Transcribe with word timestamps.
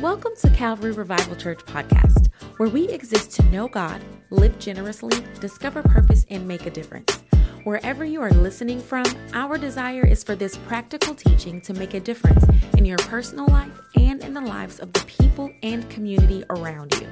Welcome 0.00 0.32
to 0.38 0.48
Calvary 0.48 0.92
Revival 0.92 1.36
Church 1.36 1.58
podcast, 1.58 2.28
where 2.56 2.70
we 2.70 2.88
exist 2.88 3.32
to 3.32 3.42
know 3.50 3.68
God, 3.68 4.00
live 4.30 4.58
generously, 4.58 5.22
discover 5.40 5.82
purpose, 5.82 6.24
and 6.30 6.48
make 6.48 6.64
a 6.64 6.70
difference. 6.70 7.22
Wherever 7.64 8.02
you 8.02 8.22
are 8.22 8.30
listening 8.30 8.80
from, 8.80 9.04
our 9.34 9.58
desire 9.58 10.06
is 10.06 10.24
for 10.24 10.34
this 10.34 10.56
practical 10.56 11.14
teaching 11.14 11.60
to 11.60 11.74
make 11.74 11.92
a 11.92 12.00
difference 12.00 12.46
in 12.78 12.86
your 12.86 12.96
personal 12.96 13.46
life 13.48 13.78
and 13.94 14.24
in 14.24 14.32
the 14.32 14.40
lives 14.40 14.80
of 14.80 14.90
the 14.94 15.00
people 15.00 15.52
and 15.62 15.88
community 15.90 16.44
around 16.48 16.98
you. 16.98 17.06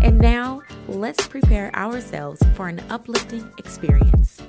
And 0.00 0.16
now, 0.16 0.62
let's 0.86 1.26
prepare 1.26 1.74
ourselves 1.74 2.40
for 2.54 2.68
an 2.68 2.78
uplifting 2.90 3.50
experience. 3.58 4.40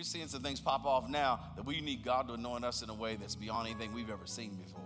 We're 0.00 0.04
seeing 0.04 0.28
some 0.28 0.40
things 0.40 0.60
pop 0.60 0.86
off 0.86 1.10
now 1.10 1.38
that 1.56 1.66
we 1.66 1.82
need 1.82 2.02
God 2.02 2.26
to 2.28 2.32
anoint 2.32 2.64
us 2.64 2.80
in 2.80 2.88
a 2.88 2.94
way 2.94 3.16
that's 3.16 3.34
beyond 3.34 3.68
anything 3.68 3.92
we've 3.92 4.08
ever 4.08 4.24
seen 4.24 4.54
before. 4.54 4.80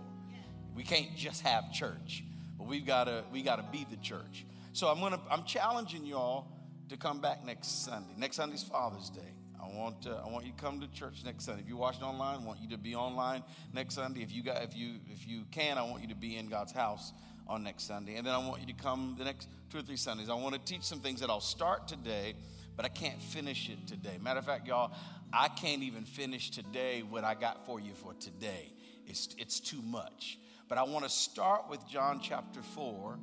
We 0.75 0.83
can't 0.83 1.15
just 1.15 1.41
have 1.43 1.71
church, 1.71 2.21
but 2.57 2.67
we've 2.67 2.85
got 2.85 3.05
to 3.05 3.23
we 3.31 3.41
got 3.41 3.55
to 3.55 3.65
be 3.71 3.87
the 3.89 3.95
church. 3.95 4.45
So 4.73 4.89
I'm 4.89 4.99
gonna 4.99 5.21
I'm 5.31 5.45
challenging 5.45 6.05
y'all 6.05 6.47
to 6.89 6.97
come 6.97 7.21
back 7.21 7.45
next 7.45 7.85
Sunday. 7.85 8.11
Next 8.17 8.35
Sunday's 8.35 8.63
Father's 8.63 9.09
Day. 9.09 9.31
I 9.57 9.73
want 9.73 10.05
uh, 10.05 10.21
I 10.21 10.29
want 10.29 10.45
you 10.45 10.51
to 10.51 10.61
come 10.61 10.81
to 10.81 10.87
church 10.91 11.21
next 11.23 11.45
Sunday. 11.45 11.61
If 11.61 11.69
you're 11.69 11.77
watching 11.77 12.03
online, 12.03 12.41
I 12.41 12.45
want 12.45 12.59
you 12.59 12.67
to 12.71 12.77
be 12.77 12.93
online 12.93 13.41
next 13.71 13.95
Sunday. 13.95 14.21
If 14.21 14.33
you 14.33 14.43
got 14.43 14.63
if 14.63 14.75
you 14.75 14.95
if 15.09 15.25
you 15.25 15.45
can, 15.49 15.77
I 15.77 15.83
want 15.83 16.01
you 16.01 16.09
to 16.09 16.15
be 16.15 16.35
in 16.35 16.49
God's 16.49 16.73
house 16.73 17.13
on 17.47 17.63
next 17.63 17.85
Sunday. 17.85 18.17
And 18.17 18.27
then 18.27 18.33
I 18.33 18.45
want 18.45 18.59
you 18.59 18.67
to 18.67 18.73
come 18.73 19.15
the 19.17 19.23
next 19.23 19.47
two 19.69 19.77
or 19.77 19.81
three 19.81 19.95
Sundays. 19.95 20.29
I 20.29 20.33
want 20.33 20.55
to 20.55 20.73
teach 20.73 20.83
some 20.83 20.99
things 20.99 21.21
that 21.21 21.29
I'll 21.29 21.39
start 21.39 21.87
today, 21.87 22.33
but 22.75 22.85
I 22.85 22.89
can't 22.89 23.21
finish 23.21 23.69
it 23.69 23.87
today. 23.87 24.17
Matter 24.21 24.39
of 24.39 24.45
fact, 24.45 24.67
y'all, 24.67 24.91
I 25.31 25.47
can't 25.47 25.83
even 25.83 26.03
finish 26.03 26.49
today 26.49 27.03
what 27.07 27.23
I 27.23 27.33
got 27.33 27.65
for 27.65 27.79
you 27.79 27.93
for 27.93 28.13
today. 28.13 28.71
It's 29.07 29.29
it's 29.37 29.59
too 29.59 29.81
much. 29.81 30.39
But 30.67 30.77
I 30.77 30.83
want 30.83 31.05
to 31.05 31.11
start 31.11 31.69
with 31.69 31.87
John 31.87 32.19
chapter 32.21 32.61
4 32.61 33.19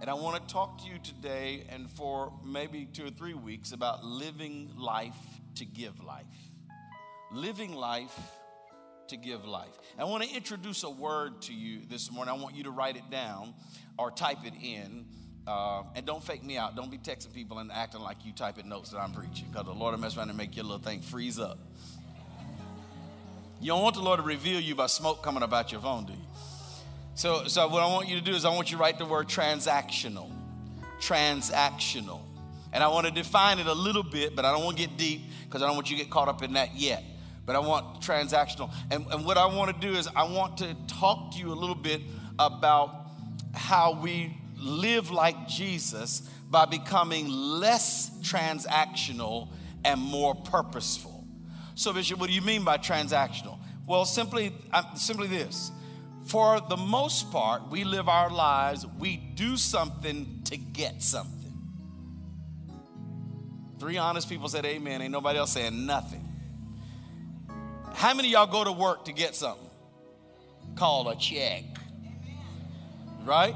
and 0.00 0.08
I 0.08 0.14
want 0.14 0.40
to 0.40 0.52
talk 0.52 0.80
to 0.82 0.88
you 0.88 0.98
today 1.02 1.64
and 1.70 1.90
for 1.90 2.32
maybe 2.44 2.86
two 2.92 3.06
or 3.06 3.10
three 3.10 3.34
weeks 3.34 3.72
about 3.72 4.04
living 4.04 4.70
life 4.76 5.16
to 5.56 5.64
give 5.64 6.04
life. 6.04 6.24
Living 7.32 7.74
life 7.74 8.16
to 9.08 9.16
give 9.16 9.44
life. 9.44 9.76
I 9.98 10.04
want 10.04 10.22
to 10.22 10.32
introduce 10.34 10.84
a 10.84 10.90
word 10.90 11.42
to 11.42 11.52
you 11.52 11.80
this 11.88 12.12
morning. 12.12 12.32
I 12.32 12.38
want 12.38 12.54
you 12.54 12.64
to 12.64 12.70
write 12.70 12.96
it 12.96 13.10
down 13.10 13.54
or 13.98 14.12
type 14.12 14.44
it 14.44 14.54
in. 14.62 15.06
Uh, 15.48 15.82
and 15.94 16.04
don't 16.04 16.22
fake 16.22 16.44
me 16.44 16.58
out. 16.58 16.76
Don't 16.76 16.90
be 16.90 16.98
texting 16.98 17.32
people 17.32 17.58
and 17.58 17.72
acting 17.72 18.02
like 18.02 18.18
you 18.22 18.32
typing 18.32 18.68
notes 18.68 18.90
that 18.90 18.98
I'm 18.98 19.12
preaching 19.12 19.46
because 19.50 19.64
the 19.64 19.72
Lord 19.72 19.94
will 19.94 20.00
mess 20.00 20.14
around 20.14 20.28
and 20.28 20.36
make 20.36 20.54
your 20.54 20.66
little 20.66 20.78
thing 20.78 21.00
freeze 21.00 21.38
up. 21.38 21.58
You 23.58 23.68
don't 23.68 23.82
want 23.82 23.94
the 23.94 24.02
Lord 24.02 24.20
to 24.20 24.26
reveal 24.26 24.60
you 24.60 24.74
by 24.74 24.88
smoke 24.88 25.22
coming 25.22 25.42
about 25.42 25.72
your 25.72 25.80
phone, 25.80 26.04
do 26.04 26.12
you? 26.12 26.18
So, 27.14 27.46
so 27.46 27.66
what 27.66 27.82
I 27.82 27.86
want 27.86 28.08
you 28.08 28.16
to 28.16 28.22
do 28.22 28.32
is 28.32 28.44
I 28.44 28.50
want 28.50 28.70
you 28.70 28.76
to 28.76 28.82
write 28.82 28.98
the 28.98 29.06
word 29.06 29.26
transactional. 29.26 30.30
Transactional. 31.00 32.20
And 32.74 32.84
I 32.84 32.88
want 32.88 33.06
to 33.06 33.12
define 33.12 33.58
it 33.58 33.66
a 33.66 33.72
little 33.72 34.02
bit, 34.02 34.36
but 34.36 34.44
I 34.44 34.52
don't 34.52 34.64
want 34.64 34.76
to 34.76 34.86
get 34.86 34.98
deep 34.98 35.22
because 35.46 35.62
I 35.62 35.66
don't 35.66 35.76
want 35.76 35.90
you 35.90 35.96
to 35.96 36.02
get 36.02 36.10
caught 36.10 36.28
up 36.28 36.42
in 36.42 36.52
that 36.52 36.76
yet. 36.76 37.02
But 37.46 37.56
I 37.56 37.60
want 37.60 38.02
transactional. 38.02 38.70
And, 38.90 39.06
and 39.10 39.24
what 39.24 39.38
I 39.38 39.46
want 39.46 39.74
to 39.74 39.88
do 39.88 39.96
is 39.96 40.08
I 40.14 40.24
want 40.24 40.58
to 40.58 40.76
talk 40.86 41.32
to 41.32 41.38
you 41.38 41.50
a 41.52 41.56
little 41.56 41.74
bit 41.74 42.02
about 42.38 43.06
how 43.54 43.98
we 44.02 44.36
live 44.58 45.10
like 45.10 45.48
Jesus 45.48 46.20
by 46.50 46.64
becoming 46.64 47.28
less 47.28 48.10
transactional 48.22 49.48
and 49.84 50.00
more 50.00 50.34
purposeful. 50.34 51.26
So, 51.74 51.92
Bishop, 51.92 52.18
what 52.18 52.28
do 52.28 52.34
you 52.34 52.42
mean 52.42 52.64
by 52.64 52.78
transactional? 52.78 53.58
Well, 53.86 54.04
simply, 54.04 54.52
uh, 54.72 54.94
simply 54.94 55.28
this 55.28 55.70
for 56.28 56.60
the 56.60 56.76
most 56.76 57.30
part, 57.30 57.70
we 57.70 57.84
live 57.84 58.06
our 58.06 58.28
lives, 58.28 58.86
we 58.98 59.16
do 59.16 59.56
something 59.56 60.42
to 60.44 60.58
get 60.58 61.02
something. 61.02 61.34
Three 63.78 63.96
honest 63.96 64.28
people 64.28 64.48
said 64.48 64.66
amen. 64.66 65.00
Ain't 65.00 65.12
nobody 65.12 65.38
else 65.38 65.52
saying 65.52 65.86
nothing. 65.86 66.22
How 67.94 68.12
many 68.12 68.28
y'all 68.28 68.46
go 68.46 68.62
to 68.62 68.72
work 68.72 69.06
to 69.06 69.12
get 69.12 69.34
something? 69.34 69.70
Called 70.76 71.08
a 71.08 71.16
check. 71.16 71.64
Right? 73.24 73.54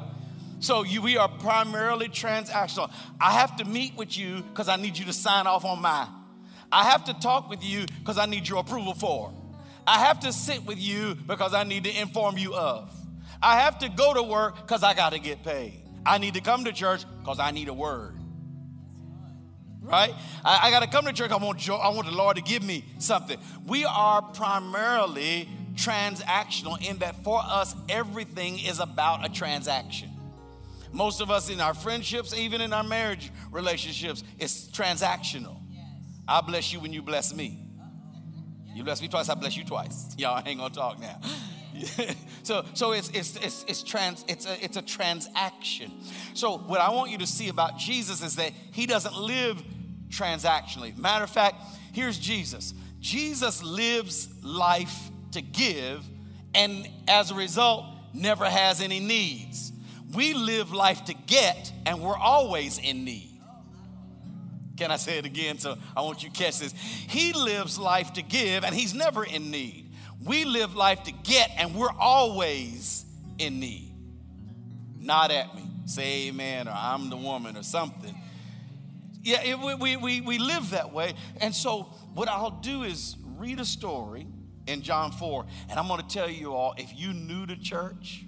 So 0.62 0.84
you, 0.84 1.02
we 1.02 1.16
are 1.16 1.28
primarily 1.28 2.08
transactional. 2.08 2.88
I 3.20 3.32
have 3.32 3.56
to 3.56 3.64
meet 3.64 3.96
with 3.96 4.16
you 4.16 4.42
because 4.42 4.68
I 4.68 4.76
need 4.76 4.96
you 4.96 5.04
to 5.06 5.12
sign 5.12 5.48
off 5.48 5.64
on 5.64 5.82
mine. 5.82 6.06
I 6.70 6.84
have 6.84 7.04
to 7.06 7.14
talk 7.14 7.50
with 7.50 7.64
you 7.64 7.84
because 7.98 8.16
I 8.16 8.26
need 8.26 8.48
your 8.48 8.60
approval 8.60 8.94
for. 8.94 9.34
I 9.88 9.98
have 9.98 10.20
to 10.20 10.32
sit 10.32 10.64
with 10.64 10.78
you 10.78 11.16
because 11.26 11.52
I 11.52 11.64
need 11.64 11.82
to 11.84 12.00
inform 12.00 12.38
you 12.38 12.54
of. 12.54 12.94
I 13.42 13.58
have 13.58 13.80
to 13.80 13.88
go 13.88 14.14
to 14.14 14.22
work 14.22 14.54
because 14.54 14.84
I 14.84 14.94
got 14.94 15.12
to 15.12 15.18
get 15.18 15.42
paid. 15.42 15.82
I 16.06 16.18
need 16.18 16.34
to 16.34 16.40
come 16.40 16.64
to 16.64 16.72
church 16.72 17.04
because 17.18 17.40
I 17.40 17.50
need 17.50 17.66
a 17.66 17.74
word. 17.74 18.16
Right? 19.80 20.14
I, 20.44 20.68
I 20.68 20.70
got 20.70 20.84
to 20.84 20.88
come 20.88 21.06
to 21.06 21.12
church. 21.12 21.32
I 21.32 21.36
want, 21.38 21.68
I 21.68 21.88
want 21.88 22.06
the 22.06 22.14
Lord 22.14 22.36
to 22.36 22.42
give 22.42 22.62
me 22.62 22.84
something. 22.98 23.38
We 23.66 23.84
are 23.84 24.22
primarily 24.22 25.48
transactional 25.74 26.80
in 26.88 26.98
that 26.98 27.24
for 27.24 27.40
us, 27.42 27.74
everything 27.88 28.60
is 28.60 28.78
about 28.78 29.24
a 29.24 29.28
transaction. 29.28 30.11
Most 30.92 31.20
of 31.20 31.30
us 31.30 31.48
in 31.48 31.60
our 31.60 31.74
friendships, 31.74 32.36
even 32.36 32.60
in 32.60 32.72
our 32.72 32.84
marriage 32.84 33.30
relationships, 33.50 34.22
it's 34.38 34.68
transactional. 34.68 35.56
I 36.28 36.40
bless 36.40 36.72
you 36.72 36.80
when 36.80 36.92
you 36.92 37.02
bless 37.02 37.34
me. 37.34 37.66
You 38.74 38.84
bless 38.84 39.02
me 39.02 39.08
twice, 39.08 39.28
I 39.28 39.34
bless 39.34 39.56
you 39.56 39.64
twice. 39.64 40.14
Y'all 40.18 40.42
ain't 40.46 40.58
gonna 40.58 40.72
talk 40.72 41.00
now. 41.00 41.20
so 42.42 42.64
so 42.74 42.92
it's 42.92 43.08
it's 43.10 43.36
it's 43.36 43.64
it's 43.66 43.82
trans 43.82 44.24
it's 44.28 44.46
a 44.46 44.64
it's 44.64 44.76
a 44.76 44.82
transaction. 44.82 45.90
So 46.34 46.58
what 46.58 46.80
I 46.80 46.90
want 46.90 47.10
you 47.10 47.18
to 47.18 47.26
see 47.26 47.48
about 47.48 47.78
Jesus 47.78 48.22
is 48.22 48.36
that 48.36 48.52
he 48.72 48.86
doesn't 48.86 49.16
live 49.16 49.62
transactionally. 50.08 50.96
Matter 50.96 51.24
of 51.24 51.30
fact, 51.30 51.56
here's 51.92 52.18
Jesus. 52.18 52.74
Jesus 53.00 53.62
lives 53.62 54.28
life 54.42 55.10
to 55.32 55.42
give 55.42 56.04
and 56.54 56.88
as 57.08 57.30
a 57.30 57.34
result 57.34 57.84
never 58.12 58.48
has 58.48 58.80
any 58.80 59.00
needs. 59.00 59.71
We 60.14 60.34
live 60.34 60.72
life 60.72 61.04
to 61.06 61.14
get 61.14 61.72
and 61.86 62.00
we're 62.00 62.16
always 62.16 62.78
in 62.78 63.04
need. 63.04 63.40
Can 64.76 64.90
I 64.90 64.96
say 64.96 65.18
it 65.18 65.26
again? 65.26 65.58
So 65.58 65.76
I 65.96 66.02
want 66.02 66.22
you 66.22 66.30
to 66.30 66.36
catch 66.36 66.58
this. 66.58 66.72
He 66.72 67.32
lives 67.32 67.78
life 67.78 68.14
to 68.14 68.22
give 68.22 68.64
and 68.64 68.74
he's 68.74 68.94
never 68.94 69.24
in 69.24 69.50
need. 69.50 69.90
We 70.24 70.44
live 70.44 70.74
life 70.74 71.02
to 71.04 71.12
get 71.12 71.50
and 71.56 71.74
we're 71.74 71.92
always 71.98 73.04
in 73.38 73.60
need. 73.60 73.94
Not 74.98 75.30
at 75.30 75.54
me. 75.54 75.62
Say 75.86 76.28
amen 76.28 76.68
or 76.68 76.74
I'm 76.74 77.10
the 77.10 77.16
woman 77.16 77.56
or 77.56 77.62
something. 77.62 78.14
Yeah, 79.22 79.42
it, 79.42 79.78
we, 79.80 79.96
we, 79.96 80.20
we 80.20 80.38
live 80.38 80.70
that 80.70 80.92
way. 80.92 81.14
And 81.40 81.54
so 81.54 81.82
what 82.14 82.28
I'll 82.28 82.60
do 82.60 82.82
is 82.82 83.16
read 83.36 83.60
a 83.60 83.64
story 83.64 84.26
in 84.66 84.82
John 84.82 85.12
4, 85.12 85.44
and 85.70 85.78
I'm 85.78 85.88
going 85.88 86.00
to 86.00 86.06
tell 86.06 86.30
you 86.30 86.54
all 86.54 86.74
if 86.76 86.96
you 86.96 87.12
new 87.12 87.46
to 87.46 87.56
church, 87.56 88.24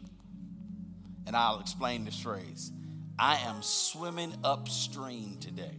and 1.26 1.36
I'll 1.36 1.60
explain 1.60 2.04
this 2.04 2.18
phrase 2.18 2.72
I 3.18 3.36
am 3.38 3.62
swimming 3.62 4.34
upstream 4.42 5.38
today. 5.40 5.78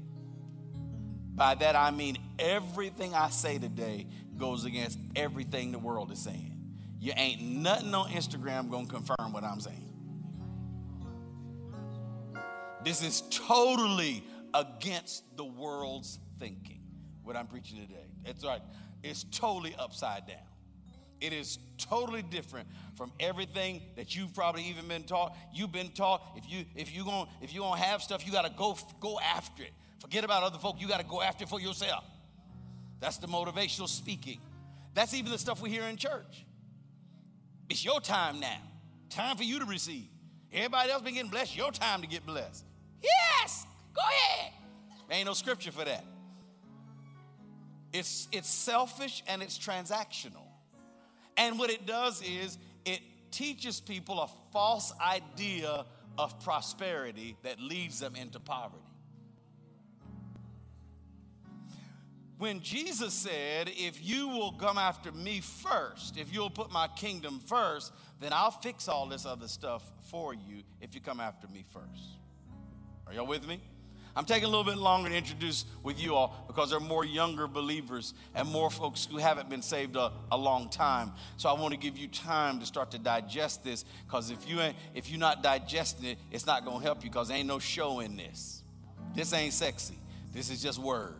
By 1.35 1.55
that 1.55 1.75
I 1.75 1.91
mean 1.91 2.17
everything 2.39 3.13
I 3.13 3.29
say 3.29 3.57
today 3.57 4.07
goes 4.37 4.65
against 4.65 4.97
everything 5.15 5.71
the 5.71 5.79
world 5.79 6.11
is 6.11 6.19
saying. 6.19 6.53
You 6.99 7.13
ain't 7.15 7.41
nothing 7.41 7.93
on 7.93 8.09
Instagram 8.09 8.69
gonna 8.69 8.87
confirm 8.87 9.33
what 9.33 9.43
I'm 9.43 9.59
saying. 9.59 9.81
This 12.83 13.03
is 13.03 13.23
totally 13.31 14.23
against 14.53 15.23
the 15.35 15.43
world's 15.43 16.19
thinking, 16.39 16.81
what 17.23 17.35
I'm 17.35 17.47
preaching 17.47 17.79
today. 17.79 18.07
It's 18.23 18.45
right. 18.45 18.61
It's 19.03 19.25
totally 19.31 19.75
upside 19.77 20.27
down. 20.27 20.37
It 21.21 21.33
is 21.33 21.59
totally 21.77 22.21
different 22.21 22.67
from 22.95 23.11
everything 23.19 23.81
that 23.95 24.15
you've 24.15 24.33
probably 24.33 24.63
even 24.63 24.87
been 24.87 25.03
taught. 25.03 25.35
You've 25.53 25.71
been 25.71 25.89
taught 25.89 26.21
if 26.35 26.49
you 26.49 26.65
if 26.75 26.93
you 26.93 27.03
going 27.05 27.27
if 27.41 27.53
you 27.53 27.61
gonna 27.61 27.81
have 27.81 28.01
stuff, 28.01 28.25
you 28.25 28.31
got 28.31 28.45
to 28.45 28.51
go 28.55 28.77
go 28.99 29.19
after 29.19 29.63
it. 29.63 29.71
Forget 29.99 30.23
about 30.23 30.43
other 30.43 30.57
folk. 30.57 30.75
You 30.79 30.87
got 30.87 30.99
to 30.99 31.05
go 31.05 31.21
after 31.21 31.43
it 31.43 31.49
for 31.49 31.59
yourself. 31.59 32.03
That's 32.99 33.17
the 33.17 33.27
motivational 33.27 33.87
speaking. 33.87 34.39
That's 34.93 35.13
even 35.13 35.31
the 35.31 35.37
stuff 35.37 35.61
we 35.61 35.69
hear 35.69 35.83
in 35.83 35.97
church. 35.97 36.45
It's 37.69 37.83
your 37.83 37.99
time 37.99 38.39
now. 38.39 38.61
Time 39.09 39.37
for 39.37 39.43
you 39.43 39.59
to 39.59 39.65
receive. 39.65 40.07
Everybody 40.53 40.91
else 40.91 41.01
been 41.01 41.15
getting 41.15 41.31
blessed. 41.31 41.55
Your 41.55 41.71
time 41.71 42.01
to 42.01 42.07
get 42.07 42.25
blessed. 42.25 42.63
Yes, 43.01 43.65
go 43.93 44.01
ahead. 44.01 44.53
Ain't 45.11 45.25
no 45.25 45.33
scripture 45.33 45.71
for 45.71 45.83
that. 45.85 46.03
It's 47.93 48.27
it's 48.31 48.49
selfish 48.49 49.23
and 49.27 49.41
it's 49.41 49.57
transactional. 49.57 50.44
And 51.37 51.59
what 51.59 51.69
it 51.69 51.85
does 51.85 52.21
is 52.21 52.57
it 52.85 53.01
teaches 53.31 53.79
people 53.79 54.21
a 54.21 54.29
false 54.51 54.93
idea 54.99 55.85
of 56.17 56.43
prosperity 56.43 57.35
that 57.43 57.59
leads 57.59 57.99
them 57.99 58.15
into 58.15 58.39
poverty. 58.39 58.85
when 62.37 62.61
Jesus 62.61 63.13
said, 63.13 63.69
If 63.75 64.03
you 64.03 64.27
will 64.27 64.51
come 64.51 64.77
after 64.77 65.11
me 65.11 65.41
first, 65.41 66.17
if 66.17 66.33
you'll 66.33 66.49
put 66.49 66.71
my 66.71 66.87
kingdom 66.87 67.39
first, 67.39 67.93
then 68.19 68.33
I'll 68.33 68.51
fix 68.51 68.87
all 68.87 69.07
this 69.07 69.25
other 69.25 69.47
stuff 69.47 69.83
for 70.09 70.33
you 70.33 70.63
if 70.81 70.93
you 70.95 71.01
come 71.01 71.19
after 71.19 71.47
me 71.47 71.65
first. 71.71 72.19
Are 73.07 73.13
y'all 73.13 73.27
with 73.27 73.47
me? 73.47 73.61
I'm 74.17 74.23
taking 74.23 74.45
a 74.45 74.47
little 74.47 74.63
bit 74.63 74.77
longer 74.77 75.09
to 75.09 75.15
introduce 75.15 75.65
with 75.83 76.01
you 76.01 76.15
all 76.15 76.45
because 76.47 76.69
there 76.69 76.77
are 76.77 76.81
more 76.81 77.03
younger 77.03 77.47
believers 77.47 78.13
and 78.33 78.47
more 78.47 78.69
folks 78.69 79.05
who 79.05 79.17
haven't 79.17 79.49
been 79.49 79.61
saved 79.61 79.97
a, 79.97 80.13
a 80.31 80.37
long 80.37 80.69
time. 80.69 81.11
So 81.35 81.49
I 81.49 81.59
want 81.59 81.73
to 81.73 81.79
give 81.79 81.97
you 81.97 82.07
time 82.07 82.61
to 82.61 82.65
start 82.65 82.91
to 82.91 82.97
digest 82.97 83.65
this 83.65 83.83
because 84.05 84.31
if 84.31 84.47
you 84.47 84.61
ain't, 84.61 84.77
if 84.93 85.09
you're 85.09 85.19
not 85.19 85.43
digesting 85.43 86.05
it, 86.05 86.17
it's 86.31 86.45
not 86.45 86.63
going 86.63 86.77
to 86.77 86.83
help 86.83 87.03
you 87.03 87.09
because 87.09 87.29
ain't 87.29 87.47
no 87.47 87.59
show 87.59 87.99
in 87.99 88.15
this. 88.15 88.63
This 89.13 89.33
ain't 89.33 89.53
sexy. 89.53 89.99
This 90.31 90.49
is 90.49 90.63
just 90.63 90.79
word. 90.79 91.15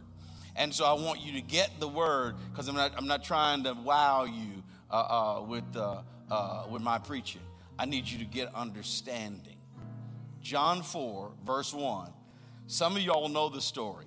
And 0.55 0.73
so 0.73 0.85
I 0.85 0.93
want 0.93 1.19
you 1.19 1.33
to 1.33 1.41
get 1.41 1.71
the 1.81 1.89
word 1.89 2.35
because 2.51 2.69
I'm 2.69 2.75
not, 2.75 2.93
I'm 2.95 3.07
not 3.07 3.25
trying 3.25 3.65
to 3.65 3.73
wow 3.73 4.23
you 4.23 4.63
uh, 4.89 4.95
uh, 5.39 5.41
with, 5.41 5.75
uh, 5.75 6.01
uh, 6.31 6.63
with 6.69 6.81
my 6.81 6.99
preaching. 6.99 7.41
I 7.77 7.85
need 7.85 8.07
you 8.07 8.19
to 8.19 8.25
get 8.25 8.55
understanding. 8.55 9.57
John 10.41 10.81
4, 10.81 11.31
verse 11.43 11.73
1 11.73 12.13
some 12.67 12.95
of 12.95 13.01
y'all 13.01 13.29
know 13.29 13.49
the 13.49 13.61
story. 13.61 14.05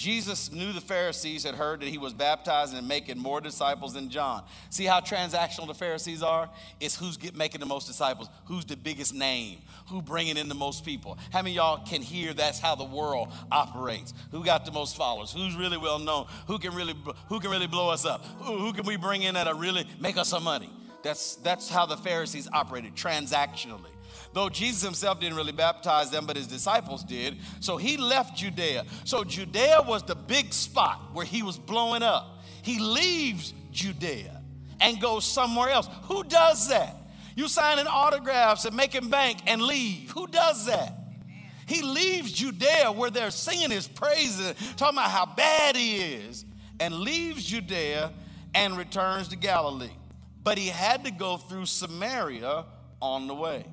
Jesus 0.00 0.50
knew 0.50 0.72
the 0.72 0.80
Pharisees 0.80 1.44
had 1.44 1.54
heard 1.54 1.80
that 1.80 1.88
he 1.88 1.98
was 1.98 2.14
baptizing 2.14 2.78
and 2.78 2.88
making 2.88 3.18
more 3.18 3.38
disciples 3.38 3.92
than 3.92 4.08
John. 4.08 4.44
See 4.70 4.86
how 4.86 5.00
transactional 5.00 5.66
the 5.66 5.74
Pharisees 5.74 6.22
are? 6.22 6.48
It's 6.80 6.96
who's 6.96 7.18
get, 7.18 7.36
making 7.36 7.60
the 7.60 7.66
most 7.66 7.86
disciples, 7.86 8.30
who's 8.46 8.64
the 8.64 8.78
biggest 8.78 9.12
name, 9.12 9.58
who 9.88 10.00
bringing 10.00 10.38
in 10.38 10.48
the 10.48 10.54
most 10.54 10.86
people. 10.86 11.18
How 11.30 11.42
many 11.42 11.56
y'all 11.56 11.84
can 11.84 12.00
hear 12.00 12.32
that's 12.32 12.58
how 12.58 12.76
the 12.76 12.84
world 12.84 13.28
operates? 13.52 14.14
Who 14.30 14.42
got 14.42 14.64
the 14.64 14.72
most 14.72 14.96
followers? 14.96 15.32
Who's 15.32 15.54
really 15.54 15.76
well 15.76 15.98
known? 15.98 16.28
Who 16.46 16.58
can 16.58 16.74
really 16.74 16.94
who 17.28 17.38
can 17.38 17.50
really 17.50 17.66
blow 17.66 17.90
us 17.90 18.06
up? 18.06 18.24
Who, 18.40 18.56
who 18.56 18.72
can 18.72 18.86
we 18.86 18.96
bring 18.96 19.22
in 19.22 19.34
that'll 19.34 19.52
really 19.52 19.86
make 19.98 20.16
us 20.16 20.28
some 20.28 20.44
money? 20.44 20.70
That's 21.02 21.34
that's 21.36 21.68
how 21.68 21.84
the 21.84 21.98
Pharisees 21.98 22.48
operated 22.54 22.94
transactionally 22.94 23.90
though 24.32 24.48
Jesus 24.48 24.82
himself 24.82 25.20
didn't 25.20 25.36
really 25.36 25.52
baptize 25.52 26.10
them, 26.10 26.26
but 26.26 26.36
his 26.36 26.46
disciples 26.46 27.04
did. 27.04 27.38
So 27.60 27.76
he 27.76 27.96
left 27.96 28.36
Judea. 28.36 28.84
So 29.04 29.24
Judea 29.24 29.82
was 29.86 30.02
the 30.02 30.14
big 30.14 30.52
spot 30.52 31.10
where 31.12 31.26
he 31.26 31.42
was 31.42 31.58
blowing 31.58 32.02
up. 32.02 32.38
He 32.62 32.78
leaves 32.78 33.54
Judea 33.72 34.40
and 34.80 35.00
goes 35.00 35.24
somewhere 35.24 35.70
else. 35.70 35.88
Who 36.04 36.24
does 36.24 36.68
that? 36.68 36.96
You 37.36 37.48
signing 37.48 37.86
autographs 37.86 38.64
and 38.64 38.76
making 38.76 39.08
bank 39.08 39.38
and 39.46 39.62
leave. 39.62 40.10
Who 40.10 40.26
does 40.26 40.66
that? 40.66 40.96
He 41.66 41.82
leaves 41.82 42.32
Judea 42.32 42.90
where 42.92 43.10
they're 43.10 43.30
singing 43.30 43.70
his 43.70 43.86
praises, 43.86 44.54
talking 44.76 44.98
about 44.98 45.10
how 45.10 45.26
bad 45.26 45.76
he 45.76 45.98
is, 45.98 46.44
and 46.80 46.94
leaves 46.94 47.44
Judea 47.44 48.12
and 48.54 48.76
returns 48.76 49.28
to 49.28 49.36
Galilee. 49.36 49.92
But 50.42 50.58
he 50.58 50.66
had 50.66 51.04
to 51.04 51.10
go 51.12 51.36
through 51.36 51.66
Samaria 51.66 52.64
on 53.00 53.28
the 53.28 53.34
way. 53.34 53.64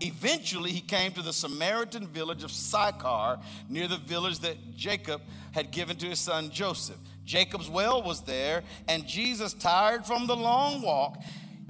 Eventually, 0.00 0.70
he 0.70 0.80
came 0.80 1.12
to 1.12 1.22
the 1.22 1.32
Samaritan 1.32 2.06
village 2.06 2.44
of 2.44 2.52
Sychar, 2.52 3.40
near 3.68 3.88
the 3.88 3.96
village 3.96 4.38
that 4.40 4.76
Jacob 4.76 5.20
had 5.52 5.72
given 5.72 5.96
to 5.96 6.06
his 6.06 6.20
son 6.20 6.50
Joseph. 6.50 6.96
Jacob's 7.24 7.68
well 7.68 8.02
was 8.02 8.22
there, 8.22 8.62
and 8.86 9.06
Jesus, 9.06 9.52
tired 9.52 10.06
from 10.06 10.26
the 10.26 10.36
long 10.36 10.82
walk, 10.82 11.20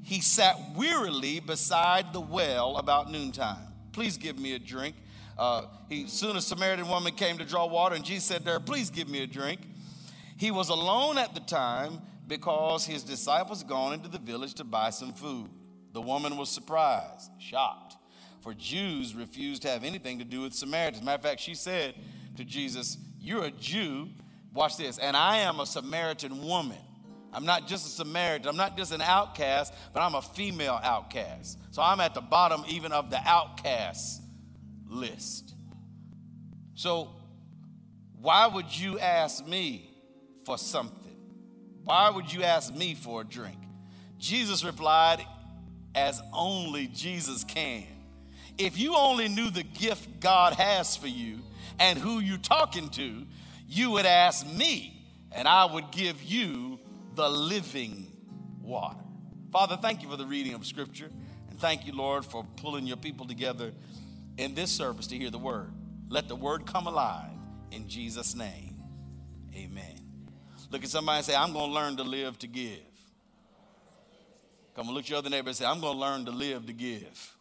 he 0.02 0.20
sat 0.20 0.56
wearily 0.76 1.40
beside 1.40 2.12
the 2.12 2.20
well 2.20 2.76
about 2.76 3.10
noontime. 3.10 3.56
Please 3.92 4.16
give 4.16 4.38
me 4.38 4.54
a 4.54 4.58
drink. 4.58 4.94
Uh, 5.38 5.62
he, 5.88 6.06
soon 6.06 6.36
a 6.36 6.40
Samaritan 6.40 6.88
woman 6.88 7.12
came 7.14 7.38
to 7.38 7.44
draw 7.44 7.66
water, 7.66 7.94
and 7.94 8.04
Jesus 8.04 8.24
said 8.24 8.44
to 8.44 8.52
her, 8.52 8.60
Please 8.60 8.90
give 8.90 9.08
me 9.08 9.22
a 9.22 9.26
drink. 9.26 9.60
He 10.36 10.50
was 10.50 10.68
alone 10.68 11.18
at 11.18 11.34
the 11.34 11.40
time 11.40 12.00
because 12.26 12.84
his 12.84 13.02
disciples 13.02 13.62
gone 13.64 13.94
into 13.94 14.08
the 14.08 14.18
village 14.18 14.54
to 14.54 14.64
buy 14.64 14.90
some 14.90 15.14
food. 15.14 15.48
The 15.92 16.02
woman 16.02 16.36
was 16.36 16.50
surprised, 16.50 17.30
shocked 17.38 17.87
for 18.40 18.54
Jews 18.54 19.14
refused 19.14 19.62
to 19.62 19.68
have 19.68 19.84
anything 19.84 20.18
to 20.18 20.24
do 20.24 20.42
with 20.42 20.54
Samaritans. 20.54 21.04
Matter 21.04 21.16
of 21.16 21.22
fact, 21.22 21.40
she 21.40 21.54
said 21.54 21.94
to 22.36 22.44
Jesus, 22.44 22.98
You're 23.20 23.44
a 23.44 23.50
Jew, 23.50 24.08
watch 24.54 24.76
this, 24.76 24.98
and 24.98 25.16
I 25.16 25.38
am 25.38 25.60
a 25.60 25.66
Samaritan 25.66 26.44
woman. 26.44 26.78
I'm 27.32 27.44
not 27.44 27.66
just 27.66 27.86
a 27.86 27.90
Samaritan, 27.90 28.48
I'm 28.48 28.56
not 28.56 28.76
just 28.76 28.92
an 28.92 29.02
outcast, 29.02 29.74
but 29.92 30.00
I'm 30.00 30.14
a 30.14 30.22
female 30.22 30.80
outcast. 30.82 31.58
So 31.72 31.82
I'm 31.82 32.00
at 32.00 32.14
the 32.14 32.20
bottom 32.20 32.64
even 32.68 32.92
of 32.92 33.10
the 33.10 33.20
outcast 33.24 34.22
list. 34.86 35.54
So, 36.74 37.10
why 38.20 38.46
would 38.46 38.76
you 38.76 38.98
ask 38.98 39.46
me 39.46 39.90
for 40.44 40.58
something? 40.58 41.16
Why 41.84 42.10
would 42.10 42.32
you 42.32 42.42
ask 42.42 42.74
me 42.74 42.94
for 42.94 43.20
a 43.20 43.24
drink? 43.24 43.58
Jesus 44.18 44.64
replied, 44.64 45.24
as 45.94 46.20
only 46.32 46.86
Jesus 46.88 47.44
can 47.44 47.97
if 48.58 48.78
you 48.78 48.96
only 48.96 49.28
knew 49.28 49.50
the 49.50 49.62
gift 49.62 50.20
God 50.20 50.54
has 50.54 50.96
for 50.96 51.06
you 51.06 51.38
and 51.78 51.98
who 51.98 52.18
you're 52.18 52.38
talking 52.38 52.88
to, 52.90 53.24
you 53.68 53.92
would 53.92 54.06
ask 54.06 54.46
me, 54.46 55.06
and 55.32 55.46
I 55.46 55.64
would 55.64 55.90
give 55.92 56.22
you 56.22 56.78
the 57.14 57.28
living 57.28 58.10
water. 58.60 58.98
Father, 59.52 59.78
thank 59.80 60.02
you 60.02 60.10
for 60.10 60.16
the 60.16 60.26
reading 60.26 60.54
of 60.54 60.66
Scripture, 60.66 61.10
and 61.50 61.58
thank 61.58 61.86
you, 61.86 61.92
Lord, 61.92 62.24
for 62.24 62.44
pulling 62.56 62.86
your 62.86 62.96
people 62.96 63.26
together 63.26 63.72
in 64.36 64.54
this 64.54 64.70
service 64.70 65.06
to 65.08 65.16
hear 65.16 65.30
the 65.30 65.38
word. 65.38 65.72
Let 66.08 66.28
the 66.28 66.36
word 66.36 66.66
come 66.66 66.86
alive 66.86 67.30
in 67.70 67.88
Jesus' 67.88 68.34
name. 68.34 68.82
Amen. 69.54 70.00
Look 70.70 70.82
at 70.82 70.90
somebody 70.90 71.18
and 71.18 71.26
say, 71.26 71.34
I'm 71.34 71.52
going 71.52 71.68
to 71.68 71.74
learn 71.74 71.96
to 71.96 72.02
live 72.02 72.38
to 72.40 72.46
give. 72.46 72.80
Come 74.74 74.88
on, 74.88 74.94
look 74.94 75.04
at 75.04 75.10
your 75.10 75.18
other 75.18 75.30
neighbor 75.30 75.48
and 75.48 75.56
say, 75.56 75.64
I'm 75.64 75.80
going 75.80 75.94
to 75.94 76.00
learn 76.00 76.24
to 76.26 76.30
live 76.30 76.66
to 76.66 76.72
give. 76.72 77.34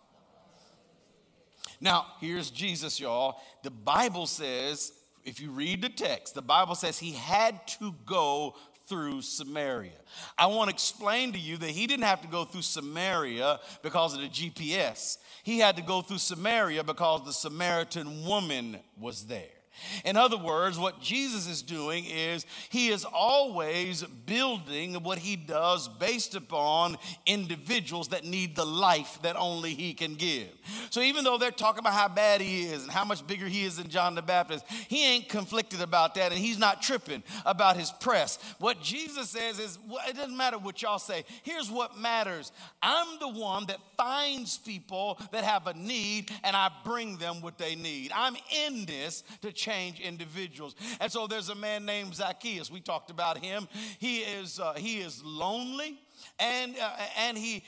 Now, 1.79 2.06
here's 2.19 2.50
Jesus, 2.50 3.00
y'all. 3.00 3.39
The 3.63 3.71
Bible 3.71 4.25
says, 4.25 4.91
if 5.24 5.39
you 5.39 5.51
read 5.51 5.81
the 5.81 5.89
text, 5.89 6.33
the 6.33 6.41
Bible 6.41 6.75
says 6.75 6.97
he 6.97 7.12
had 7.12 7.68
to 7.79 7.94
go 8.06 8.56
through 8.88 9.21
Samaria. 9.21 9.91
I 10.38 10.47
want 10.47 10.69
to 10.69 10.74
explain 10.74 11.33
to 11.33 11.39
you 11.39 11.57
that 11.57 11.69
he 11.69 11.88
didn't 11.88 12.06
have 12.06 12.21
to 12.21 12.27
go 12.27 12.45
through 12.45 12.62
Samaria 12.62 13.59
because 13.83 14.13
of 14.13 14.21
the 14.21 14.29
GPS. 14.29 15.18
He 15.44 15.59
had 15.59 15.75
to 15.75 15.81
go 15.81 16.01
through 16.01 16.19
Samaria 16.19 16.83
because 16.83 17.25
the 17.25 17.33
Samaritan 17.33 18.25
woman 18.25 18.80
was 18.97 19.25
there. 19.25 19.56
In 20.06 20.18
other 20.18 20.38
words, 20.38 20.77
what 20.77 21.01
Jesus 21.01 21.47
is 21.47 21.62
doing 21.62 22.06
is 22.06 22.45
he 22.69 22.89
is 22.89 23.06
always 23.06 24.03
building 24.25 24.95
what 25.03 25.18
he 25.18 25.35
does 25.35 25.88
based 25.88 26.35
upon 26.35 26.97
individuals 27.25 28.09
that 28.09 28.25
need 28.25 28.56
the 28.56 28.65
life 28.65 29.19
that 29.21 29.35
only 29.35 29.73
he 29.73 29.94
can 29.94 30.16
give. 30.16 30.47
So 30.90 31.01
even 31.01 31.23
though 31.23 31.37
they're 31.37 31.51
talking 31.51 31.80
about 31.80 31.94
how 31.94 32.07
bad 32.07 32.42
he 32.42 32.63
is 32.63 32.83
and 32.83 32.92
how 32.92 33.06
much 33.06 33.25
bigger 33.25 33.47
he 33.47 33.63
is 33.63 33.78
than 33.78 33.90
John 33.90 34.16
the 34.16 34.21
Baptist, 34.21 34.66
he 34.87 35.06
ain't 35.06 35.30
conflicted 35.30 35.81
about 35.81 36.16
that 36.16 36.31
and 36.31 36.40
he's 36.40 36.59
not 36.59 36.81
tripping 36.81 37.23
about 37.45 37.78
his 37.78 37.92
press. 37.92 38.40
What 38.59 38.81
Jesus 38.81 39.30
says 39.30 39.59
is 39.59 39.78
it 40.07 40.16
doesn't 40.16 40.37
matter 40.37 40.57
what 40.57 40.81
y'all 40.81 40.99
say. 40.99 41.23
Here's 41.44 41.69
what 41.69 41.97
matters 41.97 42.51
I'm 42.81 43.19
the 43.19 43.30
one 43.30 43.66
that 43.68 43.80
finds 43.97 44.57
people 44.57 45.19
that 45.31 45.44
have 45.44 45.68
a 45.68 45.73
need 45.73 46.31
and 46.44 46.56
I 46.56 46.69
bring 46.83 47.18
them 47.18 47.42
what 47.42 47.57
they 47.57 47.75
need. 47.75 48.11
I'm 48.13 48.35
in 48.66 48.85
this 48.85 49.23
to 49.42 49.51
change 49.68 50.00
individuals. 50.00 50.76
And 51.00 51.12
so 51.12 51.28
there's 51.28 51.50
a 51.50 51.56
man 51.56 51.86
named 51.86 52.16
Zacchaeus. 52.16 52.71
We 52.71 52.80
talked 52.80 53.12
about 53.12 53.38
him. 53.38 53.68
He 54.00 54.19
is, 54.19 54.59
uh, 54.59 54.74
he 54.74 55.00
is 55.00 55.21
lonely 55.24 56.00
and, 56.39 56.75
uh, 56.77 56.91
and, 57.19 57.37
he, 57.37 57.63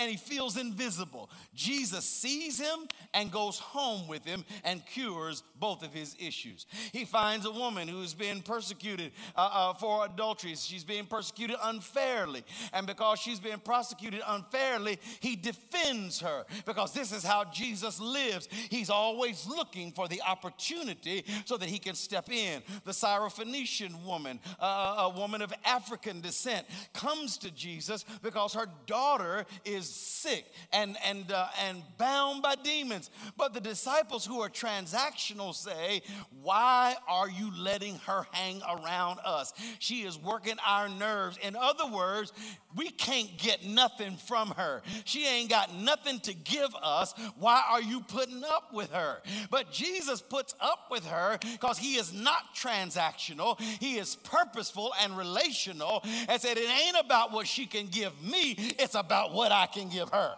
and 0.00 0.10
he 0.10 0.16
feels 0.16 0.56
invisible. 0.56 1.30
Jesus 1.54 2.04
sees 2.04 2.58
him 2.58 2.88
and 3.14 3.30
goes 3.30 3.58
home 3.58 4.08
with 4.08 4.24
him 4.24 4.44
and 4.64 4.84
cures 4.86 5.42
both 5.58 5.82
of 5.82 5.92
his 5.92 6.16
issues. 6.18 6.66
He 6.92 7.04
finds 7.04 7.46
a 7.46 7.50
woman 7.50 7.88
who's 7.88 8.14
been 8.14 8.40
persecuted 8.40 9.12
uh, 9.36 9.50
uh, 9.52 9.74
for 9.74 10.06
adultery. 10.06 10.54
She's 10.56 10.84
being 10.84 11.06
persecuted 11.06 11.56
unfairly. 11.62 12.44
And 12.72 12.86
because 12.86 13.18
she's 13.18 13.40
being 13.40 13.58
prosecuted 13.58 14.22
unfairly, 14.26 14.98
he 15.20 15.36
defends 15.36 16.20
her 16.20 16.44
because 16.66 16.92
this 16.92 17.12
is 17.12 17.24
how 17.24 17.44
Jesus 17.44 18.00
lives. 18.00 18.48
He's 18.70 18.90
always 18.90 19.46
looking 19.46 19.92
for 19.92 20.08
the 20.08 20.22
opportunity 20.22 21.24
so 21.44 21.56
that 21.56 21.68
he 21.68 21.78
can 21.78 21.94
step 21.94 22.30
in. 22.30 22.62
The 22.84 22.92
Syrophoenician 22.92 24.04
woman, 24.04 24.40
uh, 24.60 24.94
a 24.98 25.08
woman 25.10 25.42
of 25.42 25.52
African 25.64 26.20
descent, 26.20 26.66
comes 26.92 27.36
to 27.38 27.50
Jesus 27.50 27.89
Jesus 27.90 28.04
because 28.22 28.54
her 28.54 28.66
daughter 28.86 29.44
is 29.64 29.88
sick 29.88 30.46
and, 30.72 30.96
and, 31.04 31.30
uh, 31.32 31.48
and 31.66 31.82
bound 31.98 32.42
by 32.42 32.54
demons. 32.54 33.10
But 33.36 33.54
the 33.54 33.60
disciples 33.60 34.24
who 34.24 34.40
are 34.40 34.48
transactional 34.48 35.54
say, 35.54 36.02
Why 36.42 36.94
are 37.08 37.28
you 37.28 37.50
letting 37.56 37.96
her 38.06 38.26
hang 38.32 38.62
around 38.62 39.20
us? 39.24 39.52
She 39.78 40.02
is 40.02 40.18
working 40.18 40.56
our 40.66 40.88
nerves. 40.88 41.38
In 41.42 41.56
other 41.56 41.86
words, 41.86 42.32
we 42.76 42.90
can't 42.90 43.36
get 43.38 43.66
nothing 43.66 44.16
from 44.16 44.50
her. 44.50 44.82
She 45.04 45.26
ain't 45.26 45.50
got 45.50 45.74
nothing 45.74 46.20
to 46.20 46.34
give 46.34 46.74
us. 46.80 47.14
Why 47.36 47.62
are 47.68 47.82
you 47.82 48.00
putting 48.00 48.44
up 48.44 48.72
with 48.72 48.92
her? 48.92 49.18
But 49.50 49.72
Jesus 49.72 50.22
puts 50.22 50.54
up 50.60 50.86
with 50.90 51.04
her 51.06 51.38
because 51.42 51.78
he 51.78 51.94
is 51.94 52.12
not 52.12 52.54
transactional, 52.54 53.60
he 53.60 53.98
is 53.98 54.16
purposeful 54.16 54.92
and 55.02 55.16
relational. 55.16 56.04
And 56.28 56.40
said, 56.40 56.58
It 56.58 56.68
ain't 56.68 56.96
about 57.04 57.32
what 57.32 57.46
she 57.46 57.66
can 57.66 57.79
give 57.86 58.12
me, 58.22 58.54
it's 58.78 58.94
about 58.94 59.32
what 59.32 59.52
I 59.52 59.66
can 59.66 59.88
give 59.88 60.08
her 60.10 60.34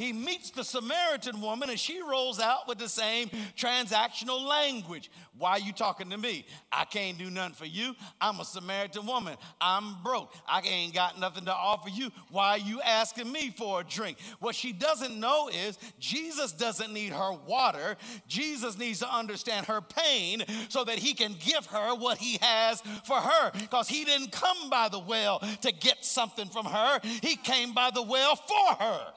he 0.00 0.12
meets 0.12 0.50
the 0.50 0.64
Samaritan 0.64 1.40
woman 1.40 1.70
and 1.70 1.78
she 1.78 2.00
rolls 2.02 2.40
out 2.40 2.66
with 2.66 2.78
the 2.78 2.88
same 2.88 3.30
transactional 3.56 4.40
language. 4.46 5.10
Why 5.36 5.52
are 5.52 5.58
you 5.58 5.72
talking 5.72 6.10
to 6.10 6.18
me? 6.18 6.46
I 6.72 6.84
can't 6.84 7.18
do 7.18 7.30
nothing 7.30 7.54
for 7.54 7.66
you. 7.66 7.94
I'm 8.20 8.40
a 8.40 8.44
Samaritan 8.44 9.06
woman. 9.06 9.36
I'm 9.60 10.02
broke. 10.02 10.34
I 10.46 10.60
ain't 10.60 10.94
got 10.94 11.18
nothing 11.20 11.44
to 11.46 11.54
offer 11.54 11.88
you. 11.88 12.10
Why 12.30 12.50
are 12.50 12.58
you 12.58 12.80
asking 12.82 13.30
me 13.30 13.50
for 13.50 13.80
a 13.80 13.84
drink? 13.84 14.18
What 14.38 14.54
she 14.54 14.72
doesn't 14.72 15.18
know 15.18 15.48
is 15.48 15.78
Jesus 15.98 16.52
doesn't 16.52 16.92
need 16.92 17.12
her 17.12 17.32
water. 17.46 17.96
Jesus 18.28 18.78
needs 18.78 19.00
to 19.00 19.14
understand 19.14 19.66
her 19.66 19.80
pain 19.80 20.44
so 20.68 20.84
that 20.84 20.98
he 20.98 21.14
can 21.14 21.34
give 21.38 21.66
her 21.66 21.94
what 21.94 22.18
he 22.18 22.38
has 22.40 22.82
for 23.04 23.16
her 23.16 23.50
because 23.52 23.88
he 23.88 24.04
didn't 24.04 24.32
come 24.32 24.70
by 24.70 24.88
the 24.88 24.98
well 24.98 25.40
to 25.62 25.72
get 25.72 26.04
something 26.04 26.48
from 26.48 26.66
her, 26.66 27.00
he 27.22 27.36
came 27.36 27.72
by 27.72 27.90
the 27.90 28.02
well 28.02 28.36
for 28.36 28.74
her. 28.82 29.12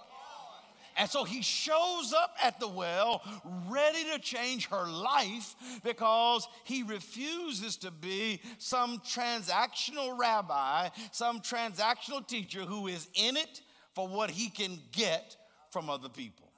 And 0.97 1.09
so 1.09 1.23
he 1.23 1.41
shows 1.41 2.13
up 2.13 2.35
at 2.41 2.59
the 2.59 2.67
well 2.67 3.21
ready 3.67 4.03
to 4.13 4.19
change 4.19 4.67
her 4.67 4.88
life 4.88 5.55
because 5.83 6.47
he 6.63 6.83
refuses 6.83 7.77
to 7.77 7.91
be 7.91 8.41
some 8.57 9.00
transactional 9.00 10.17
rabbi, 10.17 10.89
some 11.12 11.39
transactional 11.39 12.25
teacher 12.27 12.62
who 12.62 12.88
is 12.88 13.07
in 13.15 13.38
it 13.38 13.62
for 13.93 14.07
what 14.07 14.29
he 14.29 14.50
can 14.50 14.79
get 14.91 15.35
from 15.71 15.89
other 15.89 16.09
people. 16.09 16.51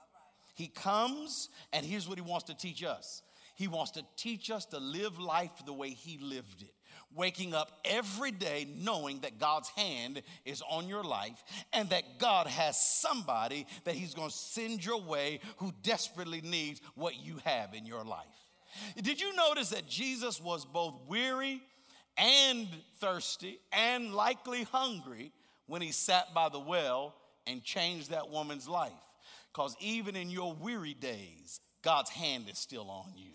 He 0.55 0.67
comes, 0.67 1.49
and 1.73 1.85
here's 1.85 2.07
what 2.07 2.17
he 2.17 2.21
wants 2.21 2.45
to 2.45 2.55
teach 2.55 2.83
us 2.83 3.21
he 3.55 3.69
wants 3.69 3.91
to 3.91 4.03
teach 4.17 4.51
us 4.51 4.65
to 4.65 4.79
live 4.79 5.17
life 5.17 5.51
the 5.65 5.73
way 5.73 5.89
he 5.89 6.17
lived 6.17 6.61
it 6.61 6.74
waking 7.15 7.53
up 7.53 7.79
every 7.85 8.31
day 8.31 8.67
knowing 8.77 9.19
that 9.21 9.39
God's 9.39 9.69
hand 9.69 10.21
is 10.43 10.61
on 10.69 10.87
your 10.87 11.03
life 11.03 11.43
and 11.73 11.89
that 11.89 12.19
God 12.19 12.47
has 12.47 12.77
somebody 12.77 13.65
that 13.85 13.95
He's 13.95 14.13
going 14.13 14.29
to 14.29 14.35
send 14.35 14.85
your 14.85 15.01
way 15.01 15.39
who 15.57 15.73
desperately 15.83 16.41
needs 16.41 16.81
what 16.95 17.15
you 17.15 17.37
have 17.45 17.73
in 17.73 17.85
your 17.85 18.03
life. 18.03 18.25
Did 19.01 19.21
you 19.21 19.33
notice 19.35 19.69
that 19.69 19.87
Jesus 19.87 20.41
was 20.41 20.65
both 20.65 20.95
weary 21.07 21.61
and 22.17 22.67
thirsty 22.99 23.59
and 23.71 24.13
likely 24.13 24.63
hungry 24.63 25.31
when 25.67 25.81
He 25.81 25.91
sat 25.91 26.33
by 26.33 26.49
the 26.49 26.59
well 26.59 27.15
and 27.47 27.63
changed 27.63 28.11
that 28.11 28.29
woman's 28.29 28.67
life? 28.67 28.91
Because 29.53 29.75
even 29.79 30.17
in 30.17 30.29
your 30.29 30.53
weary 30.53 30.93
days, 30.93 31.61
God's 31.81 32.09
hand 32.09 32.49
is 32.51 32.57
still 32.57 32.89
on 32.89 33.13
you. 33.15 33.31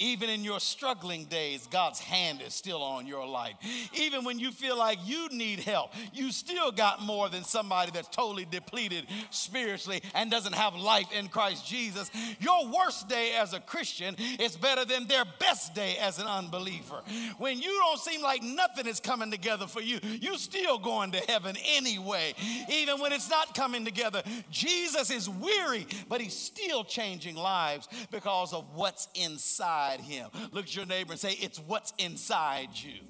Even 0.00 0.28
in 0.28 0.42
your 0.42 0.58
struggling 0.58 1.24
days, 1.26 1.68
God's 1.68 2.00
hand 2.00 2.42
is 2.44 2.52
still 2.52 2.82
on 2.82 3.06
your 3.06 3.28
life. 3.28 3.54
Even 3.94 4.24
when 4.24 4.40
you 4.40 4.50
feel 4.50 4.76
like 4.76 4.98
you 5.04 5.28
need 5.28 5.60
help, 5.60 5.92
you 6.12 6.32
still 6.32 6.72
got 6.72 7.00
more 7.00 7.28
than 7.28 7.44
somebody 7.44 7.92
that's 7.92 8.08
totally 8.08 8.44
depleted 8.44 9.06
spiritually 9.30 10.02
and 10.14 10.32
doesn't 10.32 10.54
have 10.54 10.74
life 10.74 11.06
in 11.16 11.28
Christ 11.28 11.64
Jesus. 11.64 12.10
Your 12.40 12.66
worst 12.66 13.08
day 13.08 13.36
as 13.38 13.52
a 13.52 13.60
Christian 13.60 14.16
is 14.40 14.56
better 14.56 14.84
than 14.84 15.06
their 15.06 15.24
best 15.38 15.76
day 15.76 15.96
as 16.00 16.18
an 16.18 16.26
unbeliever. 16.26 17.02
When 17.38 17.62
you 17.62 17.70
don't 17.70 18.00
seem 18.00 18.20
like 18.20 18.42
nothing 18.42 18.88
is 18.88 18.98
coming 18.98 19.30
together 19.30 19.68
for 19.68 19.80
you, 19.80 20.00
you 20.02 20.36
still 20.38 20.78
going 20.78 21.12
to 21.12 21.18
heaven 21.18 21.54
anyway. 21.68 22.34
Even 22.68 22.98
when 22.98 23.12
it's 23.12 23.30
not 23.30 23.54
coming 23.54 23.84
together, 23.84 24.24
Jesus 24.50 25.12
is 25.12 25.28
weary, 25.30 25.86
but 26.08 26.20
he's 26.20 26.34
still 26.36 26.82
changing 26.82 27.36
lives 27.36 27.88
because 28.10 28.52
of 28.52 28.64
what's 28.74 29.06
inside 29.14 29.83
inside 29.84 30.00
him. 30.00 30.28
Look 30.52 30.66
at 30.66 30.76
your 30.76 30.86
neighbor 30.86 31.12
and 31.12 31.20
say, 31.20 31.36
It's 31.40 31.58
what's 31.58 31.92
inside 31.98 32.70
you. 32.74 33.00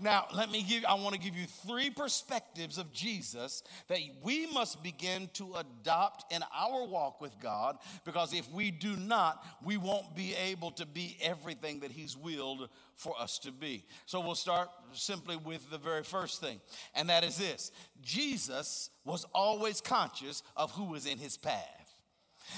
Now, 0.00 0.26
let 0.34 0.50
me 0.50 0.64
give 0.64 0.84
I 0.84 0.94
want 0.94 1.14
to 1.14 1.20
give 1.20 1.36
you 1.36 1.46
three 1.46 1.88
perspectives 1.88 2.76
of 2.76 2.92
Jesus 2.92 3.62
that 3.86 4.00
we 4.20 4.46
must 4.46 4.82
begin 4.82 5.30
to 5.34 5.54
adopt 5.54 6.32
in 6.32 6.42
our 6.52 6.84
walk 6.88 7.20
with 7.20 7.38
God 7.40 7.78
because 8.04 8.34
if 8.34 8.50
we 8.50 8.72
do 8.72 8.96
not, 8.96 9.44
we 9.64 9.76
won't 9.76 10.16
be 10.16 10.34
able 10.34 10.72
to 10.72 10.86
be 10.86 11.16
everything 11.22 11.80
that 11.80 11.92
He's 11.92 12.16
willed 12.16 12.68
for 12.96 13.14
us 13.20 13.38
to 13.40 13.52
be. 13.52 13.84
So 14.06 14.20
we'll 14.20 14.34
start 14.34 14.70
simply 14.92 15.36
with 15.36 15.70
the 15.70 15.78
very 15.78 16.02
first 16.02 16.40
thing, 16.40 16.60
and 16.96 17.08
that 17.08 17.22
is 17.22 17.36
this 17.36 17.70
Jesus 18.02 18.90
was 19.04 19.24
always 19.32 19.80
conscious 19.80 20.42
of 20.56 20.72
who 20.72 20.84
was 20.84 21.06
in 21.06 21.18
His 21.18 21.36
path. 21.36 21.81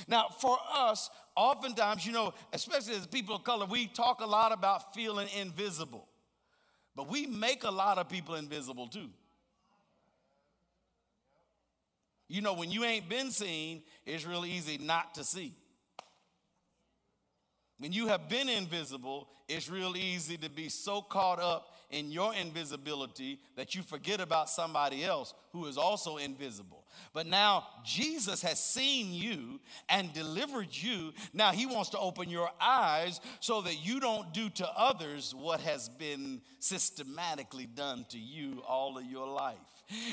Now, 0.09 0.27
for 0.39 0.59
us, 0.73 1.11
oftentimes, 1.37 2.07
you 2.07 2.13
know, 2.13 2.35
especially 2.53 2.95
as 2.95 3.07
people 3.07 3.37
of 3.37 3.45
color, 3.45 3.67
we 3.67 3.87
talk 3.87 4.21
a 4.21 4.27
lot 4.27 4.53
about 4.53 4.95
feeling 4.95 5.29
invisible, 5.39 6.09
but 6.95 7.09
we 7.09 7.27
make 7.27 7.65
a 7.65 7.71
lot 7.71 7.99
of 7.99 8.09
people 8.09 8.35
invisible 8.35 8.89
too. 8.89 9.11
You 12.29 12.41
know, 12.41 12.55
when 12.55 12.71
you 12.71 12.85
ain't 12.85 13.09
been 13.09 13.31
seen, 13.31 13.83
it's 14.07 14.27
real 14.27 14.47
easy 14.47 14.79
not 14.79 15.15
to 15.17 15.25
see. 15.25 15.55
When 17.79 17.93
you 17.93 18.09
have 18.09 18.29
been 18.29 18.49
invisible, 18.49 19.29
it's 19.49 19.69
real 19.69 19.97
easy 19.97 20.37
to 20.39 20.49
be 20.49 20.69
so 20.69 21.03
caught 21.03 21.39
up 21.39 21.75
in 21.91 22.11
your 22.11 22.35
invisibility 22.35 23.41
that 23.57 23.75
you 23.75 23.83
forget 23.83 24.21
about 24.21 24.49
somebody 24.49 25.05
else 25.05 25.35
who 25.53 25.67
is 25.67 25.77
also 25.77 26.17
invisible. 26.17 26.84
But 27.13 27.27
now 27.27 27.67
Jesus 27.85 28.43
has 28.43 28.63
seen 28.63 29.13
you 29.13 29.61
and 29.89 30.13
delivered 30.13 30.69
you. 30.71 31.13
Now 31.33 31.53
he 31.53 31.67
wants 31.67 31.91
to 31.91 31.99
open 31.99 32.29
your 32.29 32.51
eyes 32.61 33.21
so 33.41 33.63
that 33.63 33.85
you 33.85 34.01
don't 34.01 34.33
do 34.33 34.49
to 34.51 34.69
others 34.77 35.35
what 35.35 35.61
has 35.61 35.89
been 35.89 36.41
systematically 36.59 37.67
done 37.67 38.07
to 38.11 38.19
you 38.19 38.63
all 38.67 38.99
of 38.99 39.05
your 39.05 39.27
life. 39.27 39.57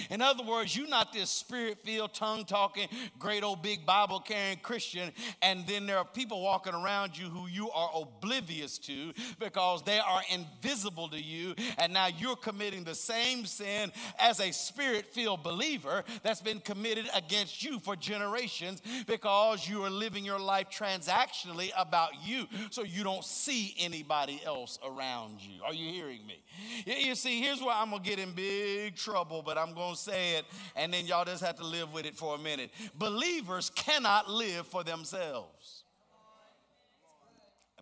In 0.09 0.21
other 0.21 0.43
words, 0.43 0.75
you're 0.75 0.87
not 0.87 1.13
this 1.13 1.29
spirit 1.29 1.79
filled, 1.83 2.13
tongue 2.13 2.43
talking, 2.43 2.89
great 3.17 3.41
old 3.43 3.61
big 3.61 3.85
Bible 3.85 4.19
carrying 4.19 4.57
Christian, 4.57 5.11
and 5.41 5.65
then 5.65 5.85
there 5.85 5.97
are 5.97 6.05
people 6.05 6.41
walking 6.41 6.73
around 6.73 7.17
you 7.17 7.29
who 7.29 7.47
you 7.47 7.71
are 7.71 7.89
oblivious 7.95 8.77
to 8.79 9.13
because 9.39 9.83
they 9.83 9.99
are 9.99 10.21
invisible 10.29 11.07
to 11.09 11.21
you, 11.21 11.55
and 11.77 11.93
now 11.93 12.07
you're 12.07 12.35
committing 12.35 12.83
the 12.83 12.95
same 12.95 13.45
sin 13.45 13.91
as 14.19 14.41
a 14.41 14.51
spirit 14.51 15.05
filled 15.05 15.43
believer 15.43 16.03
that's 16.21 16.41
been 16.41 16.59
committed 16.71 17.09
against 17.13 17.63
you 17.63 17.79
for 17.79 17.97
generations 17.97 18.81
because 19.05 19.67
you 19.67 19.83
are 19.83 19.89
living 19.89 20.23
your 20.23 20.39
life 20.39 20.67
transactionally 20.69 21.69
about 21.77 22.11
you 22.25 22.47
so 22.69 22.83
you 22.83 23.03
don't 23.03 23.25
see 23.25 23.75
anybody 23.77 24.41
else 24.45 24.79
around 24.85 25.41
you. 25.41 25.61
Are 25.65 25.73
you 25.73 25.91
hearing 25.91 26.25
me? 26.25 26.41
You 26.85 27.15
see, 27.15 27.41
here's 27.41 27.59
where 27.61 27.75
I'm 27.75 27.89
going 27.89 28.01
to 28.01 28.09
get 28.09 28.19
in 28.19 28.31
big 28.31 28.95
trouble, 28.95 29.41
but 29.41 29.57
I'm 29.57 29.73
going 29.73 29.95
to 29.95 29.99
say 29.99 30.35
it, 30.37 30.45
and 30.77 30.93
then 30.93 31.05
y'all 31.05 31.25
just 31.25 31.43
have 31.43 31.57
to 31.57 31.65
live 31.65 31.91
with 31.91 32.05
it 32.05 32.15
for 32.15 32.35
a 32.35 32.37
minute. 32.37 32.71
Believers 32.97 33.69
cannot 33.75 34.29
live 34.29 34.65
for 34.65 34.85
themselves. 34.85 35.80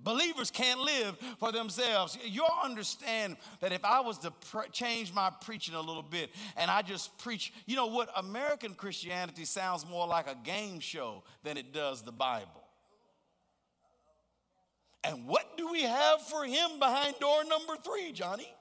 Believers 0.03 0.51
can't 0.51 0.79
live 0.79 1.17
for 1.39 1.51
themselves. 1.51 2.17
You'll 2.23 2.47
understand 2.63 3.37
that 3.59 3.71
if 3.71 3.83
I 3.83 3.99
was 4.01 4.17
to 4.19 4.33
change 4.71 5.13
my 5.13 5.31
preaching 5.41 5.75
a 5.75 5.81
little 5.81 6.03
bit 6.03 6.29
and 6.57 6.71
I 6.71 6.81
just 6.81 7.17
preach, 7.17 7.53
you 7.65 7.75
know 7.75 7.87
what? 7.87 8.09
American 8.15 8.73
Christianity 8.73 9.45
sounds 9.45 9.85
more 9.87 10.07
like 10.07 10.27
a 10.27 10.37
game 10.43 10.79
show 10.79 11.23
than 11.43 11.57
it 11.57 11.73
does 11.73 12.01
the 12.01 12.11
Bible. 12.11 12.63
And 15.03 15.25
what 15.25 15.57
do 15.57 15.71
we 15.71 15.83
have 15.83 16.21
for 16.21 16.43
him 16.43 16.79
behind 16.79 17.15
door 17.19 17.43
number 17.45 17.75
three, 17.83 18.11
Johnny? 18.11 18.53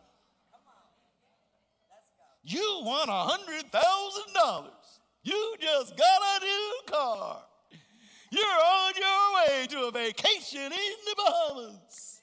You 2.45 2.81
won 2.83 3.09
a 3.09 3.13
$100,000. 3.13 4.65
You 5.25 5.55
just 5.61 5.97
got 5.97 6.21
a 6.23 6.45
new 6.45 6.81
car. 6.87 7.43
You're 8.31 8.45
on 8.45 8.93
your 8.97 9.35
way 9.37 9.67
to 9.69 9.89
a 9.89 9.91
vacation 9.91 10.61
in 10.61 10.71
the 11.07 11.15
Bahamas. 11.17 12.19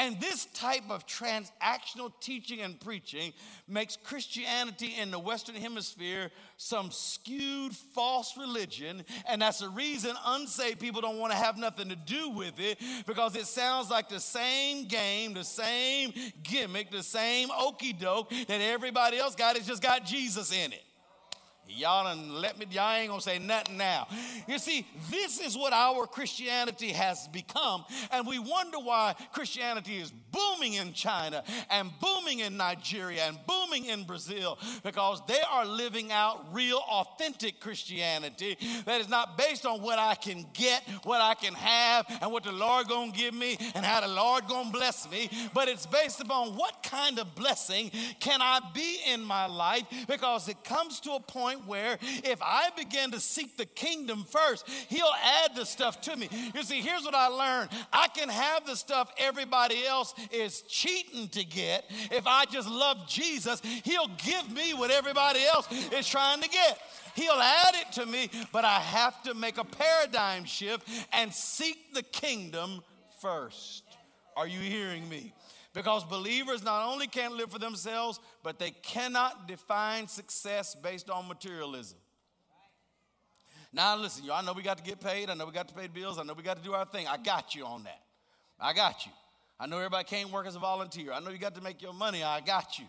And 0.00 0.18
this 0.18 0.46
type 0.54 0.84
of 0.88 1.06
transactional 1.06 2.10
teaching 2.22 2.62
and 2.62 2.80
preaching 2.80 3.34
makes 3.68 3.98
Christianity 3.98 4.94
in 4.98 5.10
the 5.10 5.18
Western 5.18 5.56
Hemisphere 5.56 6.30
some 6.56 6.90
skewed 6.90 7.76
false 7.76 8.34
religion. 8.38 9.04
And 9.28 9.42
that's 9.42 9.58
the 9.58 9.68
reason 9.68 10.16
unsaved 10.24 10.80
people 10.80 11.02
don't 11.02 11.18
want 11.18 11.32
to 11.32 11.38
have 11.38 11.58
nothing 11.58 11.90
to 11.90 11.96
do 11.96 12.30
with 12.30 12.58
it 12.58 12.78
because 13.06 13.36
it 13.36 13.44
sounds 13.44 13.90
like 13.90 14.08
the 14.08 14.20
same 14.20 14.86
game, 14.86 15.34
the 15.34 15.44
same 15.44 16.14
gimmick, 16.42 16.90
the 16.90 17.02
same 17.02 17.50
okey 17.50 17.92
doke 17.92 18.30
that 18.30 18.62
everybody 18.62 19.18
else 19.18 19.34
got. 19.34 19.56
It's 19.56 19.66
just 19.66 19.82
got 19.82 20.06
Jesus 20.06 20.50
in 20.50 20.72
it. 20.72 20.82
Y'all 21.76 22.04
done 22.04 22.34
let 22.34 22.58
me, 22.58 22.66
y'all 22.70 22.92
ain't 22.92 23.08
gonna 23.08 23.20
say 23.20 23.38
nothing 23.38 23.76
now. 23.76 24.06
You 24.46 24.58
see, 24.58 24.86
this 25.10 25.40
is 25.40 25.56
what 25.56 25.72
our 25.72 26.06
Christianity 26.06 26.88
has 26.88 27.28
become, 27.28 27.84
and 28.12 28.26
we 28.26 28.38
wonder 28.38 28.78
why 28.78 29.14
Christianity 29.32 29.98
is 29.98 30.12
booming 30.32 30.74
in 30.74 30.92
China 30.92 31.42
and 31.70 31.90
booming 32.00 32.40
in 32.40 32.56
Nigeria 32.56 33.24
and 33.24 33.38
booming 33.46 33.86
in 33.86 34.04
Brazil 34.04 34.58
because 34.82 35.22
they 35.26 35.40
are 35.50 35.66
living 35.66 36.12
out 36.12 36.46
real, 36.52 36.80
authentic 36.88 37.60
Christianity 37.60 38.56
that 38.84 39.00
is 39.00 39.08
not 39.08 39.36
based 39.36 39.66
on 39.66 39.82
what 39.82 39.98
I 39.98 40.14
can 40.14 40.46
get, 40.52 40.82
what 41.04 41.20
I 41.20 41.34
can 41.34 41.54
have, 41.54 42.06
and 42.20 42.30
what 42.32 42.44
the 42.44 42.52
Lord 42.52 42.88
gonna 42.88 43.12
give 43.12 43.34
me, 43.34 43.56
and 43.74 43.84
how 43.84 44.00
the 44.00 44.08
Lord 44.08 44.46
gonna 44.48 44.70
bless 44.70 45.10
me, 45.10 45.30
but 45.54 45.68
it's 45.68 45.86
based 45.86 46.20
upon 46.20 46.56
what 46.56 46.82
kind 46.82 47.18
of 47.18 47.34
blessing 47.34 47.90
can 48.18 48.40
I 48.42 48.60
be 48.74 48.98
in 49.06 49.22
my 49.22 49.46
life 49.46 49.84
because 50.08 50.48
it 50.48 50.62
comes 50.64 51.00
to 51.00 51.12
a 51.12 51.20
point 51.20 51.59
point 51.60 51.68
where 51.68 51.98
if 52.24 52.40
I 52.42 52.70
begin 52.76 53.10
to 53.12 53.20
seek 53.20 53.56
the 53.56 53.66
kingdom 53.66 54.24
first, 54.24 54.68
He'll 54.88 55.12
add 55.44 55.54
the 55.54 55.64
stuff 55.64 56.00
to 56.02 56.16
me. 56.16 56.28
You 56.54 56.62
see, 56.62 56.80
here's 56.80 57.04
what 57.04 57.14
I 57.14 57.28
learned 57.28 57.70
I 57.92 58.08
can 58.08 58.28
have 58.28 58.66
the 58.66 58.76
stuff 58.76 59.12
everybody 59.18 59.84
else 59.86 60.14
is 60.32 60.62
cheating 60.62 61.28
to 61.28 61.44
get. 61.44 61.84
If 62.10 62.26
I 62.26 62.44
just 62.46 62.68
love 62.68 63.08
Jesus, 63.08 63.60
He'll 63.84 64.10
give 64.18 64.50
me 64.52 64.74
what 64.74 64.90
everybody 64.90 65.40
else 65.44 65.68
is 65.92 66.08
trying 66.08 66.40
to 66.42 66.48
get. 66.48 66.78
He'll 67.14 67.32
add 67.32 67.74
it 67.74 67.92
to 67.94 68.06
me, 68.06 68.30
but 68.52 68.64
I 68.64 68.78
have 68.78 69.22
to 69.24 69.34
make 69.34 69.58
a 69.58 69.64
paradigm 69.64 70.44
shift 70.44 70.88
and 71.12 71.32
seek 71.32 71.92
the 71.94 72.02
kingdom 72.02 72.82
first. 73.20 73.82
Are 74.36 74.46
you 74.46 74.60
hearing 74.60 75.08
me? 75.08 75.34
Because 75.72 76.02
believers 76.04 76.64
not 76.64 76.90
only 76.90 77.06
can't 77.06 77.34
live 77.34 77.50
for 77.52 77.58
themselves, 77.58 78.18
but 78.42 78.58
they 78.58 78.70
cannot 78.70 79.46
define 79.46 80.08
success 80.08 80.74
based 80.74 81.08
on 81.08 81.28
materialism. 81.28 81.98
Now, 83.72 83.96
listen, 83.96 84.24
y'all, 84.24 84.34
I 84.34 84.42
know 84.42 84.52
we 84.52 84.62
got 84.62 84.78
to 84.78 84.82
get 84.82 85.00
paid. 85.00 85.30
I 85.30 85.34
know 85.34 85.46
we 85.46 85.52
got 85.52 85.68
to 85.68 85.74
pay 85.74 85.86
bills. 85.86 86.18
I 86.18 86.24
know 86.24 86.32
we 86.32 86.42
got 86.42 86.56
to 86.56 86.62
do 86.62 86.72
our 86.72 86.84
thing. 86.84 87.06
I 87.06 87.16
got 87.18 87.54
you 87.54 87.64
on 87.64 87.84
that. 87.84 88.00
I 88.58 88.72
got 88.72 89.06
you. 89.06 89.12
I 89.60 89.66
know 89.66 89.76
everybody 89.76 90.04
can't 90.04 90.32
work 90.32 90.46
as 90.46 90.56
a 90.56 90.58
volunteer. 90.58 91.12
I 91.12 91.20
know 91.20 91.30
you 91.30 91.38
got 91.38 91.54
to 91.54 91.60
make 91.60 91.80
your 91.80 91.92
money. 91.92 92.24
I 92.24 92.40
got 92.40 92.78
you. 92.78 92.86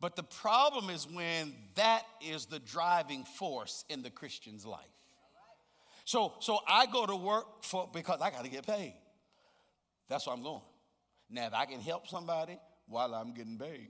But 0.00 0.16
the 0.16 0.22
problem 0.24 0.90
is 0.90 1.06
when 1.08 1.54
that 1.76 2.02
is 2.20 2.46
the 2.46 2.58
driving 2.58 3.24
force 3.24 3.84
in 3.88 4.02
the 4.02 4.10
Christian's 4.10 4.66
life. 4.66 4.80
So, 6.04 6.34
so 6.40 6.58
I 6.68 6.86
go 6.86 7.06
to 7.06 7.16
work 7.16 7.62
for 7.62 7.88
because 7.92 8.20
I 8.20 8.30
got 8.30 8.44
to 8.44 8.50
get 8.50 8.66
paid. 8.66 8.94
That's 10.08 10.26
why 10.26 10.34
I'm 10.34 10.42
going. 10.42 10.60
Now, 11.32 11.46
if 11.46 11.54
I 11.54 11.64
can 11.64 11.80
help 11.80 12.06
somebody 12.06 12.58
while 12.86 13.14
I'm 13.14 13.32
getting 13.32 13.56
paid, 13.56 13.88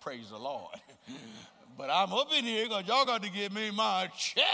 praise 0.00 0.30
the 0.30 0.38
Lord. 0.38 0.74
but 1.78 1.90
I'm 1.90 2.12
up 2.14 2.32
in 2.36 2.44
here 2.44 2.64
because 2.64 2.88
y'all 2.88 3.04
got 3.04 3.22
to 3.22 3.30
give 3.30 3.52
me 3.52 3.70
my 3.70 4.10
check. 4.16 4.46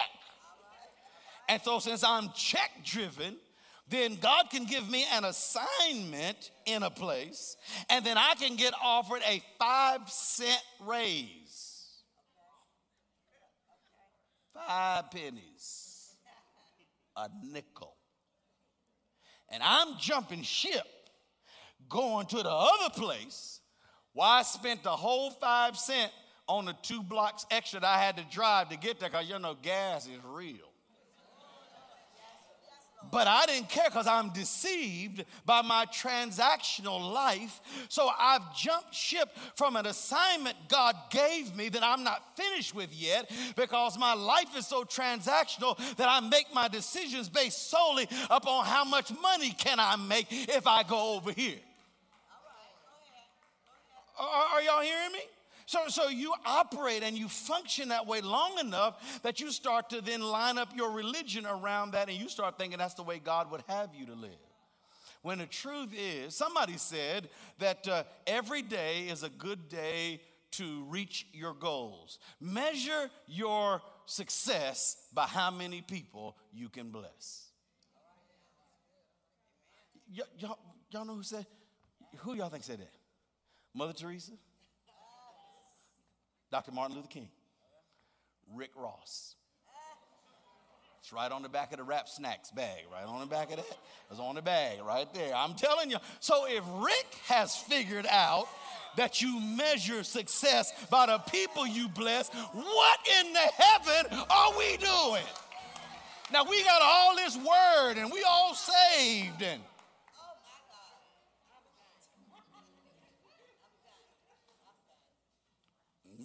And 1.48 1.62
so, 1.62 1.78
since 1.78 2.02
I'm 2.02 2.30
check 2.34 2.70
driven, 2.84 3.36
then 3.88 4.16
God 4.16 4.50
can 4.50 4.64
give 4.64 4.90
me 4.90 5.06
an 5.14 5.24
assignment 5.24 6.50
in 6.66 6.82
a 6.82 6.90
place, 6.90 7.56
and 7.88 8.04
then 8.04 8.18
I 8.18 8.34
can 8.38 8.56
get 8.56 8.74
offered 8.82 9.22
a 9.26 9.40
five 9.58 10.10
cent 10.10 10.62
raise. 10.84 11.76
Five 14.52 15.10
pennies, 15.12 16.16
a 17.16 17.28
nickel. 17.44 17.94
And 19.50 19.62
I'm 19.62 19.96
jumping 19.98 20.42
ship 20.42 20.84
going 21.88 22.26
to 22.26 22.36
the 22.36 22.50
other 22.50 22.90
place 22.94 23.60
why 24.12 24.40
I 24.40 24.42
spent 24.42 24.82
the 24.82 24.90
whole 24.90 25.30
five 25.30 25.76
cent 25.76 26.10
on 26.48 26.64
the 26.64 26.74
two 26.82 27.02
blocks 27.02 27.46
extra 27.50 27.80
that 27.80 27.86
I 27.86 28.02
had 28.02 28.16
to 28.16 28.24
drive 28.30 28.70
to 28.70 28.76
get 28.76 28.98
there 28.98 29.10
because 29.10 29.28
you 29.28 29.38
know 29.38 29.56
gas 29.60 30.06
is 30.06 30.18
real. 30.24 30.68
But 33.10 33.26
I 33.26 33.46
didn't 33.46 33.68
care 33.68 33.88
because 33.88 34.06
I'm 34.06 34.30
deceived 34.30 35.24
by 35.46 35.62
my 35.62 35.86
transactional 35.86 37.12
life. 37.12 37.60
So 37.88 38.10
I've 38.18 38.54
jumped 38.56 38.94
ship 38.94 39.28
from 39.54 39.76
an 39.76 39.86
assignment 39.86 40.56
God 40.68 40.96
gave 41.10 41.54
me 41.54 41.68
that 41.70 41.82
I'm 41.82 42.02
not 42.02 42.36
finished 42.36 42.74
with 42.74 42.92
yet 42.92 43.30
because 43.56 43.96
my 43.98 44.14
life 44.14 44.56
is 44.56 44.66
so 44.66 44.84
transactional 44.84 45.76
that 45.96 46.08
I 46.08 46.20
make 46.20 46.52
my 46.52 46.68
decisions 46.68 47.28
based 47.28 47.70
solely 47.70 48.08
upon 48.28 48.66
how 48.66 48.84
much 48.84 49.12
money 49.22 49.52
can 49.52 49.78
I 49.78 49.96
make 49.96 50.26
if 50.30 50.66
I 50.66 50.82
go 50.82 51.14
over 51.14 51.32
here. 51.32 51.60
Are, 54.18 54.46
are 54.54 54.62
y'all 54.62 54.82
hearing 54.82 55.12
me? 55.12 55.20
So, 55.66 55.80
so 55.88 56.08
you 56.08 56.32
operate 56.46 57.02
and 57.02 57.16
you 57.16 57.28
function 57.28 57.90
that 57.90 58.06
way 58.06 58.22
long 58.22 58.58
enough 58.58 59.20
that 59.22 59.38
you 59.38 59.50
start 59.50 59.90
to 59.90 60.00
then 60.00 60.22
line 60.22 60.56
up 60.56 60.74
your 60.74 60.90
religion 60.92 61.44
around 61.44 61.90
that 61.90 62.08
and 62.08 62.18
you 62.18 62.30
start 62.30 62.56
thinking 62.56 62.78
that's 62.78 62.94
the 62.94 63.02
way 63.02 63.18
God 63.18 63.50
would 63.50 63.62
have 63.68 63.90
you 63.94 64.06
to 64.06 64.14
live. 64.14 64.30
When 65.20 65.38
the 65.38 65.46
truth 65.46 65.90
is, 65.94 66.34
somebody 66.34 66.78
said 66.78 67.28
that 67.58 67.86
uh, 67.86 68.04
every 68.26 68.62
day 68.62 69.08
is 69.08 69.22
a 69.22 69.28
good 69.28 69.68
day 69.68 70.22
to 70.52 70.84
reach 70.84 71.26
your 71.34 71.52
goals. 71.52 72.18
Measure 72.40 73.10
your 73.26 73.82
success 74.06 74.96
by 75.12 75.26
how 75.26 75.50
many 75.50 75.82
people 75.82 76.34
you 76.50 76.70
can 76.70 76.90
bless. 76.90 77.50
Y- 80.16 80.22
y'all, 80.38 80.58
y'all 80.90 81.04
know 81.04 81.16
who 81.16 81.22
said, 81.22 81.44
who 82.20 82.34
y'all 82.34 82.48
think 82.48 82.64
said 82.64 82.78
that? 82.78 82.97
Mother 83.74 83.92
Teresa, 83.92 84.32
Dr. 86.50 86.72
Martin 86.72 86.96
Luther 86.96 87.08
King, 87.08 87.28
Rick 88.54 88.70
Ross. 88.76 89.36
It's 91.00 91.12
right 91.12 91.30
on 91.30 91.42
the 91.42 91.48
back 91.48 91.72
of 91.72 91.78
the 91.78 91.84
Rap 91.84 92.08
Snacks 92.08 92.50
bag, 92.50 92.82
right 92.92 93.06
on 93.06 93.20
the 93.20 93.26
back 93.26 93.50
of 93.50 93.56
that. 93.56 93.78
It's 94.10 94.20
on 94.20 94.34
the 94.34 94.42
bag 94.42 94.78
right 94.84 95.06
there. 95.14 95.34
I'm 95.34 95.54
telling 95.54 95.90
you. 95.90 95.96
So 96.20 96.46
if 96.46 96.62
Rick 96.82 97.06
has 97.28 97.56
figured 97.56 98.06
out 98.10 98.46
that 98.96 99.22
you 99.22 99.40
measure 99.40 100.02
success 100.02 100.72
by 100.90 101.06
the 101.06 101.18
people 101.30 101.66
you 101.66 101.88
bless, 101.88 102.28
what 102.28 102.98
in 103.20 103.32
the 103.32 103.38
heaven 103.38 104.18
are 104.28 104.58
we 104.58 104.76
doing? 104.76 105.24
Now 106.30 106.44
we 106.44 106.62
got 106.62 106.82
all 106.82 107.16
this 107.16 107.36
word 107.36 107.94
and 107.96 108.12
we 108.12 108.22
all 108.28 108.54
saved 108.54 109.40
and 109.40 109.62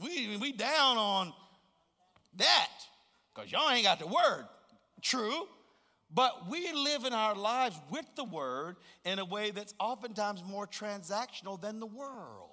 we, 0.03 0.37
we 0.37 0.51
down 0.51 0.97
on 0.97 1.33
that 2.37 2.69
because 3.33 3.51
y'all 3.51 3.69
ain't 3.71 3.85
got 3.85 3.99
the 3.99 4.07
word. 4.07 4.45
True. 5.01 5.47
But 6.13 6.47
we 6.47 6.71
live 6.71 7.05
in 7.05 7.13
our 7.13 7.35
lives 7.35 7.75
with 7.89 8.05
the 8.15 8.23
word 8.23 8.75
in 9.03 9.17
a 9.17 9.25
way 9.25 9.49
that's 9.49 9.73
oftentimes 9.79 10.43
more 10.43 10.67
transactional 10.67 11.59
than 11.59 11.79
the 11.79 11.87
world. 11.87 12.49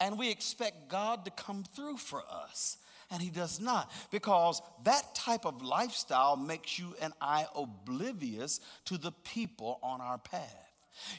And 0.00 0.16
we 0.16 0.30
expect 0.30 0.88
God 0.88 1.24
to 1.24 1.32
come 1.32 1.64
through 1.74 1.96
for 1.96 2.22
us. 2.30 2.76
And 3.10 3.22
he 3.22 3.30
does 3.30 3.58
not, 3.58 3.90
because 4.10 4.60
that 4.84 5.14
type 5.14 5.46
of 5.46 5.62
lifestyle 5.62 6.36
makes 6.36 6.78
you 6.78 6.94
and 7.00 7.14
I 7.22 7.46
oblivious 7.56 8.60
to 8.84 8.98
the 8.98 9.12
people 9.24 9.80
on 9.82 10.02
our 10.02 10.18
path. 10.18 10.67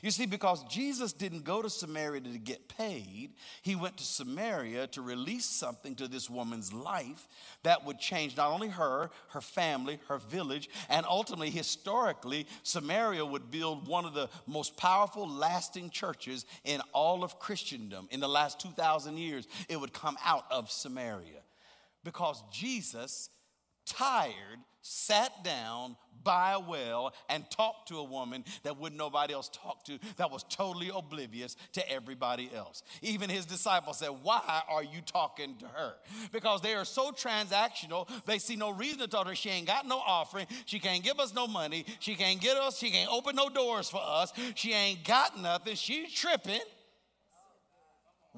You 0.01 0.11
see, 0.11 0.25
because 0.25 0.63
Jesus 0.65 1.13
didn't 1.13 1.43
go 1.43 1.61
to 1.61 1.69
Samaria 1.69 2.21
to 2.21 2.37
get 2.37 2.67
paid, 2.69 3.31
he 3.61 3.75
went 3.75 3.97
to 3.97 4.03
Samaria 4.03 4.87
to 4.87 5.01
release 5.01 5.45
something 5.45 5.95
to 5.95 6.07
this 6.07 6.29
woman's 6.29 6.71
life 6.73 7.27
that 7.63 7.85
would 7.85 7.99
change 7.99 8.37
not 8.37 8.51
only 8.51 8.69
her, 8.69 9.09
her 9.29 9.41
family, 9.41 9.99
her 10.07 10.17
village, 10.17 10.69
and 10.89 11.05
ultimately, 11.07 11.49
historically, 11.49 12.47
Samaria 12.63 13.25
would 13.25 13.51
build 13.51 13.87
one 13.87 14.05
of 14.05 14.13
the 14.13 14.29
most 14.47 14.77
powerful, 14.77 15.27
lasting 15.27 15.89
churches 15.89 16.45
in 16.63 16.81
all 16.93 17.23
of 17.23 17.39
Christendom. 17.39 18.07
In 18.11 18.19
the 18.19 18.29
last 18.29 18.59
2,000 18.59 19.17
years, 19.17 19.47
it 19.67 19.79
would 19.79 19.93
come 19.93 20.17
out 20.23 20.45
of 20.51 20.71
Samaria 20.71 21.41
because 22.03 22.43
Jesus 22.51 23.29
tired, 23.85 24.59
sat 24.81 25.43
down 25.43 25.95
by 26.23 26.51
a 26.51 26.59
well 26.59 27.13
and 27.29 27.49
talked 27.49 27.87
to 27.87 27.97
a 27.97 28.03
woman 28.03 28.43
that 28.63 28.77
wouldn't 28.77 28.99
nobody 28.99 29.33
else 29.33 29.49
talk 29.49 29.83
to, 29.85 29.97
that 30.17 30.31
was 30.31 30.43
totally 30.49 30.91
oblivious 30.93 31.55
to 31.73 31.91
everybody 31.91 32.49
else. 32.53 32.83
Even 33.01 33.29
his 33.29 33.45
disciples 33.45 33.99
said, 33.99 34.09
Why 34.21 34.61
are 34.67 34.83
you 34.83 35.01
talking 35.05 35.55
to 35.57 35.67
her? 35.67 35.93
Because 36.31 36.61
they 36.61 36.73
are 36.73 36.85
so 36.85 37.11
transactional, 37.11 38.09
they 38.25 38.39
see 38.39 38.55
no 38.55 38.71
reason 38.71 38.99
to 38.99 39.07
talk 39.07 39.23
to 39.23 39.29
her. 39.29 39.35
She 39.35 39.49
ain't 39.49 39.67
got 39.67 39.87
no 39.87 39.99
offering. 39.99 40.47
She 40.65 40.79
can't 40.79 41.03
give 41.03 41.19
us 41.19 41.33
no 41.33 41.47
money. 41.47 41.85
She 41.99 42.15
can't 42.15 42.41
get 42.41 42.57
us, 42.57 42.77
she 42.77 42.91
can't 42.91 43.11
open 43.11 43.35
no 43.35 43.49
doors 43.49 43.89
for 43.89 44.01
us. 44.03 44.33
She 44.55 44.73
ain't 44.73 45.03
got 45.03 45.39
nothing. 45.39 45.75
She's 45.75 46.13
tripping. 46.13 46.61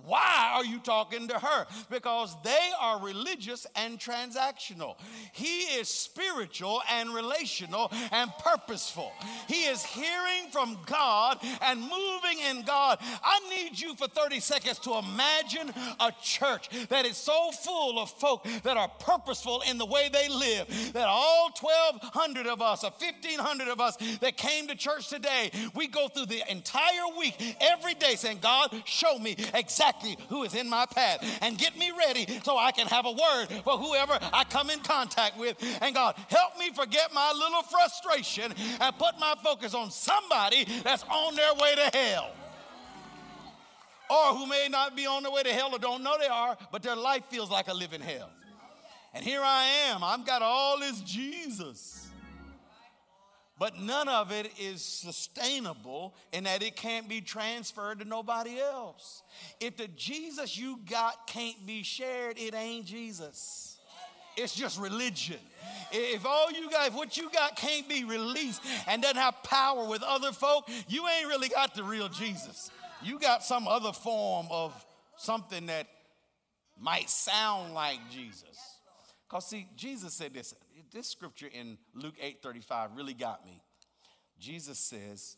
Why 0.05 0.51
are 0.55 0.63
you 0.63 0.79
talking 0.79 1.27
to 1.27 1.37
her? 1.37 1.67
Because 1.89 2.35
they 2.43 2.69
are 2.79 2.99
religious 3.01 3.67
and 3.75 3.99
transactional. 3.99 4.95
He 5.33 5.63
is 5.79 5.89
spiritual 5.89 6.81
and 6.89 7.13
relational 7.13 7.91
and 8.11 8.31
purposeful. 8.39 9.11
He 9.47 9.65
is 9.65 9.83
hearing 9.83 10.49
from 10.49 10.77
God 10.85 11.39
and 11.61 11.81
moving 11.81 12.39
in 12.49 12.63
God. 12.63 12.99
I 13.01 13.39
need 13.49 13.77
you 13.77 13.95
for 13.95 14.07
30 14.07 14.39
seconds 14.39 14.79
to 14.79 14.97
imagine 14.97 15.73
a 15.99 16.13
church 16.21 16.69
that 16.87 17.05
is 17.05 17.17
so 17.17 17.51
full 17.51 17.99
of 17.99 18.09
folk 18.11 18.47
that 18.63 18.77
are 18.77 18.89
purposeful 18.99 19.61
in 19.69 19.77
the 19.77 19.85
way 19.85 20.09
they 20.11 20.29
live, 20.29 20.93
that 20.93 21.07
all 21.07 21.51
1,200 21.59 22.47
of 22.47 22.61
us 22.61 22.85
or 22.85 22.91
1,500 22.97 23.67
of 23.67 23.81
us 23.81 23.97
that 24.21 24.37
came 24.37 24.67
to 24.67 24.75
church 24.75 25.09
today, 25.09 25.51
we 25.75 25.87
go 25.87 26.07
through 26.07 26.27
the 26.27 26.49
entire 26.49 27.17
week 27.19 27.35
every 27.59 27.93
day 27.93 28.15
saying, 28.15 28.39
God, 28.41 28.73
show 28.85 29.19
me 29.19 29.35
exactly 29.53 29.80
exactly 29.81 30.17
who 30.29 30.43
is 30.43 30.53
in 30.53 30.69
my 30.69 30.85
path 30.85 31.39
and 31.41 31.57
get 31.57 31.77
me 31.77 31.91
ready 31.97 32.27
so 32.43 32.57
I 32.57 32.71
can 32.71 32.87
have 32.87 33.05
a 33.05 33.11
word 33.11 33.47
for 33.63 33.77
whoever 33.77 34.17
I 34.33 34.43
come 34.43 34.69
in 34.69 34.79
contact 34.79 35.37
with. 35.37 35.57
And 35.81 35.95
God, 35.95 36.15
help 36.29 36.57
me 36.59 36.69
forget 36.71 37.13
my 37.13 37.31
little 37.33 37.63
frustration 37.63 38.53
and 38.79 38.97
put 38.97 39.19
my 39.19 39.33
focus 39.43 39.73
on 39.73 39.89
somebody 39.89 40.65
that's 40.83 41.03
on 41.03 41.35
their 41.35 41.53
way 41.55 41.75
to 41.75 41.97
hell. 41.97 42.31
Or 44.09 44.35
who 44.35 44.45
may 44.45 44.67
not 44.69 44.95
be 44.95 45.07
on 45.07 45.23
their 45.23 45.31
way 45.31 45.43
to 45.43 45.53
hell 45.53 45.69
or 45.73 45.79
don't 45.79 46.03
know 46.03 46.15
they 46.19 46.27
are, 46.27 46.57
but 46.71 46.83
their 46.83 46.95
life 46.95 47.23
feels 47.29 47.49
like 47.49 47.67
a 47.67 47.73
living 47.73 48.01
hell. 48.01 48.29
And 49.13 49.23
here 49.25 49.41
I 49.43 49.63
am. 49.89 50.03
I've 50.03 50.25
got 50.25 50.41
all 50.41 50.79
this 50.79 51.01
Jesus 51.01 52.10
but 53.61 53.79
none 53.79 54.09
of 54.09 54.31
it 54.31 54.51
is 54.59 54.81
sustainable 54.81 56.15
in 56.33 56.45
that 56.45 56.63
it 56.63 56.75
can't 56.75 57.07
be 57.07 57.21
transferred 57.21 57.99
to 57.99 58.05
nobody 58.05 58.59
else. 58.59 59.21
If 59.59 59.77
the 59.77 59.87
Jesus 59.89 60.57
you 60.57 60.79
got 60.89 61.27
can't 61.27 61.67
be 61.67 61.83
shared, 61.83 62.39
it 62.39 62.55
ain't 62.55 62.87
Jesus. 62.87 63.77
It's 64.35 64.55
just 64.55 64.79
religion. 64.79 65.37
If 65.91 66.25
all 66.25 66.51
you 66.51 66.71
got, 66.71 66.87
if 66.87 66.95
what 66.95 67.17
you 67.17 67.29
got 67.29 67.55
can't 67.55 67.87
be 67.87 68.03
released 68.03 68.63
and 68.87 68.99
doesn't 68.99 69.17
have 69.17 69.43
power 69.43 69.87
with 69.87 70.01
other 70.01 70.31
folk, 70.31 70.67
you 70.87 71.07
ain't 71.07 71.27
really 71.27 71.49
got 71.49 71.75
the 71.75 71.83
real 71.83 72.09
Jesus. 72.09 72.71
You 73.03 73.19
got 73.19 73.43
some 73.43 73.67
other 73.67 73.93
form 73.93 74.47
of 74.49 74.73
something 75.17 75.67
that 75.67 75.85
might 76.79 77.11
sound 77.11 77.75
like 77.75 77.99
Jesus. 78.09 78.57
Because 79.29 79.45
see, 79.45 79.67
Jesus 79.75 80.15
said 80.15 80.33
this 80.33 80.55
this 80.91 81.07
scripture 81.07 81.47
in 81.51 81.77
Luke 81.93 82.15
8 82.21 82.41
35 82.41 82.95
really 82.95 83.13
got 83.13 83.45
me. 83.45 83.61
Jesus 84.39 84.79
says, 84.79 85.37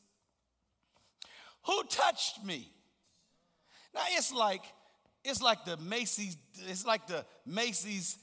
Who 1.65 1.83
touched 1.83 2.43
me? 2.43 2.71
Now 3.93 4.01
it's 4.11 4.33
like, 4.33 4.63
it's 5.23 5.41
like 5.41 5.65
the 5.65 5.77
Macy's, 5.77 6.37
it's 6.67 6.85
like 6.85 7.07
the 7.07 7.25
Macy's 7.45 8.17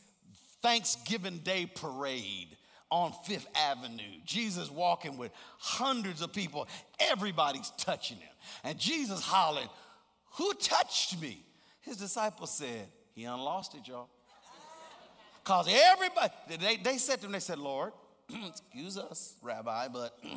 Thanksgiving 0.63 1.39
Day 1.39 1.71
parade 1.73 2.57
on 2.91 3.13
Fifth 3.25 3.47
Avenue. 3.55 4.19
Jesus 4.25 4.71
walking 4.71 5.17
with 5.17 5.31
hundreds 5.59 6.23
of 6.23 6.33
people. 6.33 6.67
Everybody's 6.99 7.71
touching 7.79 8.19
him. 8.19 8.29
And 8.65 8.79
Jesus 8.79 9.23
hollering, 9.23 9.69
Who 10.39 10.53
touched 10.55 11.21
me? 11.21 11.45
His 11.83 11.97
disciples 11.97 12.51
said, 12.51 12.89
He 13.15 13.25
unlost 13.25 13.75
it, 13.75 13.87
y'all. 13.87 14.09
Because 15.51 15.67
everybody, 15.69 16.33
they, 16.61 16.77
they 16.77 16.97
said 16.97 17.19
to 17.19 17.27
him, 17.27 17.33
they 17.33 17.41
said, 17.41 17.59
Lord, 17.59 17.93
excuse 18.47 18.97
us, 18.97 19.35
Rabbi, 19.43 19.89
but 19.89 20.17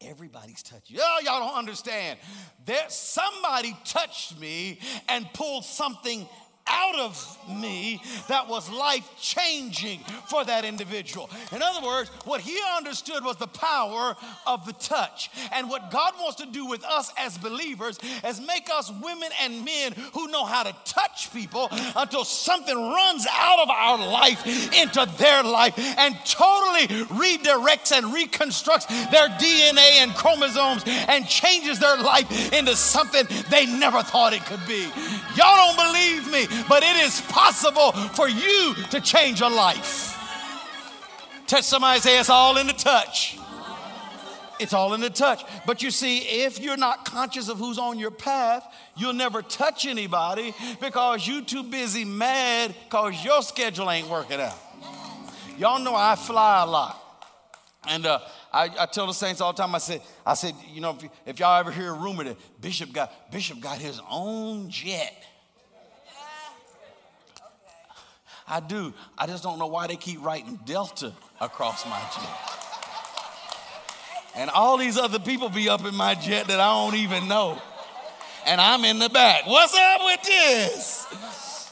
everybody's 0.00 0.62
touching 0.62 0.96
you. 0.96 1.02
Oh, 1.04 1.20
y'all 1.22 1.46
don't 1.46 1.58
understand. 1.58 2.18
There, 2.64 2.86
somebody 2.88 3.76
touched 3.84 4.40
me 4.40 4.78
and 5.10 5.30
pulled 5.34 5.66
something 5.66 6.26
out 6.66 6.98
of 6.98 7.38
me 7.48 8.02
that 8.28 8.48
was 8.48 8.70
life 8.70 9.08
changing 9.20 10.00
for 10.28 10.44
that 10.44 10.64
individual. 10.64 11.28
In 11.52 11.62
other 11.62 11.84
words, 11.84 12.10
what 12.24 12.40
he 12.40 12.58
understood 12.76 13.24
was 13.24 13.36
the 13.36 13.46
power 13.48 14.16
of 14.46 14.66
the 14.66 14.72
touch. 14.74 15.30
And 15.52 15.68
what 15.68 15.90
God 15.90 16.14
wants 16.20 16.36
to 16.36 16.46
do 16.46 16.66
with 16.66 16.84
us 16.84 17.12
as 17.18 17.38
believers 17.38 17.98
is 18.24 18.40
make 18.40 18.68
us 18.70 18.92
women 19.02 19.30
and 19.42 19.64
men 19.64 19.92
who 20.14 20.28
know 20.28 20.44
how 20.44 20.62
to 20.62 20.74
touch 20.84 21.32
people 21.32 21.68
until 21.96 22.24
something 22.24 22.76
runs 22.76 23.26
out 23.30 23.60
of 23.60 23.70
our 23.70 23.98
life 23.98 24.46
into 24.74 25.06
their 25.18 25.42
life 25.42 25.74
and 25.98 26.14
totally 26.24 26.86
redirects 27.06 27.92
and 27.92 28.12
reconstructs 28.12 28.86
their 29.10 29.28
DNA 29.28 30.02
and 30.02 30.14
chromosomes 30.14 30.84
and 30.86 31.26
changes 31.26 31.78
their 31.78 31.96
life 31.96 32.52
into 32.52 32.76
something 32.76 33.26
they 33.50 33.66
never 33.66 34.02
thought 34.02 34.32
it 34.32 34.44
could 34.44 34.64
be. 34.66 34.88
Y'all 35.40 35.74
don't 35.74 35.76
believe 35.76 36.30
me, 36.30 36.64
but 36.68 36.82
it 36.82 36.96
is 36.96 37.22
possible 37.22 37.92
for 37.92 38.28
you 38.28 38.74
to 38.90 39.00
change 39.00 39.40
a 39.40 39.48
life. 39.48 40.18
Touch 41.46 41.64
somebody 41.64 41.98
say 42.00 42.20
it's 42.20 42.28
all 42.28 42.58
in 42.58 42.66
the 42.66 42.74
touch. 42.74 43.38
It's 44.58 44.74
all 44.74 44.92
in 44.92 45.00
the 45.00 45.08
touch. 45.08 45.42
But 45.64 45.82
you 45.82 45.90
see, 45.90 46.18
if 46.18 46.60
you're 46.60 46.76
not 46.76 47.06
conscious 47.06 47.48
of 47.48 47.56
who's 47.56 47.78
on 47.78 47.98
your 47.98 48.10
path, 48.10 48.62
you'll 48.98 49.14
never 49.14 49.40
touch 49.40 49.86
anybody 49.86 50.54
because 50.78 51.26
you 51.26 51.40
too 51.40 51.62
busy 51.62 52.04
mad 52.04 52.74
because 52.84 53.24
your 53.24 53.40
schedule 53.40 53.90
ain't 53.90 54.08
working 54.08 54.40
out. 54.40 54.58
Y'all 55.56 55.80
know 55.80 55.94
I 55.94 56.16
fly 56.16 56.64
a 56.64 56.66
lot. 56.66 56.98
And 57.88 58.04
uh, 58.04 58.18
I, 58.52 58.68
I, 58.78 58.86
tell 58.86 59.06
the 59.06 59.14
saints 59.14 59.40
all 59.40 59.54
the 59.54 59.62
time, 59.62 59.74
I 59.74 59.78
said, 59.78 60.02
I 60.26 60.34
said, 60.34 60.54
you 60.70 60.82
know, 60.82 60.90
if, 60.90 61.10
if 61.24 61.40
y'all 61.40 61.58
ever 61.58 61.70
hear 61.70 61.88
a 61.88 61.98
rumor 61.98 62.24
that 62.24 62.36
Bishop 62.60 62.92
got 62.92 63.32
Bishop 63.32 63.58
got 63.60 63.78
his 63.78 64.00
own 64.10 64.68
jet. 64.68 65.14
I 68.50 68.58
do. 68.58 68.92
I 69.16 69.26
just 69.28 69.44
don't 69.44 69.60
know 69.60 69.68
why 69.68 69.86
they 69.86 69.96
keep 69.96 70.22
writing 70.22 70.58
Delta 70.66 71.12
across 71.40 71.86
my 71.86 71.98
jet. 71.98 72.60
And 74.34 74.50
all 74.50 74.76
these 74.76 74.98
other 74.98 75.20
people 75.20 75.48
be 75.48 75.68
up 75.68 75.84
in 75.84 75.94
my 75.94 76.16
jet 76.16 76.48
that 76.48 76.58
I 76.58 76.66
don't 76.66 76.96
even 76.96 77.28
know. 77.28 77.62
And 78.46 78.60
I'm 78.60 78.84
in 78.84 78.98
the 78.98 79.08
back. 79.08 79.46
What's 79.46 79.74
up 79.74 80.00
with 80.04 80.22
this? 80.22 81.70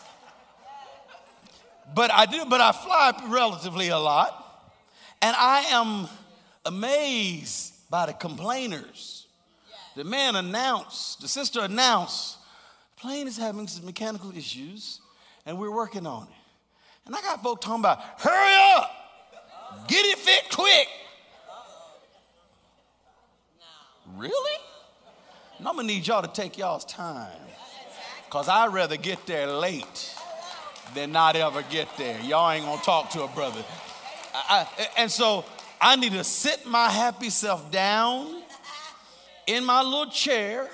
But 1.94 2.12
I 2.12 2.26
do, 2.26 2.44
but 2.48 2.60
I 2.60 2.70
fly 2.70 3.12
relatively 3.28 3.88
a 3.88 3.98
lot. 3.98 4.72
And 5.20 5.34
I 5.36 5.64
am 5.70 6.06
amazed 6.64 7.74
by 7.90 8.06
the 8.06 8.12
complainers. 8.12 9.26
The 9.96 10.04
man 10.04 10.36
announced, 10.36 11.22
the 11.22 11.28
sister 11.28 11.60
announced, 11.60 12.36
plane 12.96 13.26
is 13.26 13.36
having 13.36 13.66
some 13.66 13.84
mechanical 13.84 14.36
issues 14.36 15.00
and 15.44 15.58
we're 15.58 15.74
working 15.74 16.06
on 16.06 16.24
it. 16.24 16.37
And 17.08 17.16
I 17.16 17.22
got 17.22 17.42
folk 17.42 17.62
talking 17.62 17.80
about, 17.80 18.00
hurry 18.18 18.76
up, 18.76 19.88
get 19.88 20.04
it 20.04 20.18
fit 20.18 20.44
quick. 20.52 20.88
Really? 24.16 24.60
And 25.58 25.66
I'm 25.66 25.74
gonna 25.74 25.88
need 25.88 26.06
y'all 26.06 26.20
to 26.20 26.28
take 26.28 26.58
y'all's 26.58 26.84
time. 26.84 27.32
Because 28.26 28.46
I'd 28.46 28.74
rather 28.74 28.98
get 28.98 29.26
there 29.26 29.46
late 29.46 30.14
than 30.94 31.10
not 31.10 31.34
ever 31.34 31.62
get 31.62 31.88
there. 31.96 32.20
Y'all 32.20 32.50
ain't 32.50 32.66
gonna 32.66 32.82
talk 32.82 33.08
to 33.10 33.22
a 33.22 33.28
brother. 33.28 33.64
I, 34.34 34.66
I, 34.78 34.88
and 34.98 35.10
so 35.10 35.46
I 35.80 35.96
need 35.96 36.12
to 36.12 36.24
sit 36.24 36.66
my 36.66 36.90
happy 36.90 37.30
self 37.30 37.70
down 37.70 38.42
in 39.46 39.64
my 39.64 39.82
little 39.82 40.10
chair, 40.10 40.68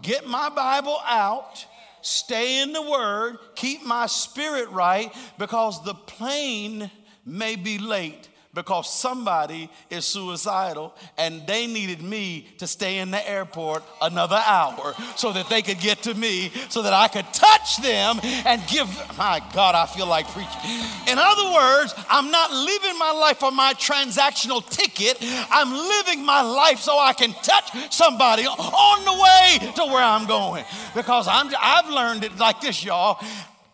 get 0.00 0.28
my 0.28 0.48
Bible 0.48 0.98
out, 1.04 1.66
stay 2.02 2.60
in 2.60 2.72
the 2.72 2.82
word, 2.82 3.38
keep 3.54 3.84
my 3.84 4.06
spirit 4.06 4.68
right, 4.70 5.12
because 5.38 5.82
the 5.84 5.94
plane 5.94 6.90
may 7.24 7.56
be 7.56 7.78
late 7.78 8.28
because 8.54 8.92
somebody 8.92 9.70
is 9.88 10.04
suicidal 10.04 10.94
and 11.16 11.46
they 11.46 11.66
needed 11.66 12.02
me 12.02 12.46
to 12.58 12.66
stay 12.66 12.98
in 12.98 13.10
the 13.10 13.28
airport 13.28 13.82
another 14.02 14.40
hour 14.46 14.94
so 15.16 15.32
that 15.32 15.48
they 15.48 15.62
could 15.62 15.80
get 15.80 16.02
to 16.02 16.14
me 16.14 16.50
so 16.68 16.82
that 16.82 16.92
I 16.92 17.08
could 17.08 17.24
touch 17.32 17.78
them 17.78 18.20
and 18.22 18.62
give 18.68 18.88
my 19.16 19.40
God 19.54 19.74
I 19.74 19.86
feel 19.86 20.06
like 20.06 20.28
preaching. 20.28 20.60
In 21.08 21.18
other 21.18 21.52
words 21.54 21.94
I'm 22.10 22.30
not 22.30 22.50
living 22.52 22.98
my 22.98 23.12
life 23.12 23.42
on 23.42 23.56
my 23.56 23.72
transactional 23.74 24.68
ticket. 24.68 25.16
I'm 25.50 25.72
living 25.72 26.24
my 26.24 26.42
life 26.42 26.78
so 26.78 26.98
I 26.98 27.14
can 27.14 27.32
touch 27.32 27.92
somebody 27.92 28.46
on 28.46 29.04
the 29.04 29.12
way 29.12 29.72
to 29.76 29.84
where 29.92 30.04
I'm 30.04 30.26
going. 30.26 30.64
Because 30.94 31.26
I'm 31.26 31.50
I've 31.58 31.88
learned 31.88 32.24
it 32.24 32.36
like 32.36 32.60
this 32.60 32.84
y'all 32.84 33.18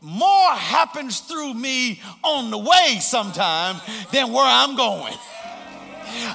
more 0.00 0.50
happens 0.50 1.20
through 1.20 1.54
me 1.54 2.00
on 2.22 2.50
the 2.50 2.58
way 2.58 2.98
sometimes 3.00 3.80
than 4.12 4.32
where 4.32 4.46
I'm 4.46 4.76
going. 4.76 5.14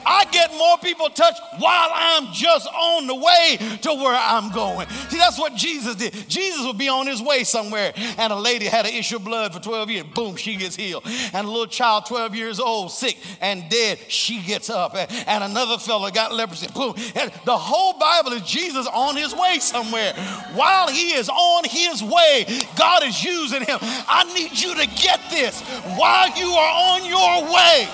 I 0.05 0.25
get 0.31 0.51
more 0.51 0.77
people 0.77 1.09
touched 1.09 1.41
while 1.57 1.89
I'm 1.93 2.33
just 2.33 2.67
on 2.67 3.07
the 3.07 3.15
way 3.15 3.57
to 3.81 3.93
where 3.93 4.15
I'm 4.15 4.51
going. 4.51 4.87
See, 5.09 5.17
that's 5.17 5.39
what 5.39 5.55
Jesus 5.55 5.95
did. 5.95 6.13
Jesus 6.27 6.65
would 6.65 6.77
be 6.77 6.89
on 6.89 7.07
his 7.07 7.21
way 7.21 7.43
somewhere, 7.43 7.93
and 8.17 8.33
a 8.33 8.35
lady 8.35 8.65
had 8.65 8.85
an 8.85 8.93
issue 8.93 9.17
of 9.17 9.23
blood 9.23 9.53
for 9.53 9.59
12 9.59 9.89
years. 9.89 10.05
Boom, 10.13 10.35
she 10.35 10.55
gets 10.55 10.75
healed. 10.75 11.03
And 11.33 11.47
a 11.47 11.49
little 11.49 11.67
child, 11.67 12.05
12 12.05 12.35
years 12.35 12.59
old, 12.59 12.91
sick 12.91 13.17
and 13.41 13.69
dead, 13.69 13.99
she 14.07 14.41
gets 14.41 14.69
up. 14.69 14.95
And 14.95 15.43
another 15.43 15.77
fellow 15.77 16.09
got 16.11 16.33
leprosy. 16.33 16.67
Boom. 16.73 16.95
And 17.15 17.31
the 17.45 17.57
whole 17.57 17.97
Bible 17.99 18.33
is 18.33 18.43
Jesus 18.43 18.87
on 18.87 19.15
his 19.15 19.33
way 19.33 19.57
somewhere. 19.59 20.13
While 20.53 20.89
he 20.89 21.13
is 21.13 21.29
on 21.29 21.63
his 21.65 22.03
way, 22.03 22.45
God 22.77 23.03
is 23.03 23.23
using 23.23 23.61
him. 23.61 23.77
I 23.81 24.31
need 24.33 24.59
you 24.59 24.75
to 24.75 24.87
get 25.01 25.19
this. 25.29 25.61
While 25.97 26.29
you 26.37 26.49
are 26.49 26.93
on 26.93 27.05
your 27.05 27.53
way, 27.53 27.87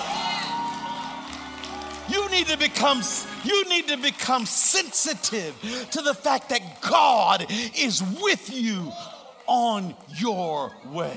you 2.10 2.28
need 2.30 2.46
to 2.48 2.58
become 2.58 3.02
you 3.44 3.68
need 3.68 3.88
to 3.88 3.96
become 3.96 4.46
sensitive 4.46 5.54
to 5.92 6.02
the 6.02 6.14
fact 6.14 6.50
that 6.50 6.80
God 6.80 7.46
is 7.78 8.02
with 8.22 8.52
you 8.52 8.92
on 9.46 9.94
your 10.16 10.72
way. 10.86 11.16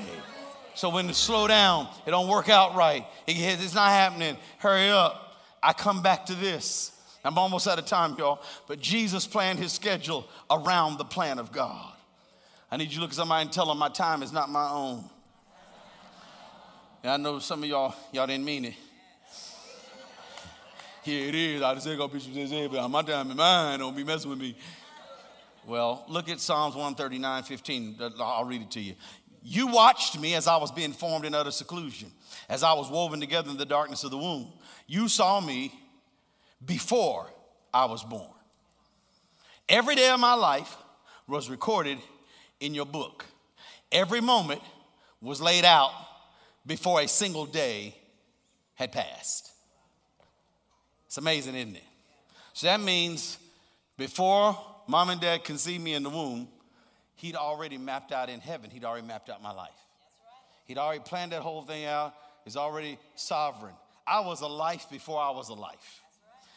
So 0.74 0.90
when 0.90 1.06
to 1.06 1.14
slow 1.14 1.46
down, 1.46 1.88
it 2.04 2.10
don't 2.10 2.28
work 2.28 2.48
out 2.48 2.74
right. 2.74 3.06
It's 3.26 3.74
not 3.74 3.90
happening. 3.90 4.36
Hurry 4.58 4.90
up. 4.90 5.38
I 5.62 5.72
come 5.72 6.02
back 6.02 6.26
to 6.26 6.34
this. 6.34 6.90
I'm 7.24 7.38
almost 7.38 7.66
out 7.66 7.78
of 7.78 7.86
time, 7.86 8.16
y'all. 8.18 8.42
But 8.66 8.80
Jesus 8.80 9.26
planned 9.26 9.58
his 9.58 9.72
schedule 9.72 10.28
around 10.50 10.98
the 10.98 11.04
plan 11.04 11.38
of 11.38 11.52
God. 11.52 11.92
I 12.70 12.76
need 12.76 12.90
you 12.90 12.96
to 12.96 13.00
look 13.00 13.10
at 13.10 13.16
somebody 13.16 13.42
and 13.42 13.52
tell 13.52 13.66
them 13.66 13.78
my 13.78 13.88
time 13.88 14.22
is 14.22 14.32
not 14.32 14.50
my 14.50 14.68
own. 14.68 15.04
And 17.02 17.12
I 17.12 17.16
know 17.16 17.38
some 17.38 17.62
of 17.62 17.68
y'all, 17.68 17.94
y'all 18.12 18.26
didn't 18.26 18.44
mean 18.44 18.64
it. 18.64 18.74
Here 21.04 21.28
it 21.28 21.34
is. 21.34 21.60
I 21.60 21.74
just 21.74 21.86
ain't 21.86 21.98
gonna 21.98 22.10
picture 22.10 22.30
this 22.30 22.50
but 22.68 22.88
my 22.88 23.02
time 23.02 23.30
in 23.30 23.36
mine. 23.36 23.78
Don't 23.78 23.94
be 23.94 24.04
messing 24.04 24.30
with 24.30 24.38
me. 24.40 24.56
Well, 25.66 26.02
look 26.08 26.30
at 26.30 26.40
Psalms 26.40 26.74
139, 26.74 27.42
15. 27.42 27.96
I'll 28.20 28.44
read 28.46 28.62
it 28.62 28.70
to 28.70 28.80
you. 28.80 28.94
You 29.42 29.66
watched 29.66 30.18
me 30.18 30.34
as 30.34 30.46
I 30.46 30.56
was 30.56 30.72
being 30.72 30.92
formed 30.92 31.26
in 31.26 31.34
utter 31.34 31.50
seclusion, 31.50 32.10
as 32.48 32.62
I 32.62 32.72
was 32.72 32.90
woven 32.90 33.20
together 33.20 33.50
in 33.50 33.58
the 33.58 33.66
darkness 33.66 34.02
of 34.02 34.10
the 34.10 34.16
womb. 34.16 34.50
You 34.86 35.08
saw 35.08 35.40
me 35.40 35.74
before 36.64 37.26
I 37.72 37.84
was 37.84 38.02
born. 38.02 38.30
Every 39.68 39.96
day 39.96 40.08
of 40.08 40.20
my 40.20 40.34
life 40.34 40.74
was 41.26 41.50
recorded 41.50 41.98
in 42.60 42.72
your 42.72 42.86
book. 42.86 43.26
Every 43.92 44.22
moment 44.22 44.62
was 45.20 45.42
laid 45.42 45.66
out 45.66 45.92
before 46.66 47.02
a 47.02 47.08
single 47.08 47.44
day 47.44 47.94
had 48.74 48.90
passed. 48.90 49.53
It's 51.14 51.18
amazing, 51.18 51.54
isn't 51.54 51.76
it? 51.76 51.84
So 52.54 52.66
that 52.66 52.80
means 52.80 53.38
before 53.96 54.58
mom 54.88 55.10
and 55.10 55.20
dad 55.20 55.44
conceived 55.44 55.80
me 55.80 55.94
in 55.94 56.02
the 56.02 56.10
womb, 56.10 56.48
he'd 57.14 57.36
already 57.36 57.78
mapped 57.78 58.10
out 58.10 58.28
in 58.28 58.40
heaven, 58.40 58.68
he'd 58.68 58.84
already 58.84 59.06
mapped 59.06 59.30
out 59.30 59.40
my 59.40 59.52
life. 59.52 59.70
He'd 60.64 60.76
already 60.76 61.04
planned 61.06 61.30
that 61.30 61.42
whole 61.42 61.62
thing 61.62 61.84
out, 61.84 62.14
he's 62.42 62.56
already 62.56 62.98
sovereign. 63.14 63.74
I 64.04 64.26
was 64.26 64.40
a 64.40 64.48
life 64.48 64.86
before 64.90 65.22
I 65.22 65.30
was 65.30 65.50
a 65.50 65.54
life. 65.54 66.02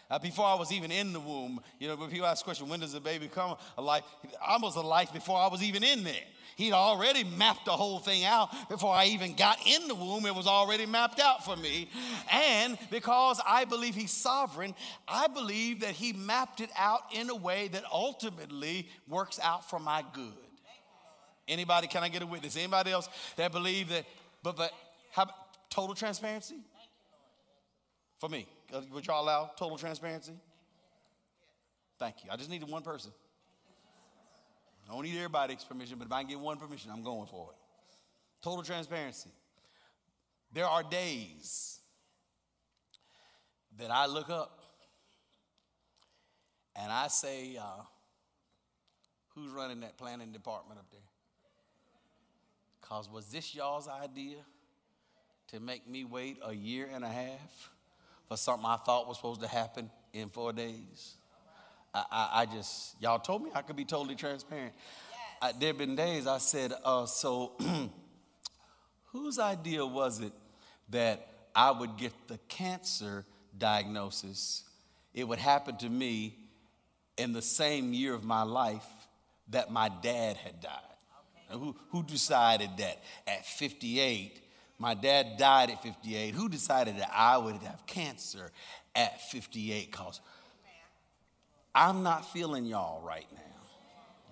Uh, 0.09 0.19
before 0.19 0.45
I 0.45 0.55
was 0.55 0.71
even 0.71 0.91
in 0.91 1.11
the 1.11 1.19
womb, 1.19 1.59
you 1.79 1.87
know, 1.87 1.95
when 1.95 2.09
people 2.09 2.27
ask 2.27 2.43
the 2.43 2.45
question, 2.45 2.69
when 2.69 2.79
does 2.79 2.93
the 2.93 2.99
baby 3.01 3.27
come 3.27 3.57
a 3.77 3.81
life? 3.81 4.03
I 4.45 4.57
was 4.57 4.75
a 4.75 4.81
life 4.81 5.11
before 5.11 5.37
I 5.37 5.47
was 5.47 5.61
even 5.61 5.83
in 5.83 6.03
there. 6.03 6.13
He'd 6.55 6.73
already 6.73 7.23
mapped 7.23 7.65
the 7.65 7.71
whole 7.71 7.99
thing 7.99 8.25
out 8.25 8.49
before 8.67 8.91
I 8.91 9.05
even 9.05 9.35
got 9.35 9.59
in 9.67 9.87
the 9.87 9.93
womb. 9.93 10.25
It 10.25 10.33
was 10.33 10.47
already 10.47 10.87
mapped 10.87 11.19
out 11.19 11.45
for 11.45 11.55
me. 11.55 11.87
And 12.31 12.79
because 12.89 13.39
I 13.45 13.65
believe 13.65 13.93
He's 13.93 14.11
sovereign, 14.11 14.73
I 15.07 15.27
believe 15.27 15.81
that 15.81 15.91
He 15.91 16.13
mapped 16.13 16.61
it 16.61 16.71
out 16.75 17.01
in 17.13 17.29
a 17.29 17.35
way 17.35 17.67
that 17.67 17.83
ultimately 17.91 18.89
works 19.07 19.39
out 19.43 19.69
for 19.69 19.79
my 19.79 20.03
good. 20.13 20.33
Anybody, 21.47 21.85
can 21.87 22.01
I 22.01 22.09
get 22.09 22.23
a 22.23 22.25
witness? 22.25 22.57
Anybody 22.57 22.91
else 22.91 23.07
that 23.35 23.51
believe 23.51 23.89
that, 23.89 24.05
but, 24.41 24.57
but, 24.57 24.71
how, 25.11 25.27
total 25.69 25.93
transparency? 25.93 26.55
For 28.19 28.29
me, 28.29 28.47
would 28.91 29.05
y'all 29.05 29.23
allow 29.23 29.51
total 29.57 29.77
transparency? 29.77 30.33
Thank 31.99 32.23
you. 32.23 32.29
I 32.31 32.35
just 32.35 32.49
needed 32.49 32.69
one 32.69 32.83
person. 32.83 33.11
I 34.87 34.93
don't 34.93 35.03
need 35.03 35.15
everybody's 35.15 35.63
permission, 35.63 35.97
but 35.97 36.07
if 36.07 36.11
I 36.11 36.21
can 36.21 36.29
get 36.29 36.39
one 36.39 36.57
permission, 36.57 36.91
I'm 36.91 37.03
going 37.03 37.27
for 37.27 37.49
it. 37.51 37.57
Total 38.41 38.63
transparency. 38.63 39.31
There 40.53 40.65
are 40.65 40.83
days 40.83 41.79
that 43.77 43.91
I 43.91 44.05
look 44.05 44.29
up 44.29 44.61
and 46.75 46.91
I 46.91 47.07
say, 47.07 47.57
uh, 47.57 47.83
Who's 49.37 49.51
running 49.51 49.81
that 49.81 49.99
planning 49.99 50.31
department 50.31 50.79
up 50.79 50.87
there? 50.89 50.99
Because 52.81 53.07
was 53.07 53.27
this 53.27 53.53
y'all's 53.53 53.87
idea 53.87 54.37
to 55.49 55.59
make 55.59 55.87
me 55.87 56.05
wait 56.05 56.39
a 56.43 56.55
year 56.55 56.89
and 56.91 57.05
a 57.05 57.07
half 57.07 57.69
for 58.27 58.37
something 58.37 58.65
I 58.65 58.77
thought 58.77 59.07
was 59.07 59.17
supposed 59.17 59.41
to 59.41 59.47
happen 59.47 59.89
in 60.13 60.29
four 60.29 60.53
days? 60.53 61.15
I, 61.93 62.03
I, 62.11 62.29
I 62.41 62.45
just, 62.45 63.01
y'all 63.01 63.19
told 63.19 63.43
me 63.43 63.51
I 63.53 63.61
could 63.61 63.75
be 63.75 63.85
totally 63.85 64.15
transparent. 64.15 64.73
I, 65.41 65.51
there 65.51 65.69
have 65.69 65.77
been 65.77 65.95
days 65.95 66.27
I 66.27 66.39
said, 66.39 66.73
uh, 66.83 67.05
so 67.05 67.53
whose 69.11 69.39
idea 69.39 69.85
was 69.85 70.19
it 70.19 70.33
that 70.89 71.27
I 71.55 71.71
would 71.71 71.97
get 71.97 72.13
the 72.27 72.39
cancer 72.47 73.25
diagnosis? 73.57 74.63
It 75.13 75.27
would 75.27 75.39
happen 75.39 75.77
to 75.77 75.89
me 75.89 76.35
in 77.17 77.33
the 77.33 77.41
same 77.41 77.93
year 77.93 78.13
of 78.13 78.23
my 78.23 78.43
life 78.43 78.85
that 79.49 79.71
my 79.71 79.89
dad 79.89 80.37
had 80.37 80.59
died. 80.59 80.71
Okay. 81.49 81.59
Who, 81.59 81.75
who 81.91 82.03
decided 82.03 82.71
that 82.77 83.01
at 83.25 83.45
58? 83.45 84.39
My 84.79 84.93
dad 84.93 85.37
died 85.37 85.71
at 85.71 85.81
58. 85.81 86.35
Who 86.35 86.49
decided 86.49 86.97
that 86.97 87.09
I 87.13 87.37
would 87.37 87.55
have 87.55 87.85
cancer 87.87 88.51
at 88.95 89.21
58? 89.29 89.91
Because 89.91 90.21
I'm 91.73 92.03
not 92.03 92.31
feeling 92.31 92.65
y'all 92.65 93.01
right 93.01 93.25
now. 93.33 93.41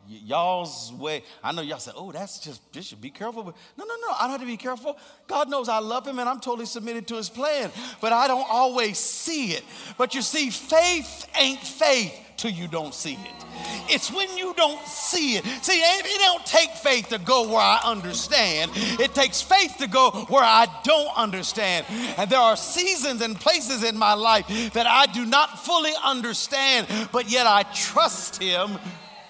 Y- 0.07 0.21
y'all's 0.23 0.93
way, 0.93 1.23
I 1.43 1.51
know 1.51 1.63
y'all 1.63 1.79
say, 1.79 1.91
oh, 1.95 2.11
that's 2.11 2.39
just, 2.39 2.61
should 2.81 3.01
be 3.01 3.09
careful. 3.09 3.43
But 3.43 3.55
no, 3.75 3.85
no, 3.85 3.95
no, 3.95 4.13
I 4.13 4.23
don't 4.23 4.31
have 4.31 4.41
to 4.41 4.45
be 4.45 4.57
careful. 4.57 4.97
God 5.27 5.49
knows 5.49 5.67
I 5.67 5.79
love 5.79 6.05
him 6.05 6.19
and 6.19 6.29
I'm 6.29 6.39
totally 6.39 6.67
submitted 6.67 7.07
to 7.07 7.15
his 7.15 7.29
plan, 7.29 7.71
but 7.99 8.13
I 8.13 8.27
don't 8.27 8.45
always 8.47 8.99
see 8.99 9.53
it. 9.53 9.63
But 9.97 10.13
you 10.13 10.21
see, 10.21 10.51
faith 10.51 11.27
ain't 11.35 11.59
faith 11.59 12.13
till 12.37 12.51
you 12.51 12.67
don't 12.67 12.93
see 12.93 13.13
it. 13.13 13.45
It's 13.89 14.11
when 14.11 14.37
you 14.37 14.53
don't 14.55 14.85
see 14.85 15.37
it. 15.37 15.45
See, 15.61 15.79
it 15.79 16.19
don't 16.19 16.45
take 16.45 16.71
faith 16.71 17.09
to 17.09 17.19
go 17.19 17.47
where 17.47 17.59
I 17.59 17.81
understand. 17.83 18.71
It 18.75 19.13
takes 19.13 19.41
faith 19.41 19.75
to 19.79 19.87
go 19.87 20.11
where 20.29 20.43
I 20.43 20.67
don't 20.83 21.15
understand. 21.17 21.85
And 22.17 22.29
there 22.29 22.39
are 22.39 22.55
seasons 22.55 23.21
and 23.21 23.39
places 23.39 23.83
in 23.83 23.97
my 23.97 24.13
life 24.13 24.47
that 24.73 24.87
I 24.87 25.05
do 25.07 25.25
not 25.25 25.63
fully 25.63 25.93
understand, 26.03 26.87
but 27.11 27.29
yet 27.29 27.47
I 27.47 27.63
trust 27.73 28.41
Him 28.41 28.79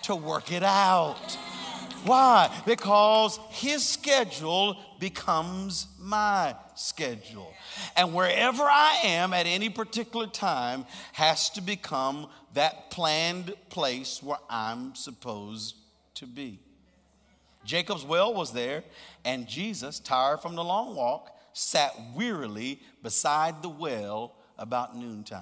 to 0.04 0.15
work 0.15 0.52
it 0.52 0.63
out. 0.63 1.38
Why? 2.06 2.52
Because 2.65 3.39
His 3.50 3.84
schedule 3.84 4.78
becomes 5.00 5.88
my 6.00 6.56
schedule. 6.76 7.52
And 7.96 8.13
wherever 8.13 8.63
I 8.63 9.00
am 9.04 9.34
at 9.34 9.48
any 9.48 9.70
particular 9.70 10.28
time 10.28 10.86
has 11.13 11.50
to 11.52 11.62
become 11.62 12.28
that 12.56 12.89
planned 12.89 13.54
place 13.70 14.24
where 14.24 14.39
I'm 14.50 14.96
supposed 14.96 15.76
to 16.15 16.26
be. 16.26 16.60
Jacob's 17.63 18.04
well 18.06 18.34
was 18.34 18.54
there, 18.54 18.84
and 19.24 19.48
Jesus, 19.48 20.00
tired 20.00 20.39
from 20.39 20.56
the 20.56 20.63
long 20.63 20.96
walk, 20.96 21.38
sat 21.54 21.94
wearily 22.15 22.80
beside 23.04 23.62
the 23.62 23.70
well 23.70 24.36
about 24.58 24.96
noontime. 24.96 25.41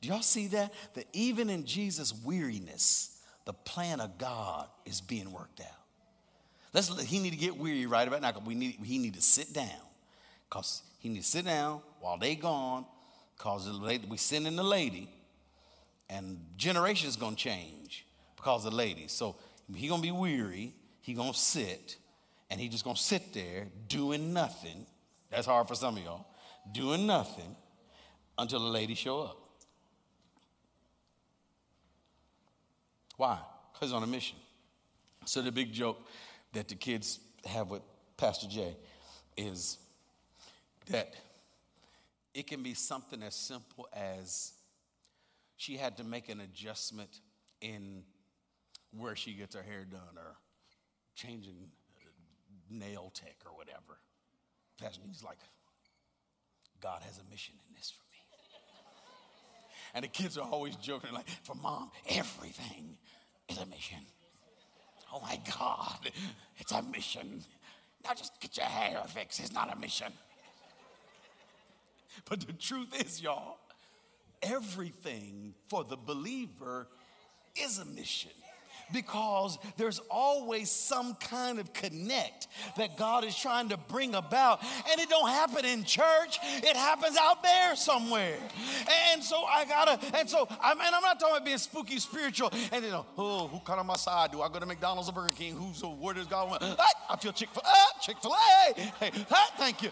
Do 0.00 0.08
y'all 0.08 0.22
see 0.22 0.46
that? 0.48 0.72
That 0.94 1.06
even 1.12 1.50
in 1.50 1.64
Jesus' 1.64 2.14
weariness, 2.24 3.18
the 3.44 3.52
plan 3.52 4.00
of 4.00 4.18
God 4.18 4.68
is 4.84 5.00
being 5.00 5.32
worked 5.32 5.60
out. 5.60 5.66
Let's, 6.72 7.02
he 7.04 7.18
need 7.18 7.30
to 7.30 7.36
get 7.36 7.56
weary 7.56 7.86
right 7.86 8.06
about 8.06 8.20
now 8.20 8.32
because 8.32 8.46
we 8.46 8.54
need, 8.54 8.78
he 8.84 8.98
need 8.98 9.14
to 9.14 9.22
sit 9.22 9.52
down 9.52 9.70
because 10.48 10.82
he 10.98 11.08
need 11.08 11.22
to 11.22 11.26
sit 11.26 11.44
down 11.44 11.80
while 12.00 12.18
they 12.18 12.34
gone 12.34 12.84
because 13.36 13.68
we 14.08 14.16
sending 14.16 14.56
the 14.56 14.62
lady 14.62 15.08
and 16.08 16.38
generations 16.56 17.16
gonna 17.16 17.36
change 17.36 18.06
because 18.36 18.64
of 18.64 18.72
ladies. 18.72 19.12
So 19.12 19.36
he 19.74 19.88
gonna 19.88 20.02
be 20.02 20.12
weary. 20.12 20.74
He 21.00 21.14
gonna 21.14 21.34
sit, 21.34 21.96
and 22.50 22.60
he 22.60 22.68
just 22.68 22.84
gonna 22.84 22.96
sit 22.96 23.32
there 23.32 23.68
doing 23.88 24.32
nothing. 24.32 24.86
That's 25.30 25.46
hard 25.46 25.68
for 25.68 25.74
some 25.74 25.96
of 25.96 26.02
y'all. 26.02 26.26
Doing 26.72 27.06
nothing 27.06 27.54
until 28.38 28.60
the 28.60 28.68
ladies 28.68 28.98
show 28.98 29.22
up. 29.22 29.38
Why? 33.16 33.38
Because 33.72 33.92
on 33.92 34.02
a 34.02 34.06
mission. 34.06 34.36
So 35.24 35.42
the 35.42 35.52
big 35.52 35.72
joke 35.72 35.98
that 36.52 36.68
the 36.68 36.74
kids 36.74 37.20
have 37.44 37.70
with 37.70 37.82
Pastor 38.16 38.46
Jay, 38.46 38.74
is 39.36 39.78
that 40.90 41.14
it 42.34 42.46
can 42.46 42.62
be 42.62 42.74
something 42.74 43.22
as 43.22 43.34
simple 43.34 43.88
as 43.92 44.52
she 45.56 45.76
had 45.76 45.96
to 45.96 46.04
make 46.04 46.28
an 46.28 46.40
adjustment 46.40 47.20
in 47.60 48.04
where 48.96 49.16
she 49.16 49.32
gets 49.32 49.54
her 49.54 49.62
hair 49.62 49.84
done 49.84 50.16
or 50.16 50.36
changing 51.14 51.70
nail 52.70 53.10
tech 53.14 53.36
or 53.44 53.56
whatever. 53.56 53.98
Pastor 54.80 55.00
Jay's 55.06 55.22
like, 55.22 55.38
God 56.80 57.02
has 57.02 57.18
a 57.18 57.30
mission 57.30 57.54
in 57.68 57.74
this 57.74 57.90
for 57.90 58.02
me. 58.10 58.18
And 59.94 60.04
the 60.04 60.08
kids 60.08 60.36
are 60.36 60.46
always 60.46 60.76
joking, 60.76 61.12
like, 61.12 61.28
for 61.42 61.54
mom, 61.54 61.90
everything 62.10 62.98
is 63.48 63.58
a 63.58 63.66
mission. 63.66 63.98
Oh 65.12 65.20
my 65.20 65.40
God, 65.58 66.10
it's 66.58 66.72
a 66.72 66.82
mission. 66.82 67.42
Now 68.04 68.12
just 68.14 68.38
get 68.40 68.56
your 68.56 68.66
hair 68.66 69.02
fixed. 69.06 69.40
It's 69.40 69.52
not 69.52 69.74
a 69.74 69.78
mission. 69.78 70.12
But 72.28 72.40
the 72.46 72.52
truth 72.52 73.00
is, 73.00 73.22
y'all, 73.22 73.58
everything 74.46 75.54
for 75.68 75.84
the 75.84 75.96
believer 75.96 76.88
is 77.56 77.78
a 77.78 77.84
mission 77.84 78.30
because 78.92 79.58
there's 79.76 80.00
always 80.10 80.70
some 80.70 81.14
kind 81.16 81.58
of 81.58 81.72
connect 81.72 82.46
that 82.76 82.96
God 82.96 83.24
is 83.24 83.36
trying 83.36 83.68
to 83.70 83.76
bring 83.76 84.14
about. 84.14 84.62
And 84.90 85.00
it 85.00 85.08
don't 85.08 85.28
happen 85.28 85.64
in 85.64 85.84
church, 85.84 86.38
it 86.42 86.76
happens 86.76 87.16
out 87.20 87.42
there 87.42 87.76
somewhere. 87.76 88.38
And 89.12 89.22
so 89.22 89.44
I 89.44 89.64
gotta, 89.64 89.98
and 90.16 90.28
so 90.28 90.46
I'm, 90.62 90.80
and 90.80 90.94
I'm 90.94 91.02
not 91.02 91.18
talking 91.18 91.36
about 91.36 91.44
being 91.44 91.58
spooky 91.58 91.98
spiritual 91.98 92.52
and 92.72 92.84
you 92.84 92.90
know, 92.90 93.06
oh, 93.18 93.48
who 93.48 93.58
cut 93.60 93.78
on 93.78 93.86
my 93.86 93.96
side? 93.96 94.32
Do 94.32 94.42
I 94.42 94.48
go 94.48 94.60
to 94.60 94.66
McDonald's 94.66 95.08
or 95.08 95.12
Burger 95.12 95.34
King? 95.36 95.56
Who's 95.56 95.82
where 95.82 96.14
does 96.14 96.26
God 96.26 96.50
want? 96.50 96.62
I 96.62 97.16
feel 97.16 97.32
Chick 97.32 97.50
fil 97.50 97.62
A, 97.64 97.68
ah, 97.68 97.98
Chick 98.00 98.16
fil 98.22 98.32
A. 98.32 98.80
Hey, 99.00 99.10
thank 99.58 99.82
you. 99.82 99.90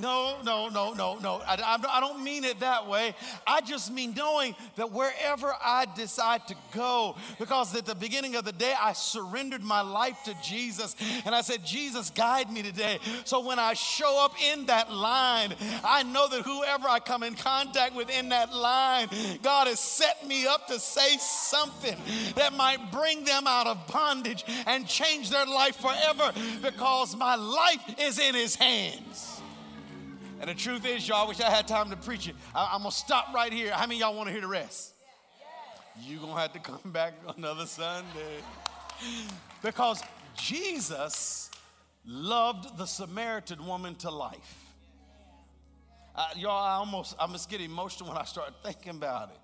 No, 0.00 0.40
no, 0.42 0.68
no, 0.70 0.94
no, 0.94 1.18
no. 1.18 1.42
I, 1.46 1.78
I, 1.86 2.00
don't 2.00 2.24
mean 2.24 2.44
it 2.44 2.60
that 2.60 2.88
way. 2.88 3.14
I 3.46 3.60
just 3.60 3.92
mean 3.92 4.14
knowing 4.16 4.56
that 4.76 4.90
wherever 4.90 5.52
I 5.62 5.86
decide 5.94 6.48
to 6.48 6.54
go, 6.74 7.14
because 7.38 7.76
at 7.76 7.84
the 7.84 7.94
beginning 7.94 8.34
of 8.36 8.46
the 8.46 8.52
day, 8.52 8.72
I 8.80 8.94
surrendered 8.94 9.62
my 9.62 9.82
life 9.82 10.16
to 10.24 10.34
Jesus 10.42 10.96
and 11.26 11.34
I 11.34 11.42
said, 11.42 11.66
Jesus, 11.66 12.08
guide 12.08 12.50
me 12.50 12.62
today. 12.62 13.00
So 13.24 13.46
when 13.46 13.58
I 13.58 13.74
show 13.74 14.24
up 14.24 14.32
in 14.42 14.64
that 14.66 14.90
line, 14.90 15.54
I 15.84 16.04
know 16.04 16.26
that 16.26 16.42
whoever 16.42 16.88
I 16.88 16.98
come 16.98 17.22
in 17.22 17.34
contact 17.34 17.94
with 17.94 18.08
in 18.08 18.30
that 18.30 18.54
line, 18.54 19.08
God 19.42 19.66
has 19.66 19.78
set 19.78 20.26
me 20.26 20.46
up 20.46 20.68
to 20.68 20.78
say 20.78 21.18
something 21.18 21.96
that 22.36 22.54
might 22.54 22.90
bring 22.90 23.24
them 23.24 23.46
out 23.46 23.66
of 23.66 23.86
bondage 23.88 24.44
and 24.66 24.86
change 24.86 25.28
their 25.28 25.46
life 25.46 25.76
forever 25.76 26.32
because 26.62 27.14
my 27.14 27.34
life 27.34 27.94
is 27.98 28.18
in 28.18 28.34
His 28.34 28.56
hands. 28.56 29.31
And 30.42 30.50
the 30.50 30.54
truth 30.54 30.84
is, 30.84 31.06
y'all, 31.06 31.24
I 31.24 31.28
wish 31.28 31.40
I 31.40 31.48
had 31.48 31.68
time 31.68 31.88
to 31.90 31.96
preach 31.96 32.26
it. 32.26 32.34
I, 32.52 32.74
am 32.74 32.80
going 32.80 32.90
to 32.90 32.96
stop 32.96 33.32
right 33.32 33.52
here. 33.52 33.70
How 33.70 33.86
many 33.86 34.00
y'all 34.00 34.12
want 34.12 34.26
to 34.26 34.32
hear 34.32 34.40
the 34.40 34.48
rest? 34.48 34.92
You're 36.00 36.18
going 36.18 36.34
to 36.34 36.40
have 36.40 36.52
to 36.54 36.58
come 36.58 36.80
back 36.92 37.14
another 37.36 37.64
Sunday. 37.64 38.40
Because 39.62 40.02
Jesus 40.36 41.48
loved 42.04 42.76
the 42.76 42.86
Samaritan 42.86 43.64
woman 43.64 43.94
to 43.96 44.10
life. 44.10 44.56
Uh, 46.16 46.26
y'all, 46.36 46.64
I 46.64 46.74
almost, 46.74 47.14
I 47.20 47.26
must 47.28 47.48
get 47.48 47.60
emotional 47.60 48.08
when 48.08 48.18
I 48.18 48.24
start 48.24 48.52
thinking 48.64 48.96
about 48.96 49.30
it. 49.30 49.38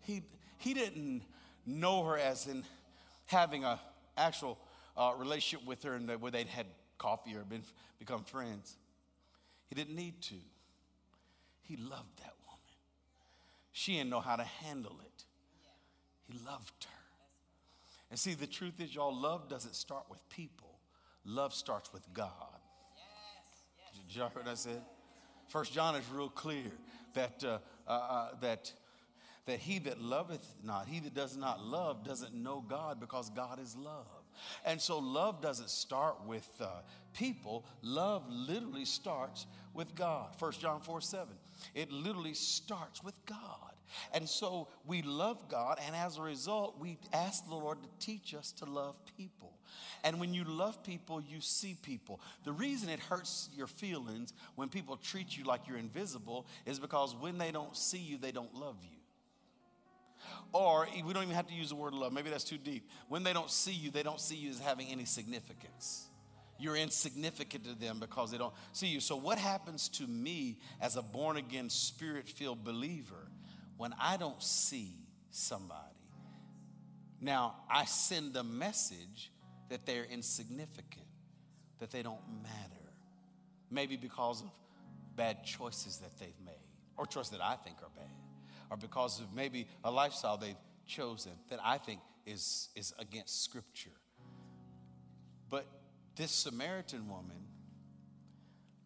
He, 0.00 0.22
he 0.58 0.74
didn't 0.74 1.22
know 1.64 2.02
her 2.02 2.18
as 2.18 2.48
in 2.48 2.64
having 3.26 3.62
an 3.62 3.78
actual 4.16 4.58
uh, 4.96 5.12
relationship 5.16 5.64
with 5.64 5.84
her 5.84 5.94
and 5.94 6.10
where 6.20 6.32
they'd 6.32 6.48
had 6.48 6.66
coffee 6.98 7.36
or 7.36 7.44
been, 7.44 7.62
become 8.00 8.24
friends. 8.24 8.74
He 9.70 9.76
didn't 9.76 9.94
need 9.94 10.20
to. 10.22 10.34
He 11.62 11.76
loved 11.76 12.18
that 12.18 12.34
woman. 12.44 12.60
She 13.72 13.94
didn't 13.94 14.10
know 14.10 14.20
how 14.20 14.34
to 14.34 14.42
handle 14.42 14.98
it. 15.00 15.24
He 16.26 16.38
loved 16.44 16.84
her. 16.84 17.00
And 18.10 18.18
see, 18.18 18.34
the 18.34 18.48
truth 18.48 18.80
is, 18.80 18.92
y'all, 18.92 19.14
love 19.14 19.48
doesn't 19.48 19.76
start 19.76 20.04
with 20.10 20.28
people, 20.28 20.80
love 21.24 21.54
starts 21.54 21.92
with 21.92 22.02
God. 22.12 22.32
Did 24.08 24.16
y'all 24.16 24.28
hear 24.30 24.42
what 24.42 24.50
I 24.50 24.54
said? 24.54 24.82
First 25.46 25.72
John 25.72 25.94
is 25.94 26.04
real 26.12 26.28
clear 26.28 26.64
that, 27.14 27.44
uh, 27.44 27.58
uh, 27.86 27.90
uh, 27.90 28.28
that, 28.40 28.72
that 29.46 29.60
he 29.60 29.78
that 29.80 30.00
loveth 30.00 30.56
not, 30.64 30.88
he 30.88 30.98
that 31.00 31.14
does 31.14 31.36
not 31.36 31.64
love, 31.64 32.04
doesn't 32.04 32.34
know 32.34 32.64
God 32.68 32.98
because 32.98 33.30
God 33.30 33.60
is 33.60 33.76
love. 33.76 34.19
And 34.64 34.80
so 34.80 34.98
love 34.98 35.40
doesn't 35.40 35.70
start 35.70 36.16
with 36.26 36.48
uh, 36.60 36.66
people, 37.14 37.64
love 37.82 38.24
literally 38.28 38.84
starts 38.84 39.46
with 39.74 39.94
God. 39.94 40.34
1 40.38 40.52
John 40.52 40.80
4 40.80 41.00
7. 41.00 41.28
It 41.74 41.90
literally 41.90 42.34
starts 42.34 43.02
with 43.02 43.14
God. 43.26 43.70
And 44.12 44.28
so 44.28 44.68
we 44.86 45.02
love 45.02 45.48
God, 45.48 45.80
and 45.84 45.96
as 45.96 46.16
a 46.16 46.22
result, 46.22 46.78
we 46.78 46.98
ask 47.12 47.46
the 47.48 47.54
Lord 47.54 47.78
to 47.82 47.88
teach 48.04 48.34
us 48.34 48.52
to 48.52 48.64
love 48.64 48.94
people. 49.16 49.52
And 50.04 50.20
when 50.20 50.32
you 50.32 50.44
love 50.44 50.82
people, 50.82 51.20
you 51.20 51.40
see 51.40 51.76
people. 51.82 52.20
The 52.44 52.52
reason 52.52 52.88
it 52.88 53.00
hurts 53.00 53.48
your 53.54 53.66
feelings 53.66 54.32
when 54.54 54.68
people 54.68 54.96
treat 54.96 55.36
you 55.36 55.44
like 55.44 55.68
you're 55.68 55.76
invisible 55.76 56.46
is 56.66 56.78
because 56.78 57.14
when 57.14 57.38
they 57.38 57.50
don't 57.50 57.76
see 57.76 57.98
you, 57.98 58.16
they 58.16 58.32
don't 58.32 58.54
love 58.54 58.76
you. 58.82 58.99
Or 60.52 60.86
we 61.04 61.12
don't 61.12 61.22
even 61.22 61.34
have 61.34 61.46
to 61.48 61.54
use 61.54 61.70
the 61.70 61.76
word 61.76 61.94
love. 61.94 62.12
Maybe 62.12 62.30
that's 62.30 62.44
too 62.44 62.58
deep. 62.58 62.88
When 63.08 63.22
they 63.22 63.32
don't 63.32 63.50
see 63.50 63.72
you, 63.72 63.90
they 63.90 64.02
don't 64.02 64.20
see 64.20 64.36
you 64.36 64.50
as 64.50 64.58
having 64.58 64.88
any 64.88 65.04
significance. 65.04 66.06
You're 66.58 66.76
insignificant 66.76 67.64
to 67.64 67.74
them 67.74 68.00
because 68.00 68.30
they 68.30 68.38
don't 68.38 68.52
see 68.72 68.88
you. 68.88 69.00
So, 69.00 69.16
what 69.16 69.38
happens 69.38 69.88
to 69.90 70.06
me 70.06 70.58
as 70.80 70.96
a 70.96 71.02
born 71.02 71.38
again, 71.38 71.70
spirit 71.70 72.28
filled 72.28 72.64
believer 72.64 73.28
when 73.78 73.94
I 73.98 74.18
don't 74.18 74.42
see 74.42 74.92
somebody? 75.30 75.78
Now, 77.20 77.54
I 77.70 77.86
send 77.86 78.36
a 78.36 78.44
message 78.44 79.30
that 79.70 79.86
they're 79.86 80.04
insignificant, 80.04 81.06
that 81.78 81.90
they 81.90 82.02
don't 82.02 82.20
matter. 82.42 82.92
Maybe 83.70 83.96
because 83.96 84.42
of 84.42 84.50
bad 85.16 85.44
choices 85.44 85.98
that 85.98 86.18
they've 86.18 86.40
made, 86.44 86.54
or 86.96 87.06
choices 87.06 87.30
that 87.30 87.42
I 87.42 87.54
think 87.56 87.76
are 87.78 87.90
bad 87.96 88.19
or 88.70 88.76
because 88.76 89.20
of 89.20 89.34
maybe 89.34 89.66
a 89.84 89.90
lifestyle 89.90 90.36
they've 90.36 90.54
chosen 90.86 91.32
that 91.48 91.58
I 91.62 91.78
think 91.78 92.00
is, 92.26 92.68
is 92.76 92.92
against 92.98 93.44
Scripture. 93.44 93.90
But 95.48 95.66
this 96.16 96.30
Samaritan 96.30 97.08
woman, 97.08 97.46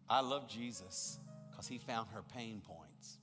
I 0.09 0.21
love 0.21 0.47
Jesus 0.47 1.19
because 1.49 1.67
he 1.67 1.77
found 1.77 2.09
her 2.13 2.23
pain 2.33 2.61
points. 2.65 3.17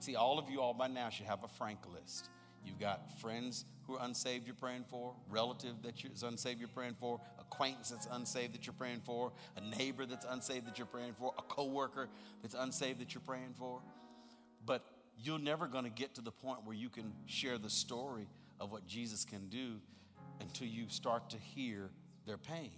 See, 0.00 0.16
all 0.16 0.38
of 0.38 0.48
you 0.50 0.60
all 0.60 0.74
by 0.74 0.88
now 0.88 1.10
should 1.10 1.26
have 1.26 1.44
a 1.44 1.48
FRANC 1.48 1.78
list. 1.92 2.30
You've 2.64 2.80
got 2.80 3.20
friends 3.20 3.64
who 3.86 3.96
are 3.96 4.04
unsaved 4.04 4.46
you're 4.46 4.54
praying 4.54 4.84
for, 4.90 5.14
relative 5.30 5.82
that 5.82 6.04
is 6.04 6.22
unsaved 6.22 6.60
you're 6.60 6.68
praying 6.68 6.96
for, 7.00 7.20
acquaintance 7.38 7.90
that's 7.90 8.06
unsaved 8.10 8.54
that 8.54 8.66
you're 8.66 8.74
praying 8.74 9.00
for, 9.04 9.32
a 9.56 9.78
neighbor 9.78 10.06
that's 10.06 10.26
unsaved 10.28 10.66
that 10.66 10.78
you're 10.78 10.86
praying 10.86 11.14
for, 11.18 11.34
a 11.38 11.42
coworker 11.42 12.08
that's 12.42 12.54
unsaved 12.54 13.00
that 13.00 13.14
you're 13.14 13.22
praying 13.26 13.54
for. 13.58 13.80
But 14.64 14.84
you're 15.22 15.38
never 15.38 15.66
going 15.66 15.84
to 15.84 15.90
get 15.90 16.14
to 16.14 16.20
the 16.20 16.30
point 16.30 16.64
where 16.64 16.76
you 16.76 16.88
can 16.88 17.12
share 17.26 17.58
the 17.58 17.70
story 17.70 18.28
of 18.58 18.70
what 18.72 18.86
Jesus 18.86 19.24
can 19.24 19.48
do 19.48 19.80
until 20.40 20.66
you 20.66 20.86
start 20.88 21.30
to 21.30 21.36
hear 21.36 21.90
their 22.26 22.38
pain. 22.38 22.72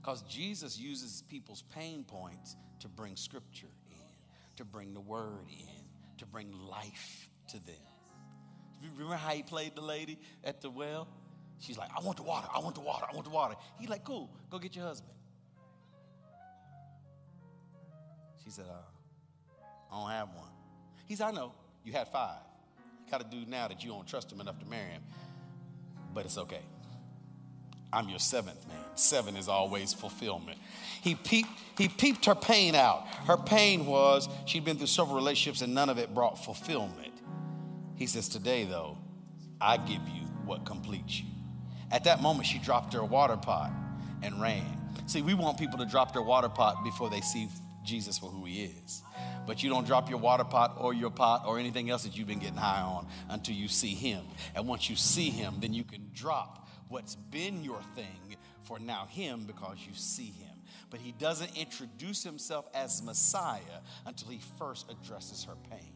Because 0.00 0.22
Jesus 0.22 0.78
uses 0.78 1.22
people's 1.28 1.62
pain 1.74 2.04
points 2.04 2.56
to 2.80 2.88
bring 2.88 3.16
scripture 3.16 3.68
in, 3.90 4.56
to 4.56 4.64
bring 4.64 4.94
the 4.94 5.00
word 5.00 5.46
in, 5.48 5.84
to 6.18 6.26
bring 6.26 6.52
life 6.68 7.28
to 7.48 7.64
them. 7.64 7.76
Remember 8.96 9.14
how 9.14 9.30
he 9.30 9.42
played 9.42 9.76
the 9.76 9.80
lady 9.80 10.18
at 10.42 10.60
the 10.60 10.70
well? 10.70 11.06
She's 11.60 11.78
like, 11.78 11.90
I 11.96 12.02
want 12.02 12.16
the 12.16 12.24
water, 12.24 12.48
I 12.52 12.58
want 12.58 12.74
the 12.74 12.80
water, 12.80 13.06
I 13.08 13.14
want 13.14 13.24
the 13.24 13.30
water. 13.30 13.54
He's 13.78 13.88
like, 13.88 14.02
cool, 14.02 14.30
go 14.50 14.58
get 14.58 14.74
your 14.74 14.84
husband. 14.84 15.14
She 18.42 18.50
said, 18.50 18.64
uh, 18.68 19.92
I 19.92 20.00
don't 20.00 20.10
have 20.10 20.28
one. 20.34 20.51
He 21.06 21.16
said, 21.16 21.28
I 21.28 21.30
know, 21.32 21.52
you 21.84 21.92
had 21.92 22.08
five. 22.08 22.38
You 23.04 23.10
got 23.10 23.30
to 23.30 23.36
do 23.36 23.44
now 23.48 23.68
that 23.68 23.82
you 23.82 23.90
don't 23.90 24.06
trust 24.06 24.32
him 24.32 24.40
enough 24.40 24.58
to 24.60 24.66
marry 24.66 24.90
him. 24.90 25.02
But 26.14 26.24
it's 26.24 26.38
okay. 26.38 26.60
I'm 27.92 28.08
your 28.08 28.18
seventh 28.18 28.66
man. 28.68 28.78
Seven 28.94 29.36
is 29.36 29.48
always 29.48 29.92
fulfillment. 29.92 30.58
He 31.02 31.14
peeped, 31.14 31.50
he 31.76 31.88
peeped 31.88 32.24
her 32.24 32.34
pain 32.34 32.74
out. 32.74 33.06
Her 33.26 33.36
pain 33.36 33.84
was 33.84 34.28
she'd 34.46 34.64
been 34.64 34.78
through 34.78 34.86
several 34.86 35.16
relationships 35.16 35.60
and 35.60 35.74
none 35.74 35.90
of 35.90 35.98
it 35.98 36.14
brought 36.14 36.42
fulfillment. 36.42 37.12
He 37.96 38.06
says, 38.06 38.28
Today, 38.28 38.64
though, 38.64 38.96
I 39.60 39.76
give 39.76 40.00
you 40.08 40.22
what 40.46 40.64
completes 40.64 41.20
you. 41.20 41.26
At 41.90 42.04
that 42.04 42.22
moment, 42.22 42.46
she 42.46 42.58
dropped 42.58 42.94
her 42.94 43.04
water 43.04 43.36
pot 43.36 43.70
and 44.22 44.40
ran. 44.40 44.64
See, 45.06 45.20
we 45.20 45.34
want 45.34 45.58
people 45.58 45.78
to 45.78 45.86
drop 45.86 46.14
their 46.14 46.22
water 46.22 46.48
pot 46.48 46.82
before 46.84 47.10
they 47.10 47.20
see 47.20 47.48
Jesus 47.84 48.16
for 48.16 48.30
who 48.30 48.44
he 48.46 48.64
is 48.64 49.02
but 49.46 49.62
you 49.62 49.70
don't 49.70 49.86
drop 49.86 50.08
your 50.08 50.18
water 50.18 50.44
pot 50.44 50.76
or 50.78 50.94
your 50.94 51.10
pot 51.10 51.44
or 51.46 51.58
anything 51.58 51.90
else 51.90 52.04
that 52.04 52.16
you've 52.16 52.28
been 52.28 52.38
getting 52.38 52.56
high 52.56 52.80
on 52.80 53.06
until 53.28 53.54
you 53.54 53.68
see 53.68 53.94
him. 53.94 54.24
And 54.54 54.66
once 54.66 54.88
you 54.88 54.96
see 54.96 55.30
him, 55.30 55.56
then 55.60 55.72
you 55.72 55.84
can 55.84 56.10
drop 56.14 56.68
what's 56.88 57.16
been 57.16 57.64
your 57.64 57.80
thing 57.94 58.36
for 58.62 58.78
now 58.78 59.06
him 59.06 59.44
because 59.46 59.78
you 59.86 59.94
see 59.94 60.30
him. 60.30 60.48
but 60.90 61.00
he 61.00 61.12
doesn't 61.12 61.56
introduce 61.56 62.22
himself 62.22 62.66
as 62.74 63.02
Messiah 63.02 63.80
until 64.04 64.28
he 64.28 64.40
first 64.58 64.90
addresses 64.90 65.44
her 65.44 65.54
pain. 65.70 65.92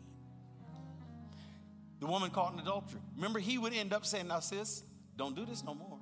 The 2.01 2.07
woman 2.07 2.31
caught 2.31 2.55
in 2.55 2.59
adultery. 2.59 3.01
Remember, 3.15 3.39
he 3.39 3.59
would 3.59 3.75
end 3.75 3.93
up 3.93 4.07
saying, 4.07 4.29
Now, 4.29 4.41
sis, 4.41 4.83
don't 5.17 5.37
do 5.37 5.45
this 5.45 5.63
no 5.65 5.75
more. 5.75 5.99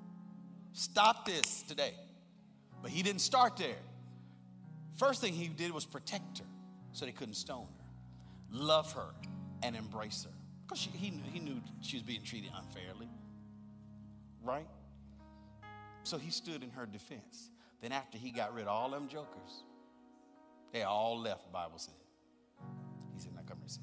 Stop 0.72 1.26
this 1.26 1.62
today. 1.62 1.94
But 2.82 2.90
he 2.92 3.02
didn't 3.02 3.20
start 3.20 3.56
there. 3.56 3.82
First 4.96 5.20
thing 5.20 5.32
he 5.32 5.48
did 5.48 5.72
was 5.72 5.84
protect 5.84 6.38
her 6.38 6.44
so 6.94 7.04
they 7.04 7.12
couldn't 7.12 7.34
stone 7.34 7.66
her, 7.76 8.56
love 8.56 8.92
her, 8.92 9.08
and 9.62 9.76
embrace 9.76 10.24
her. 10.24 10.30
Because 10.66 10.88
he, 10.94 11.10
knew, 11.10 11.22
he 11.30 11.40
knew 11.40 11.60
she 11.82 11.96
was 11.96 12.02
being 12.02 12.22
treated 12.22 12.50
unfairly. 12.56 13.08
Right? 14.42 14.68
So 16.04 16.16
he 16.16 16.30
stood 16.30 16.62
in 16.62 16.70
her 16.70 16.86
defense. 16.86 17.50
Then, 17.82 17.92
after 17.92 18.16
he 18.16 18.30
got 18.30 18.54
rid 18.54 18.62
of 18.62 18.68
all 18.68 18.90
them 18.90 19.08
jokers, 19.08 19.64
they 20.72 20.84
all 20.84 21.18
left, 21.18 21.52
Bible 21.52 21.78
said. 21.78 21.94
He 23.14 23.20
said, 23.20 23.34
Now 23.34 23.42
come 23.46 23.58
here, 23.58 23.68
sis. 23.68 23.80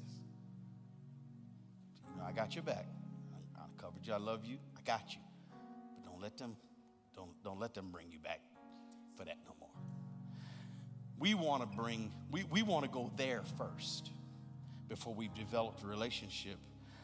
You 2.10 2.18
know, 2.18 2.26
I 2.26 2.32
got 2.32 2.54
your 2.54 2.64
back. 2.64 2.86
I, 3.56 3.60
I 3.60 3.64
covered 3.80 4.04
you. 4.04 4.14
I 4.14 4.18
love 4.18 4.44
you. 4.44 4.56
I 4.76 4.80
got 4.82 5.12
you. 5.12 5.20
But 5.96 6.10
don't 6.10 6.20
let 6.20 6.36
them, 6.38 6.56
don't, 7.14 7.30
don't 7.44 7.60
let 7.60 7.74
them 7.74 7.90
bring 7.92 8.10
you 8.10 8.18
back 8.18 8.40
for 9.16 9.24
that 9.24 9.36
no 9.44 9.54
more. 9.60 10.01
We 11.22 11.34
want 11.34 11.62
to 11.62 11.68
bring, 11.76 12.10
we, 12.32 12.42
we 12.50 12.64
want 12.64 12.84
to 12.84 12.90
go 12.90 13.12
there 13.16 13.42
first 13.56 14.10
before 14.88 15.14
we've 15.14 15.32
developed 15.34 15.84
a 15.84 15.86
relationship. 15.86 16.56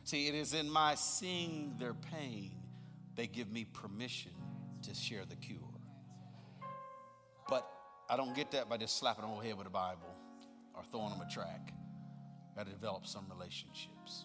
See, 0.03 0.27
it 0.27 0.35
is 0.35 0.55
in 0.55 0.69
my 0.69 0.97
seeing 0.97 1.77
their 1.79 1.95
pain, 1.95 2.51
they 3.15 3.29
give 3.29 3.49
me 3.49 3.65
permission 3.65 4.33
to 4.83 4.93
share 4.93 5.23
the 5.25 5.37
cure. 5.37 5.61
But 7.49 7.65
I 8.11 8.17
don't 8.17 8.35
get 8.35 8.51
that 8.51 8.69
by 8.69 8.77
just 8.77 8.99
slapping 8.99 9.23
them 9.23 9.31
over 9.31 9.43
the 9.43 9.47
head 9.51 9.57
with 9.57 9.69
a 9.69 9.71
Bible 9.71 10.13
or 10.75 10.83
throwing 10.91 11.11
them 11.11 11.21
a 11.21 11.33
tract. 11.33 11.71
Got 12.57 12.67
to 12.67 12.73
develop 12.73 13.07
some 13.07 13.25
relationships. 13.31 14.25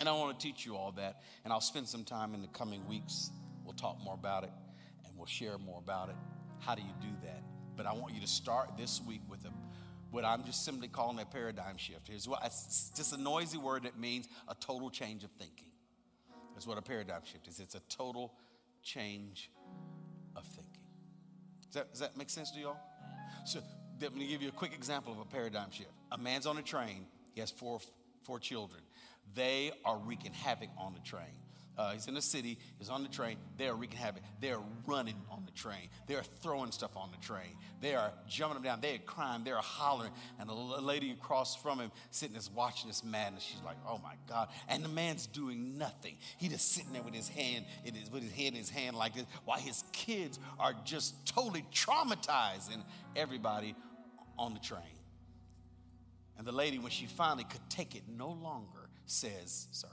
And 0.00 0.06
I 0.06 0.12
want 0.12 0.38
to 0.38 0.46
teach 0.46 0.66
you 0.66 0.76
all 0.76 0.92
that. 0.98 1.22
And 1.44 1.52
I'll 1.54 1.62
spend 1.62 1.88
some 1.88 2.04
time 2.04 2.34
in 2.34 2.42
the 2.42 2.48
coming 2.48 2.86
weeks. 2.86 3.30
We'll 3.64 3.72
talk 3.72 3.96
more 4.04 4.12
about 4.12 4.44
it 4.44 4.52
and 5.06 5.16
we'll 5.16 5.24
share 5.24 5.56
more 5.56 5.78
about 5.78 6.10
it. 6.10 6.16
How 6.58 6.74
do 6.74 6.82
you 6.82 6.92
do 7.00 7.08
that? 7.22 7.42
But 7.76 7.86
I 7.86 7.92
want 7.92 8.14
you 8.14 8.20
to 8.20 8.26
start 8.26 8.76
this 8.76 9.00
week 9.06 9.22
with 9.28 9.44
a, 9.44 9.50
what 10.10 10.24
I'm 10.24 10.44
just 10.44 10.64
simply 10.64 10.88
calling 10.88 11.18
a 11.18 11.24
paradigm 11.24 11.76
shift. 11.76 12.08
Here's 12.08 12.28
what 12.28 12.42
it's 12.44 12.92
just 12.94 13.12
a 13.12 13.20
noisy 13.20 13.58
word 13.58 13.84
that 13.84 13.98
means 13.98 14.28
a 14.48 14.54
total 14.54 14.90
change 14.90 15.24
of 15.24 15.30
thinking. 15.32 15.68
That's 16.54 16.66
what 16.66 16.78
a 16.78 16.82
paradigm 16.82 17.22
shift 17.24 17.48
is. 17.48 17.60
It's 17.60 17.74
a 17.74 17.80
total 17.88 18.32
change 18.82 19.50
of 20.36 20.44
thinking. 20.44 20.66
Does 21.64 21.74
that, 21.74 21.90
does 21.90 22.00
that 22.00 22.16
make 22.16 22.30
sense 22.30 22.50
to 22.52 22.60
y'all? 22.60 22.76
So 23.44 23.60
let 24.00 24.14
me 24.14 24.26
give 24.26 24.42
you 24.42 24.48
a 24.48 24.52
quick 24.52 24.74
example 24.74 25.12
of 25.12 25.18
a 25.18 25.24
paradigm 25.24 25.70
shift. 25.70 25.90
A 26.10 26.18
man's 26.18 26.46
on 26.46 26.58
a 26.58 26.62
train. 26.62 27.06
He 27.34 27.40
has 27.40 27.50
four, 27.50 27.80
four 28.22 28.38
children. 28.38 28.82
They 29.34 29.72
are 29.84 29.98
wreaking 29.98 30.32
havoc 30.34 30.68
on 30.76 30.92
the 30.92 31.00
train. 31.00 31.41
Uh, 31.78 31.92
he's 31.92 32.06
in 32.06 32.14
the 32.14 32.22
city, 32.22 32.58
he's 32.78 32.90
on 32.90 33.02
the 33.02 33.08
train. 33.08 33.36
They 33.56 33.66
are 33.66 33.74
wreaking 33.74 33.98
havoc. 33.98 34.22
They 34.40 34.50
are 34.50 34.62
running 34.86 35.16
on 35.30 35.44
the 35.46 35.52
train. 35.52 35.88
They 36.06 36.14
are 36.14 36.22
throwing 36.42 36.70
stuff 36.70 36.96
on 36.96 37.10
the 37.10 37.16
train. 37.16 37.56
They 37.80 37.94
are 37.94 38.12
jumping 38.28 38.56
them 38.56 38.64
down. 38.64 38.80
They 38.80 38.96
are 38.96 38.98
crying. 38.98 39.42
They 39.42 39.52
are 39.52 39.62
hollering. 39.62 40.12
And 40.38 40.48
the 40.48 40.54
lady 40.54 41.10
across 41.12 41.56
from 41.56 41.78
him 41.78 41.90
sitting 42.10 42.34
there 42.34 42.42
watching 42.54 42.88
this 42.88 43.02
madness. 43.02 43.42
She's 43.42 43.62
like, 43.64 43.76
oh 43.88 43.98
my 44.02 44.14
God. 44.28 44.48
And 44.68 44.84
the 44.84 44.88
man's 44.88 45.26
doing 45.26 45.78
nothing. 45.78 46.16
He 46.36 46.48
just 46.48 46.72
sitting 46.72 46.92
there 46.92 47.02
with 47.02 47.14
his 47.14 47.28
hand, 47.28 47.64
in 47.84 47.94
his, 47.94 48.10
with 48.10 48.22
his 48.22 48.32
head 48.32 48.48
in 48.48 48.56
his 48.56 48.70
hand 48.70 48.96
like 48.96 49.14
this, 49.14 49.24
while 49.44 49.58
his 49.58 49.82
kids 49.92 50.38
are 50.58 50.74
just 50.84 51.26
totally 51.26 51.64
traumatizing 51.72 52.82
everybody 53.16 53.74
on 54.38 54.52
the 54.52 54.60
train. 54.60 54.82
And 56.36 56.46
the 56.46 56.52
lady, 56.52 56.78
when 56.78 56.90
she 56.90 57.06
finally 57.06 57.44
could 57.44 57.68
take 57.70 57.94
it 57.94 58.02
no 58.08 58.30
longer, 58.30 58.88
says, 59.06 59.68
Sir, 59.70 59.88